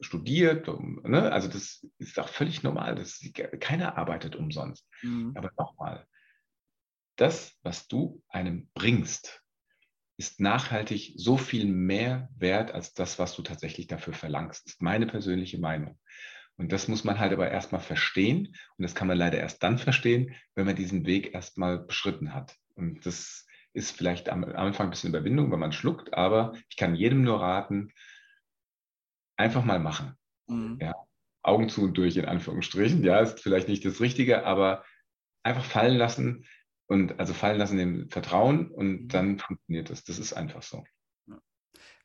studiert. 0.01 0.67
Ne? 1.03 1.31
Also 1.31 1.47
das 1.47 1.85
ist 1.97 2.19
auch 2.19 2.29
völlig 2.29 2.63
normal. 2.63 2.95
Das, 2.95 3.21
keiner 3.59 3.97
arbeitet 3.97 4.35
umsonst. 4.35 4.87
Mhm. 5.01 5.33
Aber 5.35 5.51
nochmal, 5.57 6.05
das, 7.15 7.57
was 7.63 7.87
du 7.87 8.23
einem 8.29 8.69
bringst, 8.73 9.43
ist 10.17 10.39
nachhaltig 10.39 11.13
so 11.15 11.37
viel 11.37 11.65
mehr 11.65 12.29
wert 12.35 12.71
als 12.71 12.93
das, 12.93 13.19
was 13.19 13.35
du 13.35 13.41
tatsächlich 13.41 13.87
dafür 13.87 14.13
verlangst. 14.13 14.65
Das 14.65 14.73
ist 14.73 14.81
meine 14.81 15.07
persönliche 15.07 15.59
Meinung. 15.59 15.97
Und 16.57 16.73
das 16.73 16.89
muss 16.89 17.05
man 17.05 17.19
halt 17.19 17.31
aber 17.31 17.49
erstmal 17.49 17.79
verstehen. 17.79 18.47
Und 18.77 18.83
das 18.83 18.93
kann 18.93 19.07
man 19.07 19.17
leider 19.17 19.39
erst 19.39 19.63
dann 19.63 19.77
verstehen, 19.77 20.35
wenn 20.55 20.65
man 20.65 20.75
diesen 20.75 21.05
Weg 21.05 21.33
erstmal 21.33 21.79
beschritten 21.79 22.33
hat. 22.33 22.57
Und 22.79 23.05
das 23.05 23.45
ist 23.73 23.95
vielleicht 23.95 24.29
am 24.29 24.43
Anfang 24.43 24.87
ein 24.87 24.89
bisschen 24.89 25.09
Überwindung, 25.09 25.51
wenn 25.51 25.59
man 25.59 25.71
schluckt, 25.71 26.13
aber 26.13 26.53
ich 26.69 26.77
kann 26.77 26.95
jedem 26.95 27.23
nur 27.23 27.41
raten, 27.41 27.91
einfach 29.37 29.63
mal 29.63 29.79
machen. 29.79 30.15
Mhm. 30.47 30.77
Ja, 30.81 30.95
Augen 31.43 31.69
zu 31.69 31.83
und 31.83 31.97
durch, 31.97 32.17
in 32.17 32.25
Anführungsstrichen. 32.25 33.03
Ja, 33.03 33.19
ist 33.19 33.39
vielleicht 33.39 33.67
nicht 33.67 33.85
das 33.85 34.01
Richtige, 34.01 34.45
aber 34.45 34.83
einfach 35.43 35.63
fallen 35.63 35.97
lassen 35.97 36.45
und 36.87 37.19
also 37.19 37.33
fallen 37.33 37.57
lassen 37.57 37.79
im 37.79 38.09
Vertrauen 38.09 38.71
und 38.71 39.03
mhm. 39.03 39.07
dann 39.07 39.39
funktioniert 39.39 39.89
das. 39.89 40.03
Das 40.03 40.19
ist 40.19 40.33
einfach 40.33 40.63
so. 40.63 40.83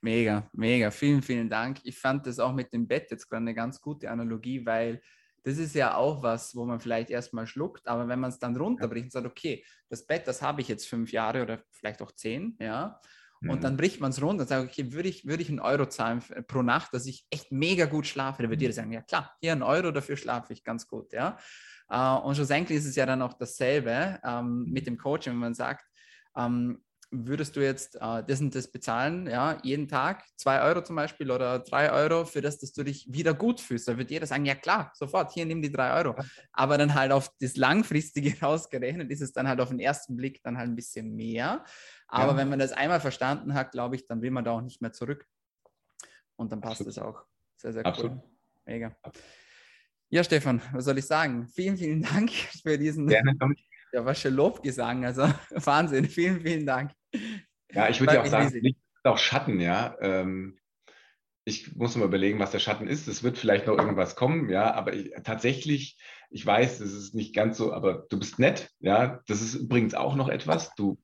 Mega, 0.00 0.50
mega. 0.52 0.90
Vielen, 0.90 1.22
vielen 1.22 1.48
Dank. 1.48 1.80
Ich 1.84 1.98
fand 1.98 2.26
das 2.26 2.38
auch 2.38 2.52
mit 2.52 2.74
dem 2.74 2.86
Bett 2.86 3.10
jetzt 3.10 3.26
gerade 3.26 3.40
eine 3.40 3.54
ganz 3.54 3.80
gute 3.80 4.10
Analogie, 4.10 4.66
weil 4.66 5.00
das 5.44 5.58
ist 5.58 5.74
ja 5.74 5.94
auch 5.94 6.22
was, 6.22 6.56
wo 6.56 6.64
man 6.64 6.80
vielleicht 6.80 7.10
erstmal 7.10 7.46
schluckt, 7.46 7.86
aber 7.86 8.08
wenn 8.08 8.20
man 8.20 8.30
es 8.30 8.38
dann 8.38 8.56
runterbricht 8.56 9.04
und 9.04 9.12
sagt, 9.12 9.26
okay, 9.26 9.64
das 9.88 10.06
Bett, 10.06 10.26
das 10.26 10.42
habe 10.42 10.60
ich 10.60 10.68
jetzt 10.68 10.88
fünf 10.88 11.12
Jahre 11.12 11.42
oder 11.42 11.62
vielleicht 11.70 12.02
auch 12.02 12.12
zehn, 12.12 12.56
ja, 12.58 13.00
und 13.48 13.58
mhm. 13.58 13.60
dann 13.60 13.76
bricht 13.76 14.00
man 14.00 14.10
es 14.10 14.22
runter 14.22 14.42
und 14.42 14.48
sagt, 14.48 14.70
okay, 14.70 14.92
würde 14.92 15.08
ich, 15.08 15.26
würde 15.26 15.42
ich 15.42 15.48
einen 15.48 15.60
Euro 15.60 15.86
zahlen 15.86 16.22
pro 16.46 16.62
Nacht, 16.62 16.94
dass 16.94 17.06
ich 17.06 17.26
echt 17.30 17.52
mega 17.52 17.84
gut 17.84 18.06
schlafe? 18.06 18.42
Dann 18.42 18.50
würde 18.50 18.64
mhm. 18.64 18.68
dir 18.68 18.72
sagen, 18.72 18.92
ja 18.92 19.02
klar, 19.02 19.34
hier 19.40 19.52
ein 19.52 19.62
Euro, 19.62 19.90
dafür 19.90 20.16
schlafe 20.16 20.52
ich 20.52 20.64
ganz 20.64 20.86
gut, 20.86 21.12
ja. 21.12 21.36
Uh, 21.92 22.26
und 22.26 22.34
schlussendlich 22.34 22.78
ist 22.78 22.86
es 22.86 22.96
ja 22.96 23.04
dann 23.04 23.20
auch 23.20 23.34
dasselbe 23.34 24.18
ähm, 24.24 24.60
mhm. 24.60 24.72
mit 24.72 24.86
dem 24.86 24.96
Coaching, 24.96 25.34
wenn 25.34 25.40
man 25.40 25.54
sagt, 25.54 25.84
ähm, 26.34 26.82
würdest 27.14 27.56
du 27.56 27.60
jetzt 27.60 27.96
äh, 27.96 28.22
das 28.26 28.40
und 28.40 28.54
das 28.54 28.70
bezahlen, 28.70 29.26
ja, 29.26 29.58
jeden 29.62 29.88
Tag, 29.88 30.24
zwei 30.36 30.60
Euro 30.62 30.82
zum 30.82 30.96
Beispiel 30.96 31.30
oder 31.30 31.60
drei 31.60 31.92
Euro, 31.92 32.24
für 32.24 32.40
das, 32.40 32.58
dass 32.58 32.72
du 32.72 32.82
dich 32.82 33.06
wieder 33.12 33.34
gut 33.34 33.60
fühlst, 33.60 33.86
dann 33.88 33.98
wird 33.98 34.10
jeder 34.10 34.26
sagen, 34.26 34.44
ja 34.44 34.54
klar, 34.54 34.92
sofort, 34.94 35.32
hier 35.32 35.46
nimm 35.46 35.62
die 35.62 35.70
drei 35.70 35.94
Euro. 35.94 36.16
Aber 36.52 36.78
dann 36.78 36.94
halt 36.94 37.12
auf 37.12 37.30
das 37.40 37.56
Langfristige 37.56 38.34
rausgerechnet 38.42 39.10
ist 39.10 39.20
es 39.20 39.32
dann 39.32 39.48
halt 39.48 39.60
auf 39.60 39.68
den 39.68 39.80
ersten 39.80 40.16
Blick 40.16 40.42
dann 40.42 40.58
halt 40.58 40.68
ein 40.68 40.76
bisschen 40.76 41.14
mehr. 41.14 41.64
Aber 42.08 42.32
ja. 42.32 42.38
wenn 42.38 42.48
man 42.48 42.58
das 42.58 42.72
einmal 42.72 43.00
verstanden 43.00 43.54
hat, 43.54 43.72
glaube 43.72 43.96
ich, 43.96 44.06
dann 44.06 44.22
will 44.22 44.30
man 44.30 44.44
da 44.44 44.52
auch 44.52 44.60
nicht 44.60 44.82
mehr 44.82 44.92
zurück. 44.92 45.26
Und 46.36 46.50
dann 46.52 46.60
passt 46.60 46.80
es 46.80 46.98
auch. 46.98 47.22
Sehr, 47.56 47.72
sehr 47.72 47.86
Absolut. 47.86 48.12
cool. 48.12 48.22
Mega. 48.66 48.96
Ja, 50.08 50.22
Stefan, 50.22 50.60
was 50.72 50.84
soll 50.84 50.98
ich 50.98 51.06
sagen? 51.06 51.48
Vielen, 51.48 51.76
vielen 51.76 52.02
Dank 52.14 52.30
für 52.30 52.78
diesen. 52.78 53.06
Gerne. 53.06 53.36
Ja, 53.92 54.04
was 54.04 54.20
schon 54.20 54.34
Lobgesang. 54.34 55.04
Also 55.04 55.22
Wahnsinn. 55.50 56.06
Vielen, 56.06 56.40
vielen 56.40 56.66
Dank. 56.66 56.92
Ja, 57.72 57.88
ich 57.88 58.00
würde 58.00 58.14
ja 58.14 58.22
auch 58.22 58.26
sagen, 58.26 58.52
Licht 58.60 58.78
ist 58.78 59.04
auch 59.04 59.18
Schatten, 59.18 59.60
ja. 59.60 59.96
Ähm, 60.00 60.58
ich 61.44 61.74
muss 61.76 61.96
mal 61.96 62.06
überlegen, 62.06 62.38
was 62.38 62.52
der 62.52 62.58
Schatten 62.58 62.86
ist. 62.86 63.06
Es 63.06 63.22
wird 63.22 63.36
vielleicht 63.36 63.66
noch 63.66 63.76
irgendwas 63.76 64.16
kommen, 64.16 64.48
ja, 64.48 64.72
aber 64.72 64.94
ich, 64.94 65.12
tatsächlich, 65.24 65.98
ich 66.30 66.44
weiß, 66.44 66.80
es 66.80 66.92
ist 66.92 67.14
nicht 67.14 67.34
ganz 67.34 67.58
so, 67.58 67.72
aber 67.72 68.06
du 68.08 68.18
bist 68.18 68.38
nett, 68.38 68.70
ja. 68.80 69.20
Das 69.26 69.40
ist 69.40 69.54
übrigens 69.54 69.94
auch 69.94 70.14
noch 70.14 70.28
etwas. 70.28 70.74
Du, 70.74 70.98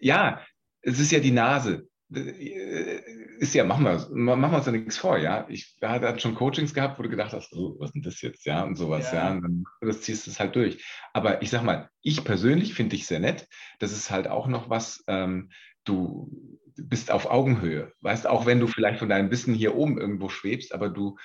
ja, 0.00 0.44
es 0.82 1.00
ist 1.00 1.12
ja 1.12 1.20
die 1.20 1.32
Nase. 1.32 1.87
Äh, 2.14 3.00
ist 3.38 3.54
ja, 3.54 3.64
machen 3.64 3.84
wir, 3.84 4.08
machen 4.10 4.52
wir 4.52 4.56
uns 4.56 4.66
ja 4.66 4.72
nichts 4.72 4.96
vor, 4.96 5.18
ja. 5.18 5.46
Ich 5.48 5.76
hatte 5.82 6.18
schon 6.20 6.34
Coachings 6.34 6.74
gehabt, 6.74 6.98
wo 6.98 7.02
du 7.02 7.08
gedacht 7.08 7.32
hast, 7.32 7.52
oh, 7.52 7.76
was 7.78 7.88
ist 7.88 7.94
denn 7.94 8.02
das 8.02 8.20
jetzt, 8.22 8.46
ja, 8.46 8.62
und 8.62 8.76
sowas, 8.76 9.12
ja, 9.12 9.26
ja 9.26 9.30
und 9.32 9.42
dann 9.42 9.64
das 9.80 10.00
ziehst 10.02 10.26
du 10.26 10.30
es 10.30 10.40
halt 10.40 10.56
durch. 10.56 10.84
Aber 11.12 11.42
ich 11.42 11.50
sag 11.50 11.62
mal, 11.62 11.90
ich 12.02 12.24
persönlich 12.24 12.74
finde 12.74 12.96
dich 12.96 13.06
sehr 13.06 13.20
nett. 13.20 13.46
Das 13.78 13.92
ist 13.92 14.10
halt 14.10 14.28
auch 14.28 14.46
noch 14.46 14.70
was, 14.70 15.04
ähm, 15.06 15.50
du 15.84 16.30
bist 16.76 17.10
auf 17.10 17.26
Augenhöhe, 17.26 17.92
weißt, 18.00 18.26
auch 18.26 18.46
wenn 18.46 18.60
du 18.60 18.66
vielleicht 18.66 18.98
von 18.98 19.08
deinem 19.08 19.30
Wissen 19.30 19.54
hier 19.54 19.74
oben 19.74 19.98
irgendwo 19.98 20.28
schwebst, 20.28 20.74
aber 20.74 20.88
du, 20.88 21.18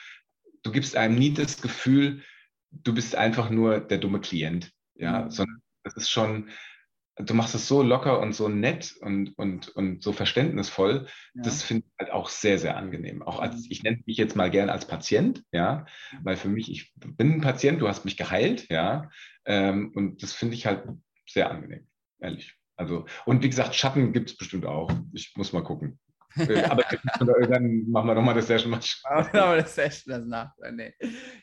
du 0.63 0.71
gibst 0.71 0.95
einem 0.95 1.15
nie 1.15 1.33
das 1.33 1.61
Gefühl, 1.61 2.23
du 2.71 2.93
bist 2.93 3.15
einfach 3.15 3.49
nur 3.49 3.79
der 3.79 3.99
dumme 3.99 4.19
Klient, 4.19 4.71
ja, 4.95 5.23
mhm. 5.23 5.29
sondern 5.29 5.61
das 5.83 5.95
ist 5.95 6.09
schon, 6.09 6.49
du 7.17 7.33
machst 7.33 7.53
es 7.53 7.67
so 7.67 7.83
locker 7.83 8.19
und 8.19 8.33
so 8.33 8.49
nett 8.49 8.95
und, 9.01 9.37
und, 9.37 9.69
und 9.69 10.01
so 10.01 10.13
verständnisvoll. 10.13 11.07
Ja. 11.33 11.43
Das 11.43 11.61
finde 11.61 11.85
ich 11.85 11.93
halt 11.99 12.11
auch 12.11 12.29
sehr, 12.29 12.57
sehr 12.57 12.75
angenehm. 12.77 13.21
Auch 13.21 13.39
als, 13.39 13.55
mhm. 13.55 13.67
ich 13.69 13.83
nenne 13.83 14.03
mich 14.05 14.17
jetzt 14.17 14.35
mal 14.35 14.49
gern 14.49 14.69
als 14.69 14.87
Patient, 14.87 15.43
ja, 15.51 15.85
weil 16.23 16.37
für 16.37 16.49
mich, 16.49 16.71
ich 16.71 16.93
bin 16.95 17.33
ein 17.33 17.41
Patient, 17.41 17.81
du 17.81 17.87
hast 17.87 18.05
mich 18.05 18.17
geheilt, 18.17 18.67
ja, 18.69 19.09
ähm, 19.45 19.91
und 19.95 20.23
das 20.23 20.33
finde 20.33 20.55
ich 20.55 20.65
halt 20.65 20.87
sehr 21.27 21.51
angenehm, 21.51 21.87
ehrlich. 22.19 22.55
Also, 22.75 23.05
und 23.25 23.43
wie 23.43 23.49
gesagt, 23.49 23.75
Schatten 23.75 24.13
gibt 24.13 24.31
es 24.31 24.37
bestimmt 24.37 24.65
auch. 24.65 24.89
Ich 25.13 25.33
muss 25.35 25.53
mal 25.53 25.63
gucken. 25.63 25.99
Äh, 26.35 26.63
aber 26.63 26.83
dann 27.47 27.87
machen 27.91 28.07
wir 28.07 28.15
nochmal 28.15 28.33
das 28.33 28.47
Session. 28.47 28.71
Machen 28.71 28.89
wir 29.31 29.57
das 29.57 29.75
Session 29.75 30.13
das 30.13 30.25
nach. 30.25 30.51
Nee. 30.71 30.91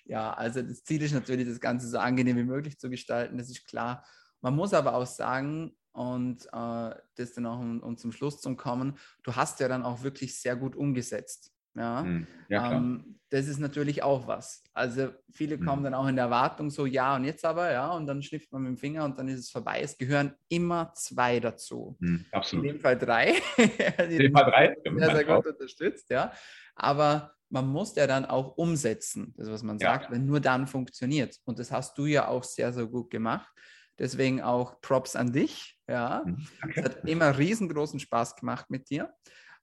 Ja, 0.05 0.33
also 0.33 0.63
das 0.63 0.83
Ziel 0.83 1.01
ist 1.01 1.15
natürlich, 1.15 1.47
das 1.47 1.61
Ganze 1.61 1.87
so 1.87 1.99
angenehm 1.99 2.37
wie 2.37 2.43
möglich 2.43 2.77
zu 2.77 2.91
gestalten, 2.91 3.39
das 3.39 3.51
ist 3.51 3.69
klar. 3.69 4.05
Man 4.41 4.57
muss 4.57 4.75
aber 4.75 4.95
auch 4.95 5.07
sagen, 5.07 5.77
und 5.93 6.47
äh, 6.47 6.95
das 7.17 7.35
dann 7.35 7.47
auch, 7.47 7.59
um, 7.59 7.81
um, 7.81 7.97
zum 7.97 8.13
Schluss 8.13 8.41
zu 8.41 8.55
kommen, 8.57 8.97
du 9.23 9.35
hast 9.35 9.61
ja 9.61 9.69
dann 9.69 9.83
auch 9.83 10.03
wirklich 10.03 10.41
sehr 10.41 10.57
gut 10.57 10.77
umgesetzt. 10.77 11.53
Ja, 11.75 12.03
hm, 12.03 12.27
ja 12.49 12.73
ähm, 12.73 13.21
das 13.31 13.47
ist 13.47 13.59
natürlich 13.59 14.03
auch 14.03 14.27
was. 14.27 14.65
Also 14.73 15.11
viele 15.31 15.57
hm. 15.57 15.65
kommen 15.65 15.85
dann 15.85 15.95
auch 15.95 16.09
in 16.09 16.17
der 16.17 16.25
Erwartung 16.25 16.71
so, 16.71 16.85
ja 16.85 17.15
und 17.15 17.25
jetzt 17.25 17.45
aber, 17.45 17.71
ja, 17.71 17.93
und 17.93 18.07
dann 18.07 18.23
schnippt 18.23 18.51
man 18.53 18.63
mit 18.63 18.71
dem 18.71 18.77
Finger 18.77 19.05
und 19.05 19.19
dann 19.19 19.29
ist 19.29 19.41
es 19.41 19.51
vorbei. 19.51 19.81
Es 19.81 19.97
gehören 19.97 20.35
immer 20.49 20.93
zwei 20.95 21.39
dazu. 21.39 21.97
Hm, 22.01 22.25
absolut. 22.33 22.67
In 22.67 22.73
dem 22.73 22.81
Fall 22.81 22.99
drei. 22.99 23.35
in 23.57 24.19
dem 24.19 24.33
Fall 24.33 24.51
drei. 24.51 24.77
Sehr, 24.85 25.17
sehr 25.17 25.25
gut 25.25 25.47
unterstützt, 25.47 26.11
ja. 26.11 26.33
Aber 26.75 27.35
man 27.51 27.67
muss 27.67 27.95
ja 27.95 28.07
dann 28.07 28.25
auch 28.25 28.57
umsetzen, 28.57 29.35
das 29.37 29.49
was 29.51 29.63
man 29.63 29.79
ja. 29.79 29.93
sagt, 29.93 30.11
wenn 30.11 30.27
nur 30.27 30.41
dann 30.41 30.67
funktioniert. 30.67 31.37
Und 31.45 31.59
das 31.59 31.71
hast 31.71 31.99
du 31.99 32.07
ja 32.07 32.29
auch 32.29 32.45
sehr, 32.45 32.73
sehr 32.73 32.87
gut 32.87 33.11
gemacht. 33.11 33.49
Deswegen 34.01 34.41
auch 34.41 34.81
Props 34.81 35.15
an 35.15 35.31
dich. 35.33 35.79
Ja, 35.87 36.23
mhm, 36.25 36.47
okay. 36.65 36.81
es 36.81 36.85
hat 36.85 37.05
immer 37.05 37.37
riesengroßen 37.37 38.01
Spaß 38.01 38.37
gemacht 38.37 38.71
mit 38.71 38.89
dir. 38.89 39.13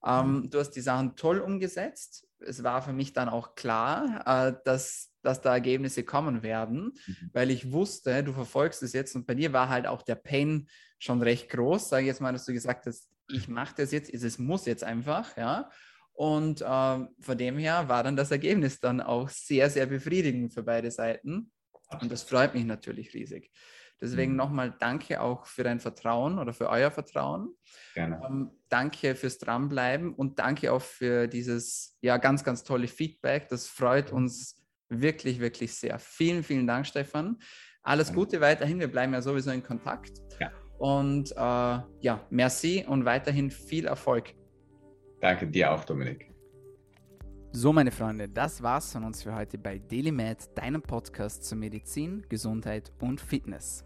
Ähm, 0.06 0.42
mhm. 0.42 0.50
du 0.52 0.60
hast 0.60 0.72
die 0.72 0.82
Sachen 0.82 1.16
toll 1.16 1.40
umgesetzt. 1.40 2.28
Es 2.40 2.64
war 2.64 2.84
für 2.84 2.94
mich 2.94 3.14
dann 3.14 3.30
auch 3.30 3.56
klar, 3.56 4.24
äh, 4.28 4.54
dass, 4.64 5.12
dass 5.24 5.42
da 5.42 5.54
Ergebnisse 5.54 6.04
kommen 6.04 6.44
werden, 6.44 6.94
mhm. 7.08 7.30
weil 7.34 7.50
ich 7.50 7.72
wusste, 7.72 8.24
du 8.24 8.32
verfolgst 8.32 8.84
es 8.84 8.94
jetzt 8.94 9.16
und 9.16 9.26
bei 9.26 9.34
dir 9.34 9.54
war 9.54 9.70
halt 9.70 9.88
auch 9.88 10.04
der 10.04 10.16
Pain 10.16 10.68
schon 11.00 11.24
recht 11.24 11.50
groß. 11.50 11.90
Sage 11.90 12.04
ich 12.04 12.08
jetzt 12.08 12.22
mal, 12.22 12.32
dass 12.32 12.46
du 12.46 12.54
gesagt 12.54 12.86
hast, 12.86 13.10
ich 13.30 13.48
mache 13.48 13.74
das 13.78 13.92
jetzt, 13.92 14.14
es 14.14 14.38
muss 14.38 14.68
jetzt 14.68 14.84
einfach, 14.84 15.36
ja. 15.36 15.72
Und 16.14 16.62
äh, 16.62 16.66
von 16.66 17.38
dem 17.38 17.58
her 17.58 17.90
war 17.90 18.04
dann 18.04 18.16
das 18.16 18.32
Ergebnis 18.32 18.80
dann 18.80 19.02
auch 19.02 19.30
sehr, 19.30 19.70
sehr 19.72 19.88
befriedigend 19.88 20.54
für 20.54 20.64
beide 20.64 20.92
Seiten. 20.92 21.52
Und 22.02 22.12
das 22.12 22.24
freut 22.24 22.54
mich 22.54 22.66
natürlich 22.66 23.14
riesig. 23.14 23.52
Deswegen 24.00 24.34
mhm. 24.34 24.38
nochmal 24.38 24.76
danke 24.80 25.22
auch 25.22 25.46
für 25.46 25.64
dein 25.64 25.80
Vertrauen 25.80 26.38
oder 26.38 26.54
für 26.54 26.70
euer 26.70 26.92
Vertrauen. 26.92 27.50
Gerne. 27.94 28.22
Ähm, 28.28 28.52
danke 28.70 29.16
fürs 29.16 29.40
Dranbleiben 29.40 30.14
und 30.14 30.40
danke 30.40 30.72
auch 30.72 30.82
für 30.82 31.28
dieses 31.28 31.98
ja 32.02 32.18
ganz, 32.18 32.44
ganz 32.44 32.64
tolle 32.64 32.88
Feedback. 32.88 33.48
Das 33.50 33.68
freut 33.68 34.12
uns 34.12 34.64
wirklich, 34.90 35.40
wirklich 35.40 35.74
sehr. 35.74 36.00
Vielen, 36.00 36.44
vielen 36.44 36.68
Dank, 36.68 36.86
Stefan. 36.86 37.38
Alles 37.82 38.14
Gute 38.14 38.42
weiterhin. 38.42 38.80
Wir 38.80 38.92
bleiben 38.92 39.14
ja 39.14 39.22
sowieso 39.22 39.52
in 39.52 39.64
Kontakt. 39.64 40.12
Ja. 40.40 40.52
Und 40.78 41.32
äh, 41.32 41.36
ja, 42.02 42.28
merci 42.30 42.86
und 42.88 43.06
weiterhin 43.06 43.50
viel 43.50 43.88
Erfolg. 43.88 44.34
Danke 45.22 45.48
dir 45.48 45.72
auch, 45.72 45.86
Dominik. 45.86 46.37
So, 47.54 47.74
meine 47.74 47.92
Freunde, 47.92 48.28
das 48.28 48.62
war's 48.62 48.92
von 48.92 49.04
uns 49.06 49.24
für 49.24 49.34
heute 49.34 49.58
bei 49.58 49.80
DailyMed, 49.80 50.50
deinem 50.54 50.82
Podcast 50.82 51.46
zur 51.46 51.58
Medizin, 51.58 52.24
Gesundheit 52.30 52.92
und 53.00 53.22
Fitness. 53.22 53.84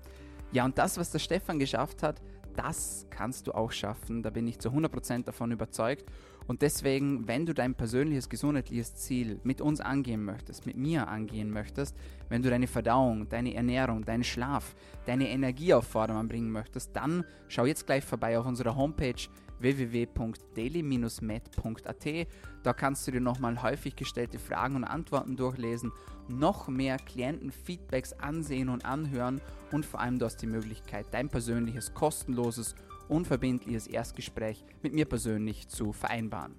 Ja, 0.52 0.66
und 0.66 0.78
das, 0.78 0.98
was 0.98 1.12
der 1.12 1.20
Stefan 1.20 1.60
geschafft 1.60 2.04
hat, 2.04 2.22
das 2.56 3.06
kannst 3.12 3.48
du 3.48 3.54
auch 3.54 3.72
schaffen. 3.72 4.24
Da 4.24 4.30
bin 4.30 4.48
ich 4.48 4.60
zu 4.60 4.70
100% 4.70 5.24
davon 5.24 5.52
überzeugt. 5.52 6.06
Und 6.48 6.64
deswegen, 6.64 7.28
wenn 7.28 7.46
du 7.46 7.54
dein 7.54 7.76
persönliches 7.76 8.28
gesundheitliches 8.28 8.96
Ziel 8.96 9.40
mit 9.44 9.62
uns 9.62 9.80
angehen 9.80 10.26
möchtest, 10.26 10.66
mit 10.66 10.76
mir 10.76 11.08
angehen 11.08 11.50
möchtest, 11.50 11.96
wenn 12.30 12.42
du 12.42 12.50
deine 12.50 12.68
Verdauung, 12.68 13.30
deine 13.30 13.54
Ernährung, 13.54 14.04
deinen 14.04 14.24
Schlaf, 14.24 14.76
deine 15.06 15.30
Energie 15.30 15.74
auf 15.74 15.88
Vordermann 15.88 16.28
bringen 16.28 16.52
möchtest, 16.52 16.96
dann 16.96 17.24
schau 17.48 17.66
jetzt 17.66 17.86
gleich 17.86 18.04
vorbei 18.04 18.38
auf 18.38 18.46
unserer 18.46 18.76
Homepage 18.76 19.30
www.daily-med.at. 19.62 22.28
Da 22.64 22.74
kannst 22.74 23.08
du 23.08 23.12
dir 23.12 23.22
nochmal 23.22 23.62
häufig 23.62 23.96
gestellte 23.96 24.40
Fragen 24.40 24.76
und 24.76 24.84
Antworten 24.84 25.36
durchlesen, 25.36 25.92
noch 26.28 26.68
mehr 26.68 26.98
Klientenfeedbacks 26.98 28.14
ansehen 28.14 28.70
und 28.70 28.86
anhören 28.86 29.42
und 29.72 29.86
vor 29.86 30.00
allem 30.00 30.20
du 30.20 30.26
hast 30.26 30.38
die 30.38 30.48
Möglichkeit, 30.48 31.08
dein 31.12 31.30
persönliches, 31.30 31.94
kostenloses, 31.94 32.76
unverbindliches 33.08 33.88
Erstgespräch 33.88 34.64
mit 34.82 34.94
mir 34.94 35.06
persönlich 35.06 35.68
zu 35.68 35.94
vereinbaren. 35.94 36.56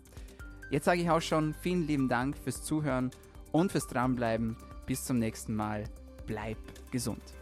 Jetzt 0.71 0.87
sage 0.87 1.03
ich 1.03 1.11
auch 1.11 1.21
schon 1.21 1.55
vielen 1.55 1.87
lieben 1.87 2.09
Dank 2.09 2.39
fürs 2.39 2.63
Zuhören 2.63 3.11
und 3.53 3.73
fürs 3.73 3.89
Dranbleiben. 3.89 4.57
Bis 4.87 5.05
zum 5.05 5.19
nächsten 5.19 5.55
Mal. 5.55 5.85
Bleib 6.27 6.57
gesund. 6.91 7.42